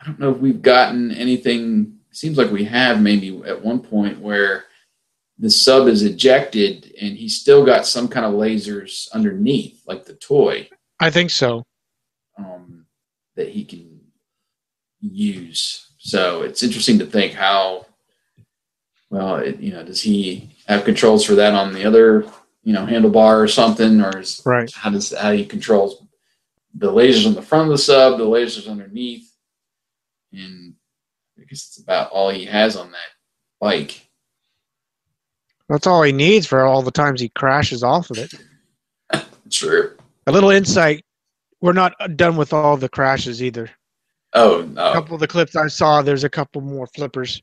I 0.00 0.06
don't 0.06 0.20
know 0.20 0.30
if 0.30 0.38
we've 0.38 0.62
gotten 0.62 1.10
anything. 1.10 1.98
Seems 2.10 2.38
like 2.38 2.50
we 2.50 2.64
have 2.64 3.00
maybe 3.00 3.42
at 3.46 3.62
one 3.64 3.80
point 3.80 4.20
where 4.20 4.64
the 5.38 5.50
sub 5.50 5.86
is 5.88 6.02
ejected 6.02 6.92
and 7.00 7.16
he's 7.16 7.40
still 7.40 7.64
got 7.64 7.86
some 7.86 8.08
kind 8.08 8.26
of 8.26 8.32
lasers 8.32 9.10
underneath, 9.12 9.82
like 9.86 10.04
the 10.04 10.14
toy 10.14 10.68
I 11.00 11.10
think 11.10 11.30
so. 11.30 11.64
um, 12.38 12.86
that 13.36 13.48
he 13.48 13.64
can 13.64 14.00
use. 15.00 15.90
So 15.98 16.42
it's 16.42 16.62
interesting 16.62 16.98
to 17.00 17.06
think 17.06 17.34
how 17.34 17.86
well, 19.10 19.36
it, 19.36 19.58
you 19.60 19.72
know, 19.72 19.82
does 19.84 20.00
he 20.02 20.50
have 20.66 20.84
controls 20.84 21.24
for 21.24 21.34
that 21.36 21.54
on 21.54 21.72
the 21.72 21.84
other, 21.84 22.26
you 22.62 22.72
know, 22.74 22.84
handlebar 22.84 23.40
or 23.42 23.48
something, 23.48 24.02
or 24.02 24.18
is, 24.18 24.42
Right. 24.44 24.70
how 24.74 24.90
does 24.90 25.16
how 25.16 25.32
he 25.32 25.46
controls 25.46 26.02
the 26.74 26.92
lasers 26.92 27.26
on 27.26 27.34
the 27.34 27.42
front 27.42 27.64
of 27.64 27.70
the 27.70 27.78
sub, 27.78 28.18
the 28.18 28.24
lasers 28.26 28.68
underneath, 28.68 29.27
and 30.32 30.74
I 31.38 31.42
guess 31.42 31.66
it's 31.68 31.78
about 31.80 32.10
all 32.10 32.30
he 32.30 32.44
has 32.44 32.76
on 32.76 32.90
that 32.92 33.08
bike. 33.60 34.08
That's 35.68 35.86
all 35.86 36.02
he 36.02 36.12
needs 36.12 36.46
for 36.46 36.64
all 36.64 36.82
the 36.82 36.90
times 36.90 37.20
he 37.20 37.28
crashes 37.30 37.82
off 37.82 38.10
of 38.10 38.18
it. 38.18 38.32
True. 39.50 39.96
A 40.26 40.32
little 40.32 40.50
insight: 40.50 41.04
we're 41.60 41.72
not 41.72 41.94
done 42.16 42.36
with 42.36 42.52
all 42.52 42.76
the 42.76 42.88
crashes 42.88 43.42
either. 43.42 43.70
Oh 44.34 44.68
no! 44.72 44.90
A 44.90 44.92
couple 44.92 45.14
of 45.14 45.20
the 45.20 45.26
clips 45.28 45.56
I 45.56 45.68
saw, 45.68 46.02
there's 46.02 46.24
a 46.24 46.28
couple 46.30 46.60
more 46.60 46.86
flippers. 46.88 47.42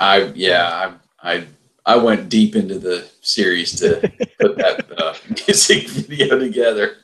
I 0.00 0.32
yeah, 0.34 0.94
I 1.22 1.34
I 1.34 1.44
I 1.86 1.96
went 1.96 2.28
deep 2.28 2.54
into 2.56 2.78
the 2.78 3.08
series 3.22 3.72
to 3.80 4.00
put 4.40 4.56
that 4.58 4.86
uh, 5.00 5.14
music 5.46 5.88
video 5.88 6.38
together. 6.38 6.96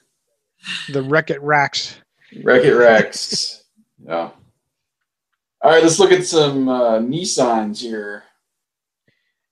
The 0.91 1.03
Wreck 1.03 1.31
It 1.31 1.41
Racks. 1.43 1.97
Wreck 2.43 2.65
It 2.65 2.75
Rex. 2.75 3.65
yeah. 4.05 4.31
All 5.65 5.71
right, 5.71 5.83
let's 5.83 5.99
look 5.99 6.13
at 6.13 6.27
some 6.27 6.69
uh, 6.69 6.99
Nissans 6.99 7.81
here. 7.81 8.25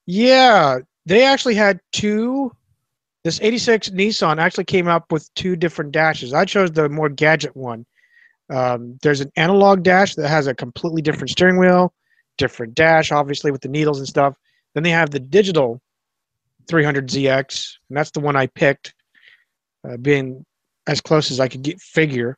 Yeah, 0.04 0.80
they 1.06 1.24
actually 1.24 1.54
had 1.54 1.80
two. 1.90 2.52
This 3.24 3.40
86 3.40 3.88
Nissan 3.88 4.36
actually 4.36 4.64
came 4.64 4.88
up 4.88 5.10
with 5.10 5.32
two 5.36 5.56
different 5.56 5.90
dashes. 5.90 6.34
I 6.34 6.44
chose 6.44 6.70
the 6.70 6.90
more 6.90 7.08
gadget 7.08 7.56
one. 7.56 7.86
Um, 8.50 8.98
there's 9.00 9.22
an 9.22 9.32
analog 9.36 9.84
dash 9.84 10.14
that 10.16 10.28
has 10.28 10.48
a 10.48 10.54
completely 10.54 11.00
different 11.00 11.30
steering 11.30 11.58
wheel, 11.58 11.94
different 12.36 12.74
dash, 12.74 13.10
obviously, 13.10 13.50
with 13.50 13.62
the 13.62 13.68
needles 13.68 13.98
and 13.98 14.06
stuff. 14.06 14.36
Then 14.74 14.82
they 14.82 14.90
have 14.90 15.12
the 15.12 15.20
digital 15.20 15.80
300ZX, 16.66 17.76
and 17.88 17.96
that's 17.96 18.10
the 18.10 18.20
one 18.20 18.36
I 18.36 18.48
picked, 18.48 18.92
uh, 19.88 19.96
being 19.96 20.44
as 20.86 21.00
close 21.00 21.30
as 21.30 21.40
I 21.40 21.48
could 21.48 21.62
get 21.62 21.80
figure. 21.80 22.36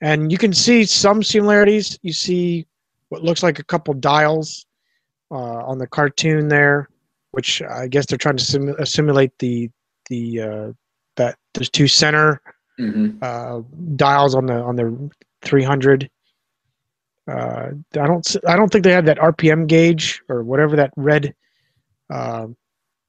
and 0.00 0.32
you 0.32 0.38
can 0.38 0.54
see 0.54 0.86
some 0.86 1.22
similarities. 1.22 1.98
You 2.00 2.14
see 2.14 2.66
what 3.08 3.22
looks 3.22 3.42
like 3.42 3.58
a 3.58 3.64
couple 3.64 3.94
dials 3.94 4.66
uh, 5.30 5.64
on 5.64 5.78
the 5.78 5.86
cartoon 5.86 6.48
there, 6.48 6.88
which 7.32 7.62
I 7.62 7.86
guess 7.88 8.06
they're 8.06 8.18
trying 8.18 8.36
to 8.36 8.44
sim- 8.44 8.84
simulate 8.84 9.32
the 9.38 9.70
the 10.08 10.40
uh, 10.40 10.72
that 11.16 11.36
there's 11.54 11.70
two 11.70 11.88
center 11.88 12.40
hmm 12.78 13.10
uh, 13.22 13.60
dials 13.96 14.34
on 14.34 14.46
the 14.46 14.54
on 14.54 14.76
the 14.76 15.10
300. 15.42 16.10
Uh, 17.28 17.32
I 17.32 18.06
don't 18.06 18.36
I 18.46 18.56
don't 18.56 18.70
think 18.70 18.84
they 18.84 18.92
had 18.92 19.06
that 19.06 19.18
RPM 19.18 19.66
gauge 19.66 20.22
or 20.28 20.42
whatever 20.44 20.76
that 20.76 20.92
red 20.96 21.34
uh, 22.10 22.46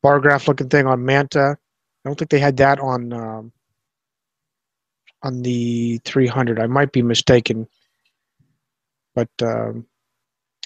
bar 0.02 0.20
graph 0.20 0.48
looking 0.48 0.70
thing 0.70 0.88
on 0.88 1.06
Manta. 1.06 1.58
I 2.06 2.10
don't 2.10 2.18
think 2.18 2.32
they 2.32 2.39
had 2.39 2.58
that 2.58 2.80
on 2.80 3.14
um, 3.14 3.52
on 5.24 5.41
the 5.41 6.00
300. 6.06 6.60
I 6.60 6.68
might 6.68 6.91
be 6.91 7.02
mistaken, 7.02 7.68
but 9.18 9.30
um, 9.41 9.84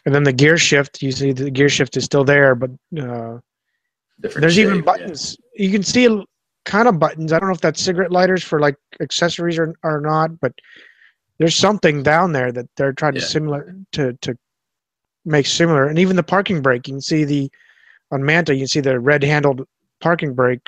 and 0.06 0.14
then 0.14 0.24
the 0.24 0.34
gear 0.34 0.58
shift. 0.58 1.02
You 1.02 1.14
see 1.14 1.32
the 1.32 1.50
gear 1.50 1.70
shift 1.70 1.96
is 1.96 2.04
still 2.04 2.26
there, 2.26 2.54
but 2.54 2.72
uh, 3.00 3.38
there's 4.20 4.60
even 4.60 4.76
shape, 4.76 4.86
yeah. 4.86 4.92
buttons. 4.92 5.38
You 5.56 5.72
can 5.72 5.84
see 5.84 6.26
kind 6.66 6.90
of 6.90 7.00
buttons. 7.00 7.32
I 7.32 7.40
don't 7.40 7.48
know 7.48 7.56
if 7.56 7.62
that's 7.62 7.82
cigarette 7.82 8.12
lighters 8.12 8.44
for 8.44 8.60
like 8.60 8.76
accessories 9.00 9.58
or, 9.58 9.74
or 9.84 10.02
not, 10.02 10.38
but 10.42 10.54
there's 11.38 11.56
something 11.56 12.04
down 12.04 12.34
there 12.34 12.52
that 12.52 12.68
they're 12.76 12.92
trying 12.94 13.14
to 13.14 13.22
Yeah. 13.22 13.26
similar 13.26 13.74
to 13.94 14.14
to 14.22 14.38
make 15.24 15.46
similar. 15.46 15.88
And 15.88 15.98
even 15.98 16.18
the 16.18 16.24
parking 16.24 16.62
brake, 16.62 16.88
you 16.88 16.96
can 16.96 17.02
see 17.02 17.24
the 17.24 17.50
on 18.12 18.26
Manta, 18.26 18.54
you 18.54 18.62
can 18.62 18.68
see 18.68 18.82
the 18.82 19.00
red 19.00 19.24
handled 19.24 19.66
parking 20.02 20.34
brake 20.34 20.68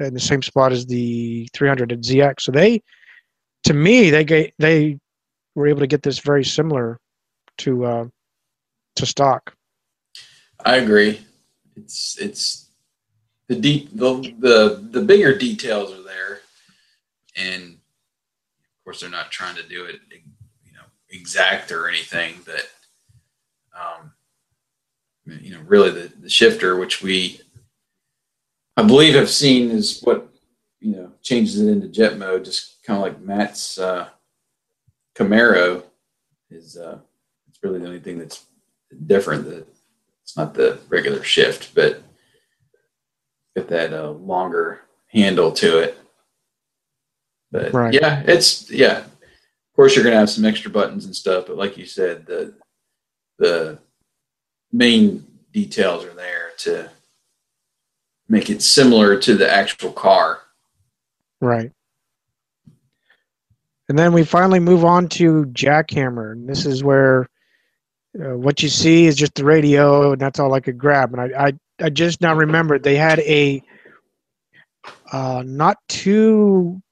in 0.00 0.14
the 0.14 0.20
same 0.20 0.42
spot 0.42 0.72
as 0.72 0.84
the 0.86 1.48
300 1.54 1.92
at 1.92 2.00
ZX. 2.00 2.40
So 2.40 2.50
they, 2.50 2.82
to 3.64 3.74
me, 3.74 4.10
they 4.10 4.24
ga- 4.24 4.52
they 4.58 4.98
were 5.54 5.68
able 5.68 5.80
to 5.80 5.86
get 5.86 6.02
this 6.02 6.18
very 6.18 6.44
similar 6.44 6.98
to 7.60 7.84
uh, 7.84 8.04
to 8.96 9.06
stock. 9.06 9.54
I 10.64 10.76
agree. 10.76 11.20
It's 11.76 12.18
it's 12.18 12.68
the 13.48 13.56
deep 13.56 13.90
the 13.94 14.34
the 14.38 14.88
the 14.90 15.02
bigger 15.02 15.36
details 15.36 15.92
are 15.92 16.02
there, 16.02 16.40
and 17.36 17.74
of 17.74 18.84
course 18.84 19.00
they're 19.00 19.10
not 19.10 19.30
trying 19.30 19.56
to 19.56 19.62
do 19.62 19.84
it 19.84 20.00
you 20.10 20.72
know 20.72 20.84
exact 21.10 21.70
or 21.70 21.88
anything, 21.88 22.34
but 22.44 22.70
um, 23.78 24.12
you 25.26 25.52
know 25.52 25.60
really 25.66 25.90
the 25.90 26.12
the 26.20 26.30
shifter 26.30 26.76
which 26.76 27.02
we 27.02 27.40
I 28.76 28.82
believe 28.82 29.14
have 29.14 29.30
seen 29.30 29.70
is 29.70 30.00
what 30.00 30.28
you 30.80 30.92
know 30.92 31.12
changes 31.22 31.60
it 31.60 31.68
into 31.68 31.88
jet 31.88 32.16
mode, 32.18 32.46
just 32.46 32.82
kind 32.84 32.98
of 32.98 33.02
like 33.02 33.20
Matt's 33.20 33.78
uh, 33.78 34.08
Camaro 35.14 35.82
is. 36.50 36.78
Uh, 36.78 37.00
really 37.62 37.78
the 37.78 37.86
only 37.86 38.00
thing 38.00 38.18
that's 38.18 38.44
different. 39.06 39.44
That 39.44 39.66
it's 40.22 40.36
not 40.36 40.54
the 40.54 40.78
regular 40.88 41.22
shift, 41.22 41.74
but 41.74 42.02
got 43.56 43.68
that 43.68 43.92
uh, 43.92 44.10
longer 44.10 44.82
handle 45.08 45.52
to 45.52 45.78
it. 45.78 45.98
But 47.50 47.72
Right. 47.72 47.94
yeah, 47.94 48.22
it's 48.26 48.70
yeah. 48.70 48.98
Of 48.98 49.76
course, 49.76 49.94
you're 49.94 50.04
gonna 50.04 50.16
have 50.16 50.30
some 50.30 50.44
extra 50.44 50.70
buttons 50.70 51.04
and 51.04 51.16
stuff, 51.16 51.46
but 51.46 51.56
like 51.56 51.76
you 51.76 51.86
said, 51.86 52.26
the 52.26 52.54
the 53.38 53.78
main 54.72 55.26
details 55.52 56.04
are 56.04 56.14
there 56.14 56.50
to 56.58 56.90
make 58.28 58.50
it 58.50 58.62
similar 58.62 59.18
to 59.18 59.36
the 59.36 59.50
actual 59.50 59.92
car. 59.92 60.40
Right. 61.40 61.72
And 63.88 63.98
then 63.98 64.12
we 64.12 64.22
finally 64.24 64.60
move 64.60 64.84
on 64.84 65.08
to 65.08 65.46
Jackhammer, 65.46 66.30
and 66.32 66.48
this 66.48 66.64
is 66.64 66.84
where 66.84 67.26
uh, 68.18 68.36
what 68.36 68.62
you 68.62 68.68
see 68.68 69.06
is 69.06 69.16
just 69.16 69.34
the 69.34 69.44
radio, 69.44 70.12
and 70.12 70.20
that's 70.20 70.40
all 70.40 70.54
I 70.54 70.60
could 70.60 70.78
grab. 70.78 71.12
And 71.12 71.20
I, 71.20 71.46
I, 71.46 71.52
I 71.84 71.90
just 71.90 72.20
now 72.20 72.34
remembered 72.34 72.82
they 72.82 72.96
had 72.96 73.20
a 73.20 73.62
uh, 75.12 75.42
not 75.46 75.76
too 75.88 76.82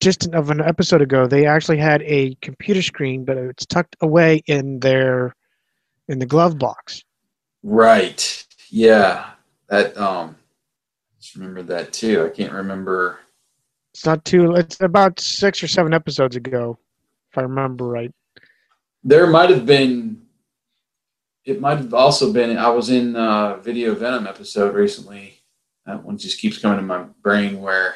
distant 0.00 0.34
of 0.34 0.50
an 0.50 0.60
episode 0.60 1.02
ago. 1.02 1.26
They 1.26 1.46
actually 1.46 1.78
had 1.78 2.02
a 2.02 2.34
computer 2.42 2.82
screen, 2.82 3.24
but 3.24 3.36
it's 3.36 3.66
tucked 3.66 3.96
away 4.00 4.42
in 4.46 4.80
their 4.80 5.34
in 6.08 6.18
the 6.18 6.26
glove 6.26 6.58
box. 6.58 7.02
Right. 7.62 8.44
Yeah. 8.70 9.30
That 9.68 9.96
um 9.96 10.36
just 11.20 11.34
remember 11.36 11.62
that 11.64 11.92
too. 11.92 12.24
I 12.24 12.28
can't 12.30 12.52
remember 12.52 13.18
It's 13.94 14.06
not 14.06 14.24
too. 14.24 14.54
It's 14.54 14.80
about 14.80 15.18
six 15.20 15.62
or 15.62 15.68
seven 15.68 15.94
episodes 15.94 16.36
ago, 16.36 16.78
if 17.32 17.38
I 17.38 17.42
remember 17.42 17.86
right. 17.86 18.12
there 19.02 19.26
might 19.26 19.50
have 19.50 19.66
been 19.66 20.22
it 21.46 21.60
might 21.60 21.78
have 21.78 21.94
also 21.94 22.32
been 22.32 22.56
i 22.58 22.68
was 22.68 22.90
in 22.90 23.14
a 23.16 23.58
video 23.62 23.94
venom 23.94 24.26
episode 24.26 24.74
recently 24.74 25.34
that 25.86 26.02
one 26.04 26.18
just 26.18 26.40
keeps 26.40 26.58
coming 26.58 26.78
to 26.78 26.82
my 26.84 27.04
brain 27.22 27.60
where 27.60 27.94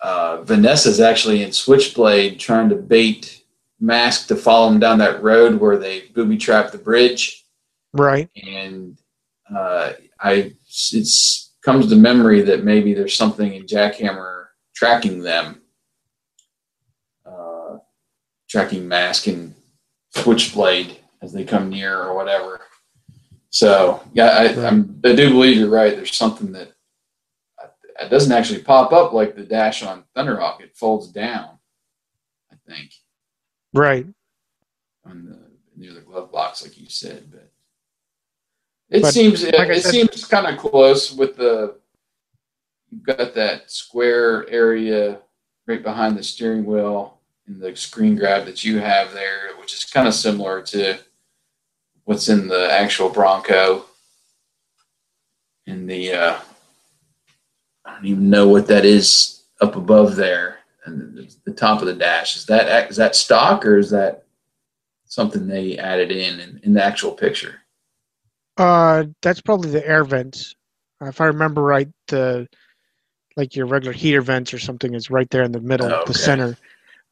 uh, 0.00 0.42
vanessa's 0.42 1.00
actually 1.00 1.42
in 1.42 1.52
switchblade 1.52 2.38
trying 2.40 2.68
to 2.68 2.74
bait 2.76 3.42
mask 3.80 4.28
to 4.28 4.36
follow 4.36 4.68
him 4.70 4.78
down 4.80 4.98
that 4.98 5.22
road 5.22 5.54
where 5.60 5.76
they 5.76 6.02
booby 6.14 6.36
trap 6.36 6.70
the 6.70 6.78
bridge 6.78 7.44
Right. 7.92 8.30
and 8.36 8.98
uh, 9.54 9.92
i 10.20 10.52
it's 10.92 11.50
comes 11.64 11.88
to 11.88 11.96
memory 11.96 12.42
that 12.42 12.64
maybe 12.64 12.92
there's 12.94 13.14
something 13.14 13.52
in 13.54 13.66
jackhammer 13.66 14.46
tracking 14.74 15.20
them 15.22 15.60
uh, 17.26 17.76
tracking 18.48 18.88
mask 18.88 19.26
and 19.28 19.54
switchblade 20.16 20.98
as 21.22 21.32
they 21.32 21.44
come 21.44 21.70
near 21.70 21.98
or 22.02 22.14
whatever 22.14 22.60
so 23.50 24.02
yeah 24.12 24.26
I, 24.28 24.66
I'm, 24.66 25.00
I 25.04 25.14
do 25.14 25.30
believe 25.30 25.56
you're 25.56 25.68
right 25.70 25.94
there's 25.96 26.14
something 26.16 26.52
that 26.52 26.72
it 28.00 28.08
doesn't 28.10 28.32
actually 28.32 28.62
pop 28.62 28.92
up 28.92 29.12
like 29.12 29.34
the 29.36 29.44
dash 29.44 29.82
on 29.82 30.04
thunderhawk 30.16 30.60
it 30.60 30.76
folds 30.76 31.08
down 31.08 31.58
i 32.52 32.56
think 32.68 32.90
Right. 33.74 34.06
on 35.06 35.24
the 35.24 35.38
near 35.80 35.94
the 35.94 36.00
glove 36.02 36.30
box, 36.30 36.62
like 36.62 36.78
you 36.78 36.90
said. 36.90 37.24
But 37.30 37.50
it 38.90 39.00
But, 39.00 39.14
seems 39.14 39.42
it, 39.42 39.54
like 39.56 39.70
I 39.70 39.76
it 39.76 39.80
said- 39.82 39.92
seems 39.92 40.26
kind 40.26 40.46
of 40.46 40.58
close 40.58 41.10
with 41.10 41.36
the. 41.38 41.76
You've 42.90 43.02
got 43.02 43.32
that 43.32 43.70
square 43.70 44.46
area 44.50 45.20
right 45.66 45.82
behind 45.82 46.18
the 46.18 46.22
steering 46.22 46.66
wheel 46.66 47.18
and 47.46 47.58
the 47.62 47.74
screen 47.74 48.14
grab 48.14 48.44
that 48.44 48.62
you 48.62 48.78
have 48.80 49.14
there, 49.14 49.56
which 49.58 49.72
is 49.72 49.84
kind 49.84 50.06
of 50.06 50.12
similar 50.12 50.60
to 50.64 50.98
what's 52.04 52.28
in 52.28 52.48
the 52.48 52.70
actual 52.70 53.08
Bronco. 53.08 53.84
And 55.66 55.88
the 55.88 56.12
uh, 56.12 56.38
I 57.84 57.94
don't 57.94 58.06
even 58.06 58.30
know 58.30 58.48
what 58.48 58.66
that 58.68 58.84
is 58.84 59.42
up 59.60 59.76
above 59.76 60.16
there, 60.16 60.58
and 60.84 61.16
the, 61.16 61.34
the 61.44 61.52
top 61.52 61.80
of 61.80 61.86
the 61.86 61.94
dash 61.94 62.36
is 62.36 62.46
that 62.46 62.90
is 62.90 62.96
that 62.96 63.14
stock 63.14 63.64
or 63.64 63.78
is 63.78 63.90
that 63.90 64.24
something 65.04 65.46
they 65.46 65.78
added 65.78 66.10
in 66.10 66.40
in, 66.40 66.60
in 66.64 66.72
the 66.74 66.82
actual 66.82 67.12
picture? 67.12 67.60
Uh, 68.56 69.04
that's 69.22 69.40
probably 69.40 69.70
the 69.70 69.86
air 69.86 70.04
vents. 70.04 70.56
Uh, 71.00 71.06
If 71.06 71.20
I 71.20 71.26
remember 71.26 71.62
right, 71.62 71.88
the 72.08 72.48
like 73.36 73.54
your 73.54 73.66
regular 73.66 73.92
heater 73.92 74.20
vents 74.20 74.52
or 74.52 74.58
something 74.58 74.94
is 74.94 75.10
right 75.10 75.30
there 75.30 75.42
in 75.44 75.52
the 75.52 75.60
middle, 75.60 75.86
Oh, 75.86 76.00
okay. 76.00 76.12
the 76.12 76.14
center. 76.18 76.56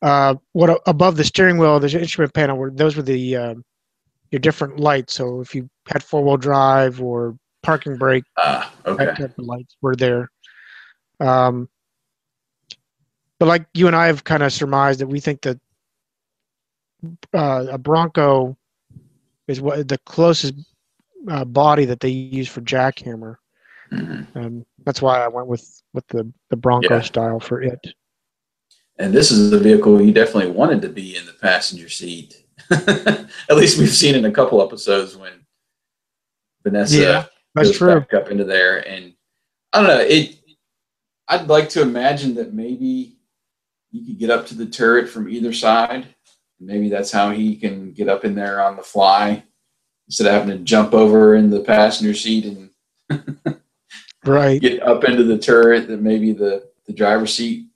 Uh, 0.03 0.35
what 0.53 0.81
above 0.87 1.17
the 1.17 1.25
steering 1.25 1.57
wheel, 1.57 1.79
there's 1.79 1.95
an 1.95 2.01
instrument 2.01 2.35
panel 2.35 2.59
where 2.59 2.71
those 2.71 2.97
were 2.97 3.03
the 3.03 3.37
um, 3.37 3.65
your 4.31 4.41
different 4.41 4.79
lights. 4.79 5.15
So 5.15 5.41
if 5.41 5.55
you 5.55 5.69
had 5.89 6.03
four 6.03 6.23
wheel 6.23 6.37
drive 6.37 7.03
or 7.03 7.37
parking 7.63 7.97
brake, 7.97 8.25
Ah, 8.37 8.73
okay. 8.87 9.07
that 9.07 9.17
type 9.17 9.39
of 9.39 9.45
lights 9.45 9.77
were 9.83 9.97
there. 9.97 10.31
Um, 11.21 11.69
but 13.39 13.47
like 13.47 13.67
you 13.75 13.87
and 13.87 13.97
I 13.97 14.07
have 14.07 14.25
kind 14.25 14.43
of 14.43 14.53
surmised 14.53 15.01
that 15.01 15.07
we 15.07 15.21
think 15.21 15.43
that 15.43 15.59
uh, 17.35 17.67
a 17.71 17.79
Bronco 17.79 18.57
is 19.49 19.61
what 19.61 19.89
the 19.89 19.99
closest 19.99 20.55
uh, 21.29 21.45
body 21.45 21.85
that 21.87 22.01
they 22.01 22.11
use 22.11 22.49
for 22.49 22.61
jackhammer. 22.61 23.37
Mhm. 23.93 24.37
Um, 24.37 24.67
that's 24.85 25.03
why 25.03 25.23
I 25.25 25.29
went 25.29 25.49
with 25.49 25.83
with 25.93 26.07
the 26.09 26.31
the 26.51 26.57
Bronco 26.57 26.97
Yeah. 26.97 27.01
style 27.03 27.41
for 27.41 27.63
it. 27.63 27.79
And 28.99 29.13
this 29.15 29.31
is 29.31 29.51
the 29.51 29.59
vehicle 29.59 30.01
you 30.01 30.13
definitely 30.13 30.53
wanted 30.53 30.83
to 30.83 30.89
be 30.91 31.17
in 31.17 31.25
the 31.27 31.33
passenger 31.33 31.89
seat. 31.89 32.40
At 32.71 33.57
least 33.57 33.79
we've 33.79 33.89
seen 33.91 34.15
in 34.15 34.25
a 34.25 34.31
couple 34.31 34.63
episodes 34.63 35.17
when 35.17 35.33
Vanessa 36.63 36.97
Yeah, 37.01 37.25
That's 37.55 37.69
goes 37.69 37.79
true. 37.79 38.01
back 38.01 38.15
up 38.15 38.31
into 38.31 38.45
there, 38.45 38.87
and 38.89 39.13
I 39.73 39.79
don't 39.81 39.89
know. 39.89 40.01
It. 40.01 40.37
I'd 41.29 41.47
like 41.49 41.69
to 41.71 41.83
imagine 41.83 42.35
that 42.35 42.53
maybe 42.55 43.17
you 43.93 44.05
could 44.05 44.19
get 44.19 44.31
up 44.31 44.47
to 44.47 44.55
the 44.57 44.67
turret 44.67 45.09
from 45.09 45.29
either 45.29 45.53
side. 45.53 46.07
Maybe 46.59 46.89
that's 46.89 47.13
how 47.13 47.31
he 47.31 47.57
can 47.57 47.93
get 47.93 48.09
up 48.09 48.25
in 48.25 48.35
there 48.35 48.61
on 48.63 48.77
the 48.77 48.83
fly 48.83 49.45
instead 50.09 50.27
of 50.27 50.33
having 50.33 50.59
to 50.59 50.65
jump 50.65 50.93
over 50.93 51.37
in 51.37 51.49
the 51.49 51.61
passenger 51.61 52.15
seat 52.15 52.45
and 52.47 52.71
Right. 54.25 54.61
get 54.61 54.83
up 54.83 55.05
into 55.05 55.23
the 55.25 55.39
turret. 55.39 55.89
That 55.89 56.03
maybe 56.03 56.33
the 56.33 56.69
the 56.87 56.93
driver's 56.93 57.33
seat 57.35 57.69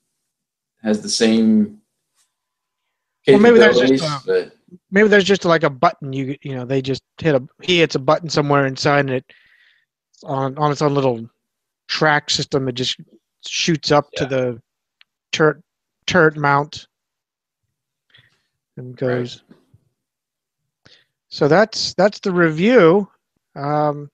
has 0.83 1.01
the 1.01 1.09
same 1.09 1.81
Well, 3.29 3.39
maybe 3.39 3.59
there's 3.59 3.79
just, 3.79 3.93
capabilities, 4.03 4.27
but 4.27 4.57
Maybe 4.95 5.09
there's 5.09 5.25
just 5.25 5.45
like 5.45 5.65
a 5.65 5.71
button 5.71 6.13
you 6.13 6.39
you 6.43 6.55
know 6.55 6.65
they 6.65 6.81
just 6.81 7.03
hit 7.21 7.35
a 7.35 7.43
he 7.61 7.81
hits 7.81 7.97
a 7.97 7.99
button 7.99 8.29
somewhere 8.31 8.65
inside 8.65 9.01
and 9.01 9.11
it 9.11 9.25
on 10.23 10.57
on 10.57 10.71
its 10.71 10.83
own 10.83 10.95
little 10.95 11.29
track 11.89 12.31
system 12.31 12.69
it 12.69 12.77
just 12.77 13.01
shoots 13.45 13.91
up 13.91 14.09
to 14.13 14.25
the 14.25 14.63
turret 15.33 15.61
turret 16.07 16.37
mount 16.37 16.87
and 18.77 18.97
goes. 18.97 19.43
So 21.29 21.49
that's 21.49 21.93
that's 21.95 22.21
the 22.21 22.33
review. 22.33 23.09
Um, 23.57 24.09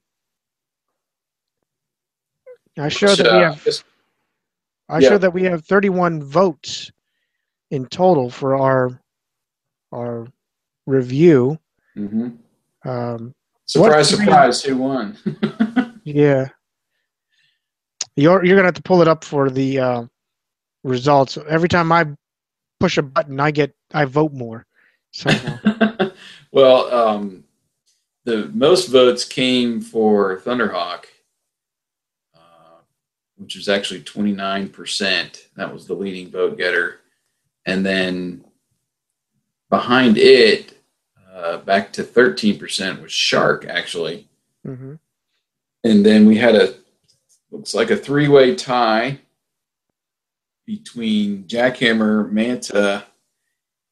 I 2.78 2.88
showed 2.88 3.18
that 3.18 3.32
we 3.32 3.38
uh, 3.44 3.52
have 3.52 3.64
just- 3.64 3.84
I 4.88 4.98
Yeah. 5.00 5.10
showed 5.10 5.20
that 5.20 5.34
we 5.34 5.42
have 5.44 5.64
31 5.66 6.22
votes 6.22 6.90
in 7.70 7.86
total 7.86 8.30
for 8.30 8.56
our 8.56 8.98
our 9.92 10.26
review. 10.90 11.58
mhm. 11.96 12.38
Um, 12.84 13.34
Surprise, 13.66 14.08
surprise! 14.08 14.62
Who 14.62 14.78
won? 14.78 15.16
yeah, 16.04 16.48
you're 18.16 18.44
you're 18.44 18.56
gonna 18.56 18.66
have 18.66 18.74
to 18.74 18.82
pull 18.82 19.00
it 19.00 19.06
up 19.06 19.22
for 19.22 19.48
the 19.48 19.78
uh, 19.78 20.04
results. 20.82 21.38
Every 21.48 21.68
time 21.68 21.92
I 21.92 22.06
push 22.80 22.98
a 22.98 23.02
button, 23.02 23.38
I 23.38 23.52
get 23.52 23.72
I 23.92 24.06
vote 24.06 24.32
more. 24.32 24.66
Somehow. 25.12 26.10
well, 26.52 26.92
um, 26.92 27.44
the 28.24 28.50
most 28.52 28.88
votes 28.88 29.24
came 29.24 29.80
for 29.80 30.40
Thunderhawk, 30.40 31.04
uh, 32.34 32.80
which 33.36 33.56
was 33.56 33.68
actually 33.68 34.02
29%. 34.02 35.48
That 35.56 35.72
was 35.72 35.86
the 35.86 35.94
leading 35.94 36.30
vote 36.30 36.58
getter. 36.58 37.00
And 37.66 37.84
then 37.84 38.44
behind 39.68 40.18
it, 40.18 40.79
uh, 41.40 41.58
back 41.58 41.92
to 41.94 42.04
13% 42.04 43.02
was 43.02 43.12
Shark, 43.12 43.64
actually. 43.66 44.28
hmm 44.64 44.94
And 45.84 46.04
then 46.04 46.26
we 46.26 46.36
had 46.36 46.54
a, 46.54 46.74
looks 47.50 47.74
like 47.74 47.90
a 47.90 47.96
three 47.96 48.28
way 48.28 48.54
tie 48.54 49.18
between 50.66 51.44
Jackhammer, 51.44 52.30
Manta, 52.30 53.04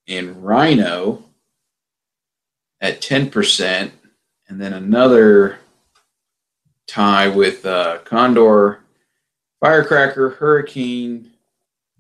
and 0.07 0.45
Rhino 0.45 1.25
at 2.81 3.01
10%, 3.01 3.91
and 4.49 4.61
then 4.61 4.73
another 4.73 5.59
tie 6.87 7.29
with 7.29 7.67
uh, 7.67 7.99
Condor, 8.05 8.85
Firecracker, 9.61 10.31
Hurricane, 10.31 11.33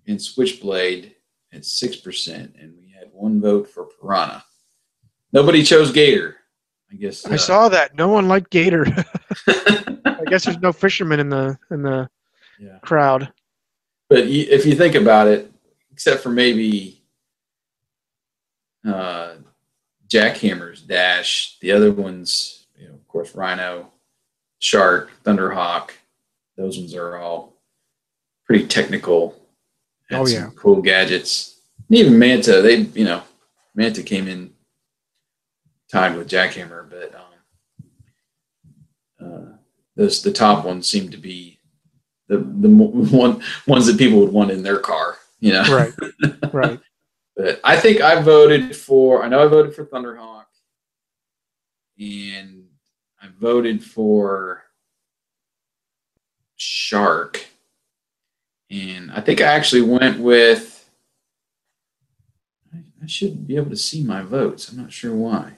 and 0.06 0.20
Switchblade 0.20 1.14
at 1.52 1.62
6%. 1.62 2.62
And 2.62 2.74
we 2.78 2.90
had 2.90 3.10
one 3.12 3.40
vote 3.40 3.68
for 3.68 3.86
Piranha. 3.86 4.44
Nobody 5.32 5.62
chose 5.62 5.92
Gator. 5.92 6.36
I 6.90 6.96
guess. 6.96 7.26
I 7.26 7.34
uh, 7.34 7.38
saw 7.38 7.68
that. 7.68 7.94
No 7.94 8.08
one 8.08 8.28
liked 8.28 8.50
Gator. 8.50 8.86
I 9.46 10.24
guess 10.26 10.44
there's 10.44 10.58
no 10.58 10.72
fishermen 10.72 11.20
in 11.20 11.28
the 11.28 11.58
in 11.70 11.82
the 11.82 12.08
yeah. 12.58 12.78
crowd. 12.82 13.32
But 14.08 14.26
you, 14.26 14.46
if 14.48 14.64
you 14.64 14.74
think 14.74 14.94
about 14.94 15.28
it, 15.28 15.52
except 15.92 16.22
for 16.22 16.30
maybe 16.30 17.02
uh, 18.86 19.34
Jackhammer's 20.08 20.80
Dash, 20.80 21.58
the 21.60 21.72
other 21.72 21.92
ones, 21.92 22.66
you 22.78 22.88
know, 22.88 22.94
of 22.94 23.06
course, 23.06 23.34
Rhino, 23.34 23.92
Shark, 24.58 25.10
Thunderhawk, 25.24 25.90
those 26.56 26.78
ones 26.78 26.94
are 26.94 27.18
all 27.18 27.54
pretty 28.46 28.66
technical. 28.66 29.38
Oh, 30.10 30.26
yeah. 30.26 30.48
cool 30.56 30.80
gadgets. 30.80 31.60
And 31.88 31.98
even 31.98 32.18
Manta, 32.18 32.62
they, 32.62 32.76
you 32.76 33.04
know, 33.04 33.22
Manta 33.74 34.02
came 34.02 34.26
in 34.26 34.52
tied 35.90 36.16
with 36.16 36.28
Jackhammer, 36.28 36.88
but 36.88 37.14
um, 37.14 37.24
uh, 39.24 39.52
those 39.96 40.22
the 40.22 40.32
top 40.32 40.64
ones 40.64 40.86
seem 40.88 41.10
to 41.10 41.16
be 41.16 41.58
the 42.28 42.38
the 42.38 42.68
one 43.16 43.42
ones 43.66 43.86
that 43.86 43.98
people 43.98 44.20
would 44.20 44.32
want 44.32 44.50
in 44.50 44.62
their 44.62 44.78
car. 44.78 45.16
You 45.40 45.52
know, 45.52 45.62
Right. 45.64 45.92
Right. 46.52 46.80
but 47.36 47.60
I 47.64 47.76
think 47.78 48.00
I 48.00 48.20
voted 48.20 48.74
for. 48.76 49.22
I 49.22 49.28
know 49.28 49.42
I 49.42 49.46
voted 49.46 49.74
for 49.74 49.84
Thunderhawk, 49.86 50.46
and 51.98 52.64
I 53.22 53.26
voted 53.40 53.82
for 53.84 54.64
Shark, 56.56 57.44
and 58.70 59.10
I 59.12 59.20
think 59.20 59.40
I 59.40 59.44
actually 59.44 59.82
went 59.82 60.18
with. 60.20 60.74
I, 62.74 62.78
I 63.02 63.06
should 63.06 63.46
be 63.46 63.56
able 63.56 63.70
to 63.70 63.76
see 63.76 64.02
my 64.02 64.22
votes. 64.22 64.68
I'm 64.68 64.76
not 64.76 64.92
sure 64.92 65.14
why. 65.14 65.52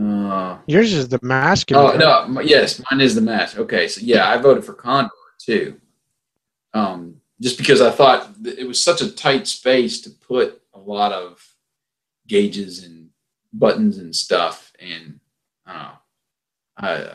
Uh, 0.00 0.58
Yours 0.66 0.92
is 0.92 1.08
the 1.08 1.18
mask. 1.22 1.72
Oh 1.72 1.96
no, 1.96 2.40
yes, 2.40 2.80
mine 2.90 3.00
is 3.00 3.14
the 3.16 3.20
mask. 3.20 3.58
Okay, 3.58 3.88
so 3.88 4.00
yeah, 4.02 4.28
I 4.30 4.36
voted 4.36 4.64
for 4.64 4.72
Condor 4.74 5.10
too, 5.38 5.80
um, 6.72 7.16
just 7.40 7.58
because 7.58 7.80
I 7.80 7.90
thought 7.90 8.30
it 8.44 8.66
was 8.66 8.80
such 8.82 9.00
a 9.00 9.10
tight 9.10 9.48
space 9.48 10.00
to 10.02 10.10
put 10.10 10.60
a 10.74 10.78
lot 10.78 11.12
of 11.12 11.44
gauges 12.28 12.84
and 12.84 13.08
buttons 13.52 13.98
and 13.98 14.14
stuff, 14.14 14.72
and 14.78 15.18
I 15.66 15.72
don't 15.72 15.82
know, 15.82 17.10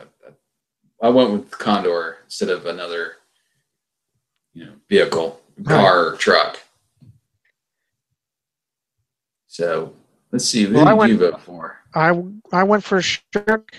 I 1.02 1.06
I 1.06 1.08
went 1.08 1.30
with 1.30 1.50
Condor 1.52 2.18
instead 2.24 2.50
of 2.50 2.66
another, 2.66 3.12
you 4.52 4.66
know, 4.66 4.72
vehicle, 4.90 5.40
car, 5.64 6.08
or 6.08 6.16
truck. 6.16 6.60
So 9.46 9.94
let's 10.32 10.44
see, 10.44 10.64
who 10.64 10.74
Well, 10.74 10.84
did 10.86 10.94
went- 10.96 11.12
you 11.12 11.18
vote 11.18 11.40
for? 11.40 11.78
I 11.94 12.22
I 12.52 12.62
went 12.64 12.82
for 12.84 13.00
Shark, 13.00 13.74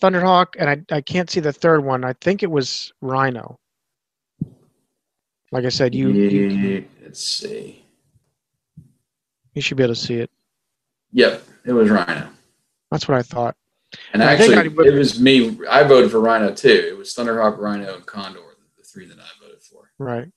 Thunderhawk, 0.00 0.54
and 0.58 0.68
I 0.90 0.96
I 0.96 1.00
can't 1.00 1.30
see 1.30 1.40
the 1.40 1.52
third 1.52 1.84
one. 1.84 2.04
I 2.04 2.12
think 2.14 2.42
it 2.42 2.50
was 2.50 2.92
Rhino. 3.00 3.58
Like 5.50 5.64
I 5.64 5.70
said, 5.70 5.94
you 5.94 6.10
you, 6.10 6.84
let's 7.02 7.22
see. 7.24 7.84
you 9.54 9.62
should 9.62 9.76
be 9.76 9.82
able 9.84 9.94
to 9.94 10.00
see 10.00 10.16
it. 10.16 10.30
Yep, 11.12 11.42
it 11.64 11.72
was 11.72 11.88
Rhino. 11.90 12.28
That's 12.90 13.08
what 13.08 13.16
I 13.16 13.22
thought. 13.22 13.56
And 14.12 14.22
I 14.22 14.36
think 14.36 14.52
actually, 14.54 14.70
I 14.70 14.74
would- 14.76 14.86
it 14.86 14.98
was 14.98 15.18
me. 15.18 15.58
I 15.70 15.82
voted 15.82 16.10
for 16.10 16.20
Rhino 16.20 16.52
too. 16.52 16.68
It 16.88 16.96
was 16.96 17.14
Thunderhawk, 17.14 17.56
Rhino, 17.58 17.94
and 17.94 18.04
Condor, 18.04 18.40
the 18.76 18.82
three 18.82 19.06
that 19.06 19.18
I 19.18 19.26
voted 19.42 19.62
for. 19.62 19.90
Right. 19.98 20.28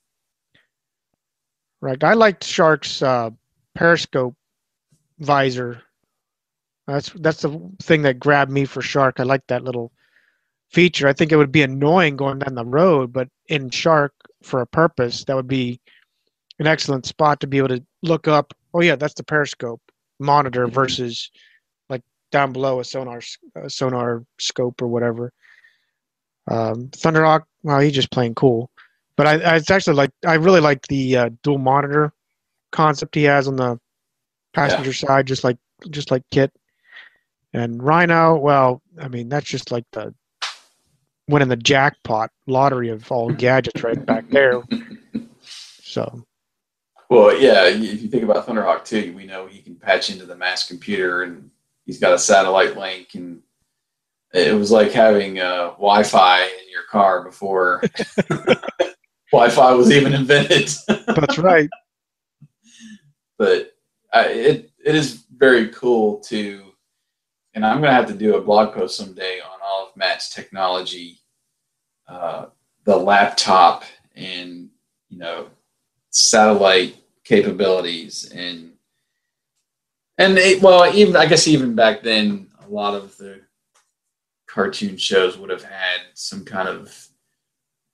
Right. 1.82 2.02
I 2.04 2.14
liked 2.14 2.46
Shark's 2.46 3.02
uh, 3.02 3.32
periscope 3.76 4.36
visor. 5.20 5.82
That's 6.92 7.12
that's 7.14 7.42
the 7.42 7.72
thing 7.82 8.02
that 8.04 8.20
grabbed 8.20 8.52
me 8.52 8.66
for 8.66 8.82
Shark. 8.82 9.20
I 9.20 9.24
like 9.24 9.48
that 9.48 9.64
little 9.64 9.92
feature. 10.70 11.08
I 11.08 11.14
think 11.14 11.32
it 11.32 11.38
would 11.38 11.52
be 11.52 11.64
annoying 11.64 12.18
going 12.18 12.40
down 12.40 12.56
the 12.56 12.66
road, 12.66 13.14
but 13.14 13.30
in 13.48 13.70
Shark 13.70 14.14
for 14.44 14.62
a 14.62 14.68
purpose, 14.68 15.24
that 15.26 15.36
would 15.36 15.48
be 15.48 15.80
an 16.60 16.68
excellent 16.68 17.06
spot 17.06 17.40
to 17.42 17.48
be 17.48 17.58
able 17.58 17.70
to 17.70 17.84
look 18.04 18.28
up. 18.28 18.54
Oh 18.74 18.82
yeah, 18.82 18.96
that's 18.96 19.14
the 19.14 19.24
periscope 19.24 19.82
monitor 20.20 20.68
Mhm. 20.68 20.72
versus 20.72 21.32
like 21.90 22.04
down 22.32 22.52
below 22.54 22.80
a 22.80 22.84
sonar 22.84 23.22
a 23.56 23.70
sonar 23.70 24.24
scope 24.40 24.82
or 24.82 24.88
whatever. 24.88 25.32
Um, 26.48 26.90
Thunderhawk, 26.90 27.44
well, 27.64 27.80
he's 27.80 27.94
just 27.94 28.12
playing 28.12 28.36
cool. 28.36 28.70
But 29.16 29.28
I, 29.28 29.34
I 29.40 29.56
it's 29.58 29.72
actually 29.72 29.96
like 29.96 30.12
I 30.26 30.36
really 30.36 30.62
like 30.62 30.88
the 30.88 31.18
uh, 31.18 31.30
dual 31.44 31.58
monitor 31.60 32.14
concept 32.72 33.16
he 33.16 33.24
has 33.24 33.48
on 33.48 33.56
the 33.58 33.80
passenger 34.54 34.94
side, 34.94 35.28
just 35.28 35.44
like 35.44 35.58
just 35.90 36.12
like 36.12 36.24
KITT 36.32 36.52
and 37.54 37.82
Rhino. 37.82 38.38
Well, 38.38 38.82
I 39.00 39.08
mean 39.08 39.30
that's 39.30 39.48
just 39.48 39.72
like 39.72 39.86
the 39.92 40.14
winning 41.28 41.50
the 41.50 41.56
jackpot 41.56 42.32
lottery 42.48 42.90
of 42.90 43.12
all 43.12 43.30
gadgets 43.34 43.84
right 43.84 44.06
back 44.06 44.30
there. 44.30 44.62
So 45.82 46.24
Well, 47.10 47.38
yeah. 47.40 47.66
If 47.68 48.02
you 48.02 48.08
think 48.10 48.24
about 48.24 48.48
Thunderhawk 48.48 48.86
too, 48.86 49.14
we 49.16 49.26
know 49.26 49.48
he 49.48 49.62
can 49.62 49.76
patch 49.76 50.10
into 50.10 50.26
the 50.26 50.36
MASK 50.36 50.68
computer, 50.68 51.24
and 51.24 51.50
he's 51.86 52.00
got 52.00 52.14
a 52.14 52.20
satellite 52.20 52.78
link, 52.78 53.16
and 53.16 53.42
it 54.34 54.56
was 54.56 54.72
like 54.72 54.92
having 54.92 55.40
uh, 55.40 55.72
Wi-Fi 55.72 56.44
in 56.44 56.70
your 56.72 56.84
car 56.90 57.24
before 57.24 57.82
Wi-Fi 59.32 59.74
was 59.74 59.92
even 59.92 60.14
invented. 60.14 60.70
that's 60.88 61.38
right. 61.38 61.70
but 63.38 63.72
I, 64.14 64.28
it 64.28 64.72
it 64.84 64.96
is 64.96 65.26
very 65.36 65.70
cool 65.70 66.20
to, 66.22 66.71
and 67.54 67.66
I'm 67.66 67.82
gonna 67.82 67.94
have 67.94 68.08
to 68.08 68.14
do 68.14 68.36
a 68.36 68.42
blog 68.42 68.74
post 68.74 68.98
someday 68.98 69.40
on 69.40 69.60
all 69.64 69.88
of 69.88 69.98
Matt's 69.98 70.34
technology, 70.34 71.20
uh, 72.08 72.48
the 72.86 72.96
laptop, 72.96 73.84
and 74.16 74.70
you 75.10 75.18
know, 75.18 75.48
satellite 76.10 76.96
capabilities, 77.24 78.32
and 78.34 78.74
and 80.18 80.38
it, 80.38 80.62
well, 80.62 80.94
even 80.94 81.16
I 81.16 81.26
guess 81.26 81.48
even 81.48 81.76
back 81.76 82.04
then, 82.04 82.48
a 82.66 82.70
lot 82.70 82.96
of 82.96 83.18
the 83.18 83.42
cartoon 84.48 84.98
shows 84.98 85.38
would 85.38 85.50
have 85.50 85.64
had 85.64 86.02
some 86.14 86.46
kind 86.46 86.68
of 86.68 87.08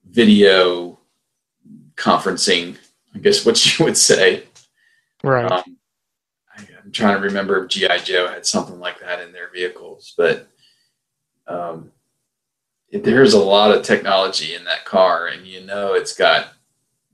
video 0.06 1.00
conferencing. 1.96 2.78
I 3.16 3.20
guess 3.20 3.46
what 3.46 3.80
you 3.80 3.86
would 3.86 3.98
say 3.98 4.44
Right. 5.24 5.52
Um, 5.52 5.77
trying 6.98 7.16
to 7.16 7.22
remember 7.28 7.64
if 7.64 7.70
GI 7.70 8.00
Joe 8.04 8.28
had 8.28 8.46
something 8.46 8.80
like 8.80 9.00
that 9.00 9.22
in 9.22 9.32
their 9.32 9.50
vehicles, 9.52 10.14
but 10.18 10.48
um, 11.48 11.92
it, 12.90 13.04
there's 13.04 13.34
a 13.34 13.40
lot 13.40 13.72
of 13.72 13.84
technology 13.84 14.56
in 14.56 14.64
that 14.66 14.84
car, 14.86 15.28
and 15.28 15.46
you 15.48 15.62
know 15.66 15.94
it's 15.94 16.16
got 16.16 16.50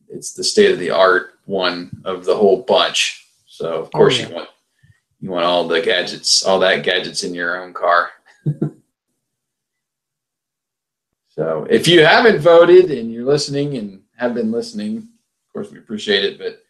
it's 0.10 0.34
the 0.34 0.44
state 0.44 0.72
of 0.72 0.80
the 0.80 0.90
art 0.92 1.40
one 1.46 1.92
of 2.06 2.26
the 2.26 2.36
whole 2.36 2.64
bunch. 2.64 3.28
So 3.46 3.82
of 3.82 3.86
Oh, 3.88 3.90
course 3.90 4.20
yeah. 4.20 4.30
you 4.30 4.36
want 4.36 4.50
you 5.22 5.30
want 5.30 5.46
all 5.46 5.68
the 5.68 5.82
gadgets, 5.82 6.44
all 6.44 6.60
that 6.60 6.84
gadgets 6.84 7.24
in 7.24 7.34
your 7.34 7.62
own 7.64 7.74
car. 7.74 8.10
so 11.30 11.66
if 11.70 11.88
you 11.88 12.06
haven't 12.06 12.40
voted 12.40 12.92
and 12.92 13.12
you're 13.12 13.26
listening 13.26 13.78
and 13.78 14.02
have 14.18 14.34
been 14.34 14.52
listening, 14.52 14.98
of 14.98 15.54
course 15.54 15.72
we 15.72 15.80
appreciate 15.80 16.24
it, 16.26 16.38
but 16.38 16.64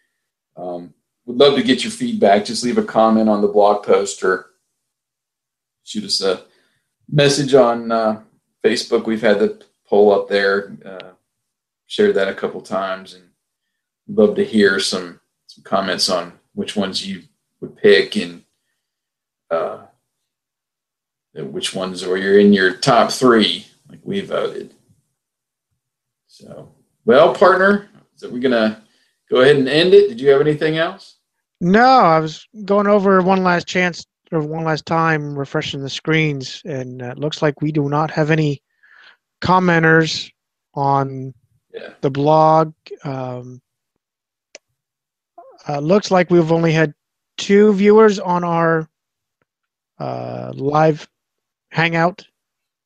um, 0.61 0.93
would 1.25 1.37
love 1.37 1.55
to 1.55 1.63
get 1.63 1.83
your 1.83 1.91
feedback. 1.91 2.45
Just 2.45 2.63
leave 2.63 2.77
a 2.77 2.83
comment 2.83 3.29
on 3.29 3.41
the 3.41 3.47
blog 3.47 3.83
post 3.83 4.23
or 4.23 4.47
shoot 5.83 6.03
us 6.03 6.21
a 6.21 6.43
message 7.09 7.53
on 7.53 7.91
uh, 7.91 8.21
Facebook. 8.63 9.05
We've 9.05 9.21
had 9.21 9.39
the 9.39 9.63
poll 9.85 10.11
up 10.11 10.27
there, 10.27 10.75
uh, 10.85 11.11
shared 11.87 12.15
that 12.15 12.27
a 12.27 12.33
couple 12.33 12.61
times, 12.61 13.13
and 13.13 13.23
love 14.07 14.35
to 14.35 14.45
hear 14.45 14.79
some 14.79 15.19
some 15.47 15.63
comments 15.63 16.09
on 16.09 16.33
which 16.53 16.75
ones 16.75 17.07
you 17.07 17.21
would 17.61 17.75
pick 17.77 18.15
and 18.15 18.43
uh, 19.51 19.79
which 21.35 21.73
ones 21.73 22.05
were 22.05 22.17
you're 22.17 22.39
in 22.39 22.53
your 22.53 22.75
top 22.75 23.11
three, 23.11 23.67
like 23.89 23.99
we 24.03 24.21
voted. 24.21 24.73
So, 26.27 26.71
well, 27.05 27.33
partner, 27.33 27.89
so 28.15 28.29
we're 28.29 28.39
gonna 28.39 28.81
go 29.29 29.41
ahead 29.41 29.57
and 29.57 29.69
end 29.69 29.93
it. 29.93 30.09
Did 30.09 30.19
you 30.19 30.29
have 30.29 30.41
anything 30.41 30.77
else? 30.77 31.12
No, 31.63 31.79
I 31.81 32.19
was 32.19 32.45
going 32.65 32.87
over 32.87 33.21
one 33.21 33.41
last 33.45 33.67
chance 33.67 34.05
or 34.33 34.41
one 34.41 34.65
last 34.65 34.85
time, 34.85 35.33
refreshing 35.39 35.81
the 35.81 35.89
screens, 35.89 36.61
and 36.65 37.01
it 37.01 37.17
looks 37.17 37.41
like 37.41 37.61
we 37.61 37.71
do 37.71 37.87
not 37.87 38.11
have 38.11 38.31
any 38.31 38.61
commenters 39.41 40.29
on 40.73 41.33
Yeah. 41.73 41.93
the 42.01 42.11
blog. 42.11 42.73
Um, 43.05 43.61
uh, 45.65 45.79
looks 45.79 46.11
like 46.11 46.29
we've 46.29 46.51
only 46.51 46.73
had 46.73 46.93
two 47.37 47.73
viewers 47.73 48.19
on 48.19 48.43
our 48.43 48.89
uh, 49.99 50.51
live 50.55 51.07
hangout. 51.71 52.27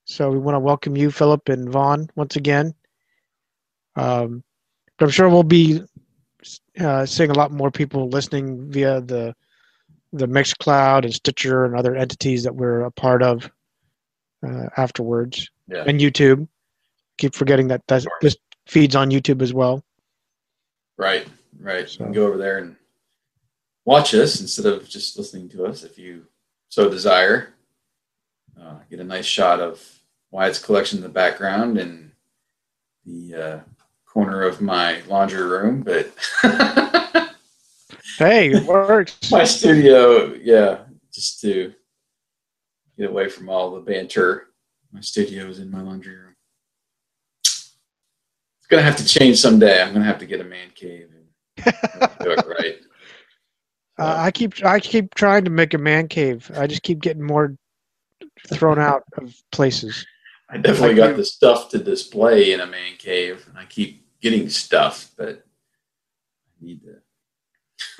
So 0.05 0.29
we 0.29 0.37
want 0.37 0.53
to 0.53 0.59
welcome 0.59 0.95
you, 0.95 1.09
Philip 1.09 1.49
and 1.49 1.67
Vaughn, 1.67 2.11
once 2.15 2.35
again. 2.35 2.75
Um, 3.95 4.43
but 4.99 5.05
I'm 5.05 5.11
sure 5.11 5.29
we'll 5.29 5.41
be 5.41 5.81
uh, 6.79 7.05
seeing 7.05 7.29
a 7.31 7.33
lot 7.33 7.51
more 7.51 7.71
people 7.71 8.09
listening 8.09 8.71
via 8.71 9.01
the 9.01 9.35
the 10.13 10.27
Mixcloud 10.27 11.03
and 11.03 11.13
Stitcher 11.13 11.65
and 11.65 11.75
other 11.75 11.95
entities 11.95 12.43
that 12.43 12.55
we're 12.55 12.81
a 12.81 12.91
part 12.91 13.21
of 13.21 13.51
uh, 14.45 14.67
afterwards, 14.77 15.49
Yeah. 15.67 15.83
and 15.85 15.99
YouTube. 15.99 16.47
Keep 17.17 17.35
forgetting 17.35 17.67
that 17.69 17.81
that's, 17.87 18.05
this 18.21 18.37
feeds 18.67 18.95
on 18.95 19.09
YouTube 19.09 19.41
as 19.41 19.53
well. 19.53 19.83
Right, 20.97 21.27
right. 21.59 21.89
So. 21.89 21.99
You 21.99 22.05
can 22.05 22.13
go 22.13 22.27
over 22.27 22.37
there 22.37 22.59
and 22.59 22.75
watch 23.85 24.13
us 24.13 24.39
instead 24.39 24.65
of 24.65 24.87
just 24.87 25.17
listening 25.17 25.49
to 25.49 25.65
us 25.65 25.83
if 25.83 25.97
you 25.97 26.25
so 26.69 26.89
desire. 26.89 27.53
Uh, 28.59 28.75
get 28.89 28.99
a 28.99 29.03
nice 29.03 29.25
shot 29.25 29.59
of 29.59 29.83
Wyatt's 30.31 30.59
collection 30.63 30.97
in 30.97 31.03
the 31.03 31.09
background 31.09 31.77
and 31.77 32.11
the 33.05 33.35
uh, 33.35 33.59
corner 34.17 34.41
of 34.41 34.59
my 34.61 34.99
laundry 35.07 35.43
room, 35.43 35.83
but 35.83 36.11
Hey, 38.17 38.49
it 38.49 38.63
works. 38.63 39.15
my 39.31 39.43
studio, 39.43 40.33
yeah, 40.41 40.79
just 41.13 41.39
to 41.41 41.71
get 42.97 43.11
away 43.11 43.29
from 43.29 43.47
all 43.47 43.75
the 43.75 43.81
banter. 43.81 44.47
My 44.91 45.01
studio 45.01 45.45
is 45.45 45.59
in 45.59 45.69
my 45.69 45.81
laundry 45.81 46.15
room. 46.15 46.33
It's 47.43 47.77
gonna 48.69 48.81
have 48.81 48.97
to 48.97 49.05
change 49.05 49.37
someday. 49.37 49.83
I'm 49.83 49.93
gonna 49.93 50.03
have 50.03 50.17
to 50.17 50.25
get 50.25 50.41
a 50.41 50.45
man 50.45 50.69
cave 50.73 51.09
and 51.13 51.75
do 52.23 52.31
it 52.31 52.47
right. 52.59 52.77
Uh, 53.99 54.15
I 54.17 54.31
keep 54.31 54.65
I 54.65 54.79
keep 54.79 55.13
trying 55.13 55.43
to 55.43 55.51
make 55.51 55.75
a 55.75 55.77
man 55.77 56.07
cave. 56.07 56.49
I 56.55 56.65
just 56.65 56.81
keep 56.81 57.01
getting 57.01 57.21
more 57.21 57.55
thrown 58.47 58.79
out 58.79 59.03
of 59.19 59.35
places. 59.51 60.07
I 60.49 60.57
definitely 60.57 60.95
Like 60.95 60.97
got 60.97 61.09
you. 61.11 61.17
the 61.17 61.25
stuff 61.25 61.69
to 61.69 61.77
display 61.77 62.53
in 62.53 62.61
a 62.61 62.65
man 62.65 62.93
cave, 62.97 63.45
and 63.47 63.59
I 63.59 63.65
keep 63.65 64.06
getting 64.21 64.49
stuff, 64.49 65.11
but 65.17 65.45
I 66.61 66.65
need 66.65 66.81
to. 66.83 66.95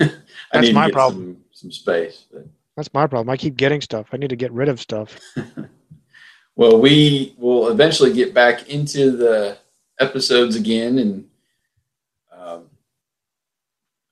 I 0.00 0.10
That's 0.52 0.66
need 0.68 0.74
my 0.74 0.86
to 0.88 0.92
problem. 0.92 1.44
Some, 1.52 1.70
some 1.70 1.72
space, 1.72 2.24
but 2.32 2.46
That's 2.76 2.92
my 2.92 3.06
problem. 3.06 3.30
I 3.30 3.36
keep 3.36 3.56
getting 3.56 3.80
stuff. 3.80 4.08
I 4.12 4.16
need 4.16 4.30
to 4.30 4.36
get 4.36 4.52
rid 4.52 4.68
of 4.68 4.80
stuff. 4.80 5.18
well, 6.56 6.80
we 6.80 7.34
will 7.38 7.68
eventually 7.68 8.12
get 8.12 8.34
back 8.34 8.68
into 8.68 9.16
the 9.16 9.58
episodes 10.00 10.56
again, 10.56 10.98
and 10.98 11.28
um, 12.32 12.64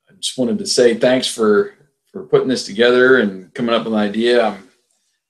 I 0.08 0.14
just 0.14 0.38
wanted 0.38 0.58
to 0.58 0.66
say 0.66 0.94
thanks 0.94 1.26
for 1.26 1.74
for 2.12 2.24
putting 2.24 2.48
this 2.48 2.64
together 2.64 3.18
and 3.18 3.52
coming 3.52 3.74
up 3.74 3.84
with 3.84 3.92
an 3.92 3.98
idea. 3.98 4.46
I'm 4.46 4.68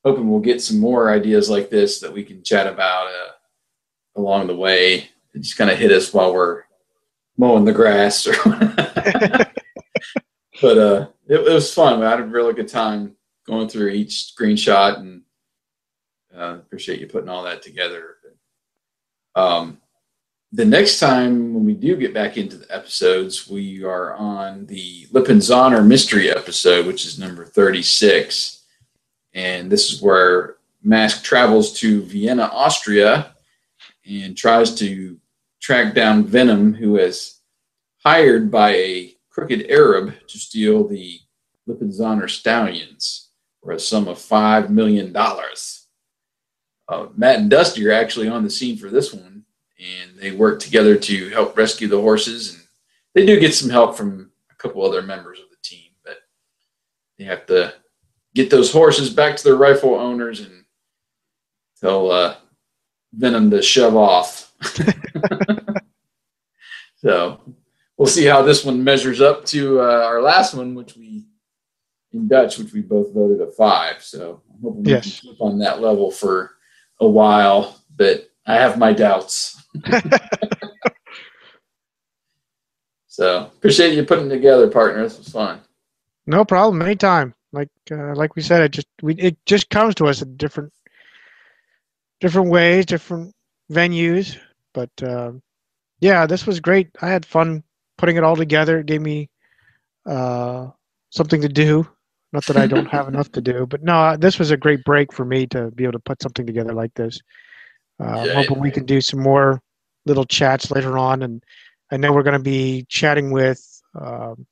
hoping 0.04 0.28
we'll 0.28 0.40
get 0.40 0.62
some 0.62 0.78
more 0.78 1.10
ideas 1.10 1.50
like 1.50 1.68
this 1.68 1.98
that 2.00 2.12
we 2.12 2.22
can 2.22 2.42
chat 2.44 2.66
about 2.66 3.08
uh, 3.08 3.32
along 4.14 4.46
the 4.46 4.56
way. 4.56 5.08
It 5.34 5.40
just 5.40 5.58
kind 5.58 5.70
of 5.70 5.78
hit 5.78 5.90
us 5.90 6.14
while 6.14 6.32
we're 6.32 6.62
mowing 7.36 7.64
the 7.64 7.72
grass, 7.72 8.26
or 8.26 8.34
but 10.62 10.78
uh, 10.78 11.08
it, 11.28 11.40
it 11.40 11.52
was 11.52 11.72
fun. 11.72 12.02
I 12.02 12.10
had 12.10 12.20
a 12.20 12.24
really 12.24 12.54
good 12.54 12.68
time 12.68 13.16
going 13.46 13.68
through 13.68 13.90
each 13.90 14.32
screenshot 14.36 14.98
and 14.98 15.22
uh, 16.36 16.56
appreciate 16.58 17.00
you 17.00 17.06
putting 17.06 17.28
all 17.28 17.44
that 17.44 17.62
together. 17.62 18.16
Um, 19.34 19.78
the 20.52 20.64
next 20.64 21.00
time 21.00 21.52
when 21.54 21.64
we 21.64 21.74
do 21.74 21.96
get 21.96 22.14
back 22.14 22.36
into 22.36 22.56
the 22.56 22.74
episodes, 22.74 23.48
we 23.48 23.84
are 23.84 24.14
on 24.14 24.66
the 24.66 25.06
Lippizaner 25.12 25.86
mystery 25.86 26.30
episode, 26.30 26.86
which 26.86 27.04
is 27.04 27.18
number 27.18 27.44
36. 27.44 28.64
And 29.34 29.70
this 29.70 29.92
is 29.92 30.00
where 30.00 30.56
Mask 30.82 31.22
travels 31.22 31.78
to 31.80 32.02
Vienna, 32.02 32.48
Austria, 32.52 33.34
and 34.08 34.36
tries 34.36 34.74
to 34.76 35.18
track 35.66 35.94
down 35.94 36.24
Venom, 36.24 36.72
who 36.72 36.96
is 36.96 37.40
hired 38.04 38.52
by 38.52 38.70
a 38.70 39.16
crooked 39.30 39.66
Arab 39.68 40.14
to 40.28 40.38
steal 40.38 40.86
the 40.86 41.18
Lippizaner 41.68 42.30
stallions 42.30 43.30
for 43.60 43.72
a 43.72 43.80
sum 43.80 44.06
of 44.06 44.16
$5 44.16 44.70
million. 44.70 45.12
Uh, 45.16 47.08
Matt 47.16 47.40
and 47.40 47.50
Dusty 47.50 47.84
are 47.84 47.90
actually 47.90 48.28
on 48.28 48.44
the 48.44 48.50
scene 48.50 48.76
for 48.76 48.90
this 48.90 49.12
one, 49.12 49.44
and 49.80 50.16
they 50.16 50.30
work 50.30 50.60
together 50.60 50.94
to 50.94 51.30
help 51.30 51.56
rescue 51.56 51.88
the 51.88 52.00
horses. 52.00 52.54
And 52.54 52.62
they 53.16 53.26
do 53.26 53.40
get 53.40 53.52
some 53.52 53.68
help 53.68 53.96
from 53.96 54.30
a 54.52 54.54
couple 54.54 54.84
other 54.84 55.02
members 55.02 55.40
of 55.40 55.50
the 55.50 55.56
team, 55.64 55.90
but 56.04 56.18
they 57.18 57.24
have 57.24 57.44
to 57.46 57.74
get 58.36 58.50
those 58.50 58.72
horses 58.72 59.10
back 59.10 59.36
to 59.36 59.42
their 59.42 59.56
rightful 59.56 59.96
owners 59.96 60.38
and 60.38 60.64
tell 61.80 62.12
uh, 62.12 62.36
Venom 63.12 63.50
to 63.50 63.60
shove 63.62 63.96
off. 63.96 64.45
so 66.96 67.40
we'll 67.96 68.06
see 68.06 68.24
how 68.24 68.42
this 68.42 68.64
one 68.64 68.82
measures 68.82 69.20
up 69.20 69.44
to 69.46 69.80
uh, 69.80 70.04
our 70.04 70.20
last 70.22 70.54
one, 70.54 70.74
which 70.74 70.96
we 70.96 71.26
in 72.12 72.28
Dutch, 72.28 72.58
which 72.58 72.72
we 72.72 72.80
both 72.80 73.12
voted 73.12 73.40
a 73.40 73.50
five. 73.52 74.02
So 74.02 74.42
I'm 74.52 74.60
hoping 74.62 74.84
we 74.84 74.90
Yes. 74.92 75.20
can 75.20 75.30
keep 75.30 75.40
on 75.40 75.58
that 75.58 75.80
level 75.80 76.10
for 76.10 76.52
a 77.00 77.06
while, 77.08 77.76
but 77.96 78.30
I 78.46 78.54
have 78.54 78.78
my 78.78 78.92
doubts. 78.92 79.62
so 83.06 83.46
appreciate 83.56 83.94
you 83.94 84.04
putting 84.04 84.26
it 84.26 84.30
together, 84.30 84.68
partner. 84.68 85.02
This 85.02 85.18
was 85.18 85.28
fun. 85.28 85.60
No 86.26 86.44
problem. 86.44 86.82
Anytime. 86.82 87.34
Like 87.52 87.70
uh, 87.90 88.14
like 88.14 88.34
we 88.36 88.42
said, 88.42 88.60
it 88.62 88.72
just 88.72 88.88
we 89.02 89.14
it 89.14 89.36
just 89.46 89.70
comes 89.70 89.94
to 89.96 90.06
us 90.06 90.20
in 90.20 90.36
different 90.36 90.72
different 92.20 92.50
ways, 92.50 92.84
different 92.86 93.34
venues. 93.70 94.38
But 94.74 94.90
um, 95.02 95.42
yeah, 96.00 96.26
this 96.26 96.46
was 96.46 96.60
great. 96.60 96.90
I 97.00 97.08
had 97.08 97.24
fun 97.24 97.62
putting 97.98 98.16
it 98.16 98.24
all 98.24 98.36
together. 98.36 98.80
It 98.80 98.86
gave 98.86 99.00
me 99.00 99.30
uh, 100.06 100.68
something 101.10 101.40
to 101.40 101.48
do. 101.48 101.88
Not 102.32 102.44
that 102.46 102.56
I 102.56 102.66
don't 102.66 102.86
have 102.86 103.08
enough 103.14 103.32
to 103.32 103.40
do, 103.40 103.66
but 103.66 103.82
no, 103.82 104.16
this 104.16 104.38
was 104.38 104.50
a 104.50 104.56
great 104.56 104.84
break 104.84 105.12
for 105.12 105.24
me 105.24 105.46
to 105.48 105.70
be 105.70 105.84
able 105.84 105.92
to 105.92 105.98
put 106.00 106.20
something 106.22 106.46
together 106.46 106.74
like 106.74 106.92
this. 106.94 107.20
Uh, 107.98 108.04
I'm 108.04 108.26
Yeah, 108.26 108.58
we 108.58 108.70
can 108.70 108.84
do 108.84 109.00
some 109.00 109.20
more 109.20 109.60
little 110.04 110.24
chats 110.24 110.70
later 110.70 110.98
on, 110.98 111.22
and 111.22 111.42
I 111.90 111.96
know 111.96 112.12
we're 112.12 112.22
going 112.22 112.38
to 112.38 112.38
be 112.38 112.84
chatting 112.88 113.30
with. 113.30 113.82
Um, 113.98 114.46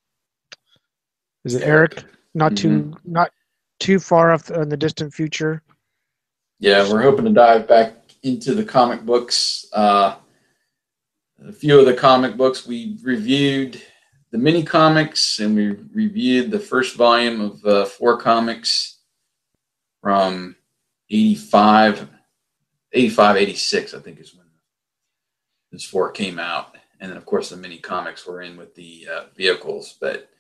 is 1.45 1.55
it 1.55 1.63
Eric? 1.63 2.05
Not 2.35 2.57
too 2.57 2.95
not 3.05 3.31
too 3.81 3.99
far 3.99 4.33
off 4.33 4.51
in 4.51 4.69
the 4.69 4.77
distant 4.77 5.13
future. 5.13 5.63
Yeah, 6.59 6.91
we're 6.91 7.03
hoping 7.03 7.27
to 7.27 7.33
dive 7.33 7.69
back 7.69 8.04
into 8.25 8.55
the 8.55 8.65
comic 8.65 9.03
books. 9.03 9.67
Uh, 9.73 10.17
a 11.47 11.53
few 11.53 11.79
of 11.79 11.87
the 11.87 11.95
comic 11.95 12.37
books 12.37 12.67
we 12.67 12.99
reviewed 13.03 13.81
the 14.33 14.39
mini 14.39 14.65
comics 14.65 15.39
and 15.39 15.55
we 15.55 15.77
reviewed 15.93 16.51
the 16.51 16.59
first 16.59 16.97
volume 16.97 17.41
of 17.41 17.65
uh, 17.65 17.85
four 17.85 18.17
comics 18.17 18.99
from 20.03 20.57
85, 21.11 22.09
85, 22.93 23.37
86, 23.37 23.95
I 23.95 23.99
think 24.01 24.19
is 24.19 24.35
when 24.35 24.47
this 25.71 25.85
four 25.85 26.11
came 26.11 26.39
out. 26.39 26.77
And 27.01 27.11
then, 27.11 27.19
of 27.19 27.27
course, 27.27 27.51
the 27.51 27.57
mini 27.57 27.79
comics 27.79 28.27
were 28.27 28.41
in 28.41 28.57
with 28.57 28.75
the 28.75 29.07
uh, 29.13 29.25
vehicles. 29.37 29.97
But 30.01 30.31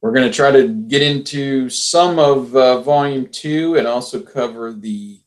we're 0.00 0.12
going 0.12 0.26
to 0.26 0.34
try 0.34 0.50
to 0.50 0.68
get 0.68 1.02
into 1.02 1.68
some 1.68 2.18
of 2.18 2.56
uh, 2.56 2.80
volume 2.80 3.28
two 3.28 3.76
and 3.76 3.86
also 3.86 4.20
cover 4.20 4.72
the 4.72 5.20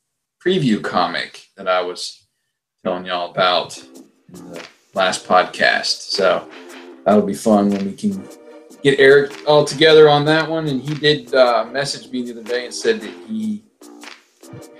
preview 0.44 0.84
comic 0.84 1.43
that 1.58 1.68
I 1.68 1.82
was 1.82 2.26
telling 2.84 3.06
y'all 3.06 3.32
about 3.32 3.78
in 4.34 4.52
the 4.52 4.66
last 4.94 5.28
podcast. 5.28 6.12
So 6.12 6.48
that'll 7.06 7.22
be 7.22 7.34
fun 7.34 7.70
when 7.70 7.86
we 7.86 7.94
can 7.94 8.28
get 8.82 9.00
Eric 9.00 9.32
all 9.48 9.64
together 9.64 10.10
on 10.10 10.26
that 10.26 10.50
one. 10.50 10.68
And 10.68 10.82
he 10.82 10.94
did 10.96 11.34
uh, 11.34 11.66
message 11.72 12.12
me 12.12 12.24
the 12.24 12.32
other 12.32 12.44
day 12.44 12.66
and 12.66 12.74
said 12.74 13.02
that 13.02 13.14
he 13.28 13.64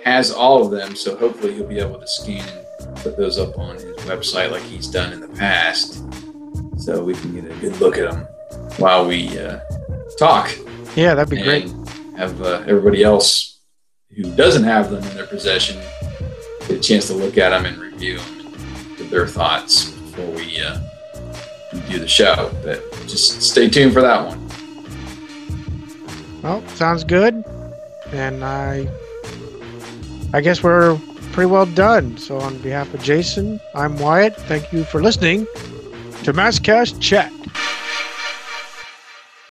has 0.04 0.32
all 0.32 0.64
of 0.64 0.70
them. 0.70 0.94
So 0.94 1.16
hopefully 1.16 1.54
he'll 1.54 1.66
be 1.66 1.78
able 1.78 2.00
to 2.00 2.06
scan 2.06 2.46
and 2.48 2.96
put 2.96 3.16
those 3.16 3.38
up 3.38 3.58
on 3.58 3.76
his 3.76 3.96
website 3.98 4.50
like 4.50 4.62
he's 4.62 4.88
done 4.88 5.12
in 5.12 5.20
the 5.20 5.28
past. 5.28 6.02
So 6.78 7.02
we 7.02 7.14
can 7.14 7.34
get 7.34 7.50
a 7.50 7.54
good 7.60 7.80
look 7.80 7.96
at 7.96 8.10
them 8.10 8.26
while 8.78 9.06
we 9.06 9.38
uh, 9.38 9.60
talk. 10.18 10.54
Yeah, 10.96 11.14
that'd 11.14 11.30
be 11.30 11.42
great. 11.42 11.72
Have 12.16 12.40
uh, 12.42 12.62
everybody 12.66 13.02
else 13.02 13.60
who 14.14 14.34
doesn't 14.36 14.64
have 14.64 14.90
them 14.90 15.02
in 15.02 15.16
their 15.16 15.26
possession 15.26 15.80
get 16.68 16.78
a 16.78 16.80
chance 16.80 17.06
to 17.08 17.14
look 17.14 17.38
at 17.38 17.50
them 17.50 17.66
and 17.66 17.78
review 17.78 18.18
them 18.18 18.34
give 18.96 19.10
their 19.10 19.26
thoughts 19.26 19.90
before 19.90 20.30
we, 20.30 20.60
uh, 20.60 20.78
do 21.88 21.98
the 21.98 22.08
show. 22.08 22.50
But 22.62 22.82
just 23.06 23.42
stay 23.42 23.68
tuned 23.68 23.92
for 23.92 24.00
that 24.00 24.26
one. 24.26 24.40
Well, 26.42 26.66
sounds 26.68 27.04
good. 27.04 27.44
And 28.12 28.44
I 28.44 28.88
I 30.32 30.40
guess 30.40 30.62
we're 30.62 30.98
pretty 31.32 31.50
well 31.50 31.66
done. 31.66 32.16
So 32.18 32.38
on 32.38 32.58
behalf 32.58 32.92
of 32.94 33.02
Jason, 33.02 33.60
I'm 33.74 33.96
Wyatt. 33.98 34.36
Thank 34.36 34.72
you 34.72 34.84
for 34.84 35.02
listening 35.02 35.46
to 36.24 36.32
MASKast 36.32 37.00
Chat. 37.00 37.32